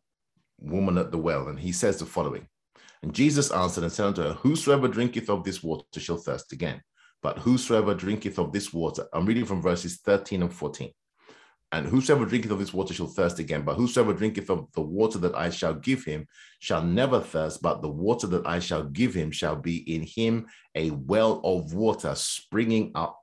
woman 0.60 0.98
at 0.98 1.10
the 1.10 1.18
well, 1.18 1.48
and 1.48 1.58
he 1.58 1.72
says 1.72 1.98
the 1.98 2.06
following. 2.06 2.48
And 3.02 3.14
Jesus 3.14 3.50
answered 3.50 3.84
and 3.84 3.92
said 3.92 4.06
unto 4.06 4.22
her, 4.22 4.32
Whosoever 4.32 4.88
drinketh 4.88 5.28
of 5.28 5.44
this 5.44 5.62
water 5.62 6.00
shall 6.00 6.16
thirst 6.16 6.52
again. 6.52 6.80
But 7.22 7.38
whosoever 7.38 7.94
drinketh 7.94 8.38
of 8.38 8.52
this 8.52 8.72
water, 8.72 9.06
I'm 9.12 9.26
reading 9.26 9.44
from 9.44 9.62
verses 9.62 10.00
13 10.04 10.42
and 10.42 10.52
14. 10.52 10.90
And 11.72 11.86
whosoever 11.86 12.24
drinketh 12.24 12.50
of 12.50 12.58
this 12.60 12.72
water 12.72 12.94
shall 12.94 13.08
thirst 13.08 13.40
again. 13.40 13.62
But 13.62 13.74
whosoever 13.74 14.12
drinketh 14.12 14.48
of 14.48 14.70
the 14.74 14.80
water 14.80 15.18
that 15.18 15.34
I 15.34 15.50
shall 15.50 15.74
give 15.74 16.04
him 16.04 16.26
shall 16.60 16.82
never 16.82 17.20
thirst, 17.20 17.62
but 17.62 17.82
the 17.82 17.90
water 17.90 18.26
that 18.28 18.46
I 18.46 18.58
shall 18.58 18.84
give 18.84 19.12
him 19.12 19.32
shall 19.32 19.56
be 19.56 19.78
in 19.92 20.02
him 20.02 20.46
a 20.74 20.90
well 20.90 21.40
of 21.42 21.74
water 21.74 22.14
springing 22.14 22.92
up 22.94 23.20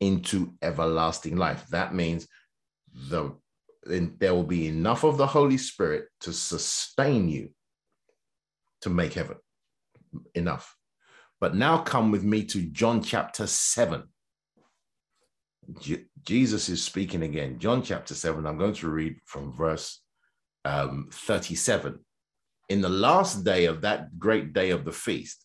into 0.00 0.54
everlasting 0.60 1.36
life. 1.36 1.66
That 1.68 1.94
means 1.94 2.26
the 3.08 3.32
there 3.84 4.34
will 4.34 4.44
be 4.44 4.68
enough 4.68 5.04
of 5.04 5.16
the 5.16 5.26
Holy 5.26 5.56
Spirit 5.56 6.08
to 6.20 6.32
sustain 6.32 7.28
you 7.28 7.50
to 8.82 8.90
make 8.90 9.14
heaven. 9.14 9.36
Enough. 10.34 10.76
But 11.40 11.54
now 11.54 11.78
come 11.78 12.10
with 12.10 12.24
me 12.24 12.44
to 12.46 12.62
John 12.62 13.02
chapter 13.02 13.46
7. 13.46 14.02
Je- 15.80 16.04
Jesus 16.26 16.68
is 16.68 16.82
speaking 16.82 17.22
again. 17.22 17.58
John 17.58 17.82
chapter 17.82 18.14
7. 18.14 18.44
I'm 18.46 18.58
going 18.58 18.74
to 18.74 18.88
read 18.88 19.16
from 19.24 19.52
verse 19.52 20.02
um, 20.64 21.08
37. 21.12 21.98
In 22.68 22.80
the 22.80 22.88
last 22.88 23.44
day 23.44 23.66
of 23.66 23.80
that 23.82 24.18
great 24.18 24.52
day 24.52 24.70
of 24.70 24.84
the 24.84 24.92
feast, 24.92 25.44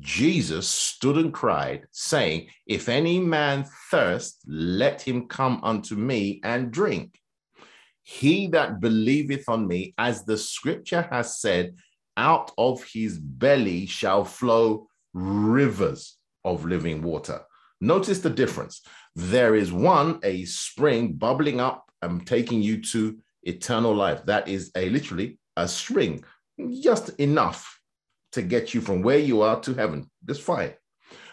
Jesus 0.00 0.68
stood 0.68 1.16
and 1.16 1.32
cried, 1.32 1.86
saying, 1.92 2.48
If 2.66 2.88
any 2.88 3.20
man 3.20 3.66
thirst, 3.90 4.42
let 4.46 5.00
him 5.00 5.28
come 5.28 5.60
unto 5.62 5.94
me 5.94 6.40
and 6.42 6.72
drink. 6.72 7.20
He 8.02 8.48
that 8.48 8.80
believeth 8.80 9.48
on 9.48 9.66
me, 9.66 9.94
as 9.98 10.24
the 10.24 10.38
scripture 10.38 11.08
has 11.10 11.40
said, 11.40 11.76
out 12.16 12.52
of 12.56 12.82
his 12.84 13.18
belly 13.18 13.86
shall 13.86 14.24
flow 14.24 14.88
rivers 15.12 16.16
of 16.44 16.64
living 16.64 17.02
water. 17.02 17.42
Notice 17.80 18.20
the 18.20 18.30
difference. 18.30 18.82
There 19.14 19.54
is 19.54 19.72
one, 19.72 20.20
a 20.22 20.44
spring 20.44 21.12
bubbling 21.12 21.60
up 21.60 21.90
and 22.02 22.26
taking 22.26 22.62
you 22.62 22.80
to 22.82 23.18
eternal 23.42 23.94
life. 23.94 24.24
That 24.26 24.48
is 24.48 24.70
a 24.76 24.88
literally 24.88 25.38
a 25.56 25.68
spring, 25.68 26.24
just 26.82 27.10
enough 27.18 27.75
to 28.32 28.42
get 28.42 28.74
you 28.74 28.80
from 28.80 29.02
where 29.02 29.18
you 29.18 29.42
are 29.42 29.60
to 29.60 29.74
heaven. 29.74 30.10
That's 30.24 30.40
fine. 30.40 30.74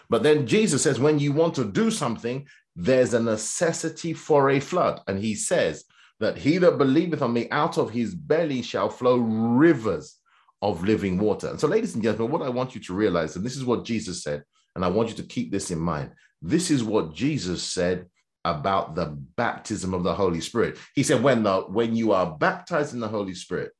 But 0.08 0.22
then 0.22 0.46
Jesus 0.46 0.82
says, 0.82 1.00
when 1.00 1.18
you 1.18 1.32
want 1.32 1.54
to 1.56 1.64
do 1.64 1.90
something, 1.90 2.46
there's 2.76 3.14
a 3.14 3.20
necessity 3.20 4.12
for 4.12 4.50
a 4.50 4.60
flood. 4.60 5.00
And 5.06 5.18
he 5.18 5.34
says 5.34 5.84
that 6.20 6.36
he 6.36 6.58
that 6.58 6.78
believeth 6.78 7.22
on 7.22 7.32
me 7.32 7.48
out 7.50 7.78
of 7.78 7.90
his 7.90 8.14
belly 8.14 8.62
shall 8.62 8.88
flow 8.88 9.16
rivers 9.16 10.18
of 10.62 10.84
living 10.84 11.18
water. 11.18 11.48
And 11.48 11.60
so, 11.60 11.68
ladies 11.68 11.94
and 11.94 12.02
gentlemen, 12.02 12.32
what 12.32 12.46
I 12.46 12.50
want 12.50 12.74
you 12.74 12.80
to 12.82 12.94
realize, 12.94 13.36
and 13.36 13.44
this 13.44 13.56
is 13.56 13.64
what 13.64 13.84
Jesus 13.84 14.22
said, 14.22 14.44
and 14.74 14.84
I 14.84 14.88
want 14.88 15.08
you 15.10 15.14
to 15.16 15.22
keep 15.22 15.50
this 15.50 15.70
in 15.70 15.78
mind. 15.78 16.12
This 16.42 16.70
is 16.70 16.82
what 16.82 17.14
Jesus 17.14 17.62
said 17.62 18.06
about 18.44 18.94
the 18.94 19.06
baptism 19.36 19.94
of 19.94 20.02
the 20.02 20.14
Holy 20.14 20.40
Spirit. 20.40 20.78
He 20.94 21.02
said, 21.02 21.22
when 21.22 21.42
the 21.42 21.62
when 21.62 21.94
you 21.96 22.12
are 22.12 22.36
baptized 22.36 22.94
in 22.94 23.00
the 23.00 23.08
Holy 23.08 23.34
Spirit, 23.34 23.72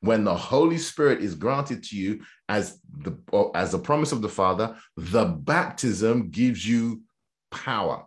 when 0.00 0.24
the 0.24 0.34
Holy 0.34 0.78
Spirit 0.78 1.20
is 1.20 1.34
granted 1.34 1.82
to 1.84 1.96
you 1.96 2.22
as 2.48 2.80
the 2.98 3.16
as 3.54 3.74
a 3.74 3.78
promise 3.78 4.12
of 4.12 4.22
the 4.22 4.28
Father, 4.28 4.76
the 4.96 5.24
baptism 5.24 6.30
gives 6.30 6.66
you 6.66 7.02
power. 7.50 8.04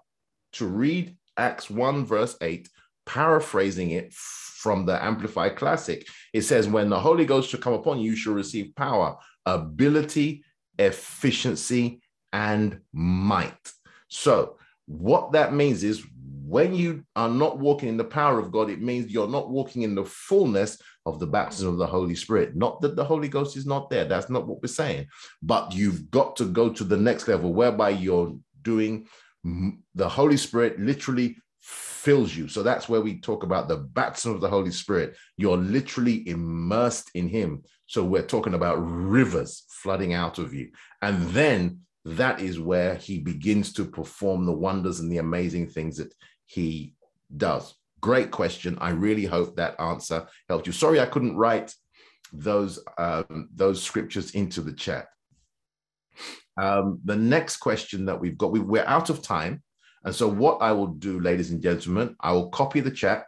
To 0.54 0.66
read 0.66 1.16
Acts 1.38 1.70
1, 1.70 2.06
verse 2.06 2.36
8, 2.42 2.70
paraphrasing 3.06 3.92
it 3.92 4.14
from 4.14 4.86
the 4.86 5.04
Amplified 5.04 5.56
Classic, 5.56 6.06
it 6.34 6.42
says, 6.42 6.68
When 6.68 6.90
the 6.90 7.00
Holy 7.00 7.26
Ghost 7.26 7.50
shall 7.50 7.60
come 7.60 7.74
upon 7.74 8.00
you, 8.00 8.12
you 8.12 8.18
shall 8.18 8.34
receive 8.34 8.76
power, 8.76 9.18
ability, 9.46 10.44
efficiency, 10.78 12.02
and 12.34 12.80
might. 12.94 13.72
So, 14.10 14.58
what 14.86 15.32
that 15.34 15.54
means 15.54 15.84
is 15.84 16.04
when 16.46 16.74
you 16.74 17.06
are 17.16 17.30
not 17.30 17.60
walking 17.60 17.90
in 17.90 17.98
the 17.98 18.04
power 18.04 18.40
of 18.40 18.52
God, 18.52 18.70
it 18.70 18.82
means 18.82 19.12
you're 19.12 19.28
not 19.28 19.50
walking 19.50 19.84
in 19.84 19.94
the 19.94 20.06
fullness 20.06 20.82
of 21.10 21.20
the 21.20 21.28
baptism 21.28 21.70
of 21.70 21.78
the 21.78 21.88
Holy 21.88 22.16
Spirit. 22.16 22.56
Not 22.56 22.82
that 22.82 22.96
the 22.96 23.04
Holy 23.04 23.28
Ghost 23.28 23.58
is 23.58 23.66
not 23.66 23.90
there, 23.90 24.06
that's 24.06 24.30
not 24.30 24.48
what 24.48 24.62
we're 24.62 24.68
saying, 24.68 25.08
but 25.42 25.74
you've 25.74 26.10
got 26.12 26.36
to 26.38 26.46
go 26.46 26.70
to 26.70 26.84
the 26.84 26.98
next 26.98 27.28
level 27.28 27.54
whereby 27.54 27.90
you're 27.90 28.36
doing 28.62 29.08
the 29.96 30.10
Holy 30.10 30.38
Spirit 30.38 30.80
literally 30.80 31.38
fills 31.60 32.36
you. 32.36 32.48
So 32.48 32.64
that's 32.64 32.88
where 32.88 33.02
we 33.02 33.20
talk 33.20 33.44
about 33.44 33.68
the 33.68 33.78
baptism 33.78 34.34
of 34.34 34.42
the 34.42 34.50
Holy 34.50 34.72
Spirit. 34.72 35.16
You're 35.38 35.58
literally 35.58 36.28
immersed 36.28 37.12
in 37.14 37.28
Him. 37.28 37.64
So 37.88 38.04
we're 38.04 38.26
talking 38.26 38.54
about 38.54 38.76
rivers 38.76 39.66
flooding 39.70 40.14
out 40.14 40.40
of 40.40 40.54
you. 40.54 40.72
And 41.02 41.28
then 41.30 41.82
that 42.06 42.42
is 42.42 42.60
where 42.60 42.96
He 42.96 43.20
begins 43.20 43.74
to 43.74 43.86
perform 43.86 44.46
the 44.46 44.54
wonders 44.54 45.00
and 45.00 45.12
the 45.12 45.18
amazing 45.18 45.68
things 45.68 45.98
that 45.98 46.14
He 46.46 46.96
does. 47.36 47.76
Great 48.02 48.32
question. 48.32 48.78
I 48.80 48.90
really 48.92 49.26
hope 49.26 49.56
that 49.56 49.80
answer 49.80 50.28
helped 50.48 50.68
you. 50.68 50.74
Sorry, 50.74 51.00
I 51.00 51.06
couldn't 51.06 51.38
write 51.38 51.74
those 52.32 52.80
um, 52.98 53.50
those 53.54 53.82
scriptures 53.82 54.32
into 54.32 54.62
the 54.62 54.74
chat. 54.74 55.08
Um, 56.62 57.00
the 57.06 57.16
next 57.16 57.58
question 57.58 58.06
that 58.06 58.20
we've 58.20 58.38
got, 58.38 58.52
we, 58.52 58.60
we're 58.60 58.86
out 58.86 59.10
of 59.10 59.22
time. 59.22 59.64
And 60.04 60.14
so, 60.14 60.28
what 60.28 60.62
I 60.62 60.72
will 60.72 60.88
do, 60.88 61.20
ladies 61.20 61.52
and 61.52 61.62
gentlemen, 61.62 62.16
I 62.20 62.32
will 62.34 62.50
copy 62.50 62.80
the 62.80 62.92
chat 62.92 63.26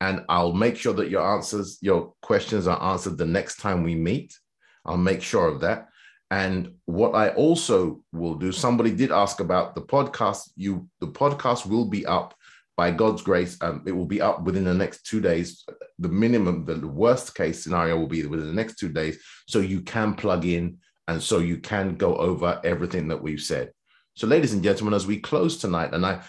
and 0.00 0.24
I'll 0.28 0.52
make 0.52 0.76
sure 0.76 0.94
that 0.94 1.10
your 1.10 1.22
answers, 1.34 1.78
your 1.80 2.14
questions 2.22 2.66
are 2.66 2.82
answered 2.82 3.18
the 3.18 3.26
next 3.26 3.56
time 3.56 3.82
we 3.82 3.94
meet. 3.94 4.36
I'll 4.84 4.96
make 4.96 5.22
sure 5.22 5.46
of 5.46 5.60
that. 5.60 5.88
And 6.30 6.74
what 6.86 7.14
I 7.14 7.30
also 7.30 8.02
will 8.12 8.36
do, 8.36 8.52
somebody 8.52 8.92
did 8.92 9.10
ask 9.10 9.40
about 9.40 9.74
the 9.74 9.82
podcast. 9.82 10.50
You, 10.56 10.88
the 11.00 11.08
podcast 11.08 11.66
will 11.66 11.86
be 11.86 12.06
up 12.06 12.34
by 12.80 12.90
God's 12.90 13.20
grace. 13.20 13.58
Um, 13.60 13.82
it 13.84 13.92
will 13.92 14.06
be 14.06 14.22
up 14.22 14.44
within 14.44 14.64
the 14.64 14.72
next 14.72 15.04
two 15.04 15.20
days. 15.20 15.66
The 15.98 16.08
minimum, 16.08 16.64
the 16.64 16.88
worst 16.88 17.34
case 17.34 17.62
scenario 17.62 17.98
will 17.98 18.06
be 18.06 18.24
within 18.24 18.46
the 18.46 18.54
next 18.54 18.78
two 18.78 18.88
days. 18.88 19.22
So 19.46 19.58
you 19.58 19.82
can 19.82 20.14
plug 20.14 20.46
in 20.46 20.78
and 21.06 21.22
so 21.22 21.40
you 21.40 21.58
can 21.58 21.96
go 21.96 22.16
over 22.16 22.58
everything 22.64 23.08
that 23.08 23.22
we've 23.22 23.42
said. 23.42 23.72
So, 24.14 24.26
ladies 24.26 24.54
and 24.54 24.62
gentlemen, 24.62 24.94
as 24.94 25.06
we 25.06 25.20
close 25.20 25.58
tonight, 25.58 25.92
and 25.92 26.06
I, 26.06 26.22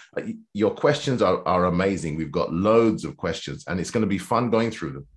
your 0.54 0.72
questions 0.72 1.22
are, 1.22 1.42
are 1.48 1.68
amazing. 1.68 2.18
We've 2.18 2.40
got 2.42 2.52
loads 2.54 3.06
of 3.06 3.16
questions, 3.16 3.64
and 3.68 3.80
it's 3.80 3.92
going 3.92 4.04
to 4.04 4.16
be 4.16 4.18
fun 4.18 4.50
going 4.50 4.72
through 4.72 4.92
them. 4.92 5.08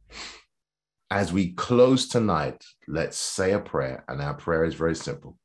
As 1.10 1.32
we 1.32 1.52
close 1.54 2.06
tonight, 2.06 2.64
let's 2.86 3.16
say 3.16 3.54
a 3.54 3.58
prayer, 3.58 4.04
and 4.06 4.22
our 4.22 4.34
prayer 4.34 4.64
is 4.64 4.74
very 4.74 4.94
simple. 4.94 5.36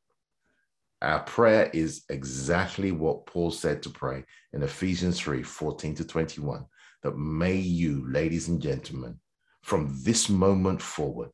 Our 1.01 1.21
prayer 1.21 1.69
is 1.73 2.03
exactly 2.09 2.91
what 2.91 3.25
Paul 3.25 3.51
said 3.51 3.81
to 3.83 3.89
pray 3.89 4.25
in 4.51 4.63
Ephesians 4.63 5.19
3 5.19 5.43
14 5.43 5.95
to 5.95 6.05
21 6.05 6.65
that 7.03 7.17
may 7.17 7.55
you, 7.55 8.05
ladies 8.11 8.49
and 8.49 8.61
gentlemen, 8.61 9.17
from 9.63 9.95
this 10.03 10.27
moment 10.27 10.81
forward, 10.81 11.29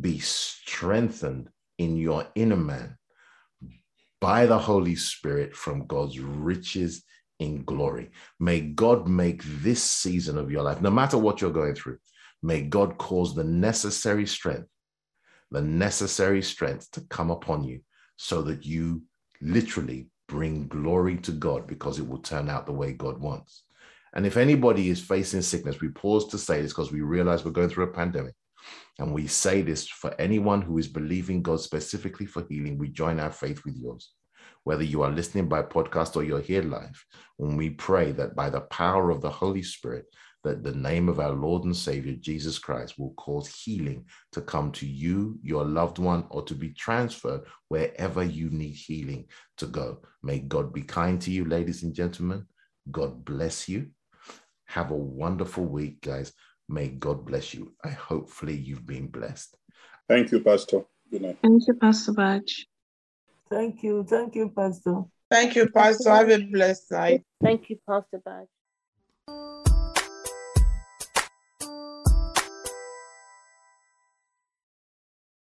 be 0.00 0.18
strengthened 0.18 1.50
in 1.76 1.96
your 1.96 2.26
inner 2.34 2.56
man 2.56 2.96
by 4.20 4.46
the 4.46 4.58
Holy 4.58 4.96
Spirit 4.96 5.54
from 5.54 5.86
God's 5.86 6.18
riches 6.18 7.04
in 7.40 7.62
glory. 7.64 8.10
May 8.40 8.60
God 8.60 9.06
make 9.06 9.42
this 9.44 9.82
season 9.82 10.38
of 10.38 10.50
your 10.50 10.62
life, 10.62 10.80
no 10.80 10.90
matter 10.90 11.18
what 11.18 11.42
you're 11.42 11.50
going 11.50 11.74
through, 11.74 11.98
may 12.42 12.62
God 12.62 12.96
cause 12.96 13.34
the 13.34 13.44
necessary 13.44 14.26
strength, 14.26 14.68
the 15.50 15.60
necessary 15.60 16.40
strength 16.40 16.90
to 16.92 17.02
come 17.02 17.30
upon 17.30 17.64
you 17.64 17.80
so 18.16 18.42
that 18.42 18.64
you 18.64 19.02
literally 19.40 20.08
bring 20.28 20.66
glory 20.68 21.16
to 21.18 21.32
God 21.32 21.66
because 21.66 21.98
it 21.98 22.08
will 22.08 22.18
turn 22.18 22.48
out 22.48 22.66
the 22.66 22.72
way 22.72 22.92
God 22.92 23.18
wants. 23.20 23.64
And 24.14 24.24
if 24.24 24.36
anybody 24.36 24.90
is 24.90 25.00
facing 25.00 25.42
sickness, 25.42 25.80
we 25.80 25.88
pause 25.88 26.28
to 26.28 26.38
say 26.38 26.62
this 26.62 26.72
because 26.72 26.92
we 26.92 27.00
realize 27.00 27.44
we're 27.44 27.50
going 27.50 27.68
through 27.68 27.84
a 27.84 27.92
pandemic. 27.92 28.34
And 28.98 29.12
we 29.12 29.26
say 29.26 29.60
this 29.60 29.88
for 29.88 30.14
anyone 30.20 30.62
who 30.62 30.78
is 30.78 30.88
believing 30.88 31.42
God 31.42 31.60
specifically 31.60 32.26
for 32.26 32.46
healing, 32.48 32.78
we 32.78 32.88
join 32.88 33.18
our 33.18 33.32
faith 33.32 33.64
with 33.64 33.76
yours. 33.76 34.12
Whether 34.62 34.84
you 34.84 35.02
are 35.02 35.10
listening 35.10 35.48
by 35.48 35.62
podcast 35.62 36.16
or 36.16 36.22
you're 36.22 36.40
here 36.40 36.62
live, 36.62 37.04
when 37.36 37.56
we 37.56 37.70
pray 37.70 38.12
that 38.12 38.36
by 38.36 38.50
the 38.50 38.62
power 38.62 39.10
of 39.10 39.20
the 39.20 39.30
Holy 39.30 39.62
Spirit, 39.62 40.06
that 40.44 40.62
the 40.62 40.74
name 40.74 41.08
of 41.08 41.18
our 41.18 41.32
Lord 41.32 41.64
and 41.64 41.74
Savior 41.74 42.14
Jesus 42.14 42.58
Christ 42.58 42.98
will 42.98 43.14
cause 43.14 43.48
healing 43.48 44.04
to 44.32 44.42
come 44.42 44.70
to 44.72 44.86
you, 44.86 45.38
your 45.42 45.64
loved 45.64 45.98
one, 45.98 46.24
or 46.28 46.42
to 46.44 46.54
be 46.54 46.70
transferred 46.70 47.42
wherever 47.68 48.22
you 48.22 48.50
need 48.50 48.74
healing 48.74 49.26
to 49.56 49.66
go. 49.66 49.98
May 50.22 50.38
God 50.40 50.72
be 50.72 50.82
kind 50.82 51.20
to 51.22 51.30
you, 51.30 51.46
ladies 51.46 51.82
and 51.82 51.94
gentlemen. 51.94 52.46
God 52.90 53.24
bless 53.24 53.68
you. 53.68 53.88
Have 54.66 54.90
a 54.90 54.96
wonderful 54.96 55.64
week, 55.64 56.02
guys. 56.02 56.32
May 56.68 56.88
God 56.88 57.24
bless 57.24 57.54
you. 57.54 57.74
I 57.82 57.88
hopefully 57.88 58.56
you've 58.56 58.86
been 58.86 59.08
blessed. 59.08 59.56
Thank 60.08 60.30
you, 60.32 60.40
Pastor. 60.40 60.84
Good 61.10 61.22
night. 61.22 61.38
Thank 61.42 61.66
you, 61.66 61.74
Pastor 61.74 62.12
Baj. 62.12 62.66
Thank 63.50 63.82
you. 63.82 64.04
Thank 64.04 64.34
you, 64.34 64.50
Pastor. 64.50 65.02
Thank 65.30 65.56
you, 65.56 65.68
Pastor. 65.68 66.10
Have 66.10 66.30
a 66.30 66.38
blessed 66.38 66.92
night. 66.92 67.24
Thank 67.42 67.70
you, 67.70 67.78
Pastor 67.88 68.20
Baj. 68.26 68.46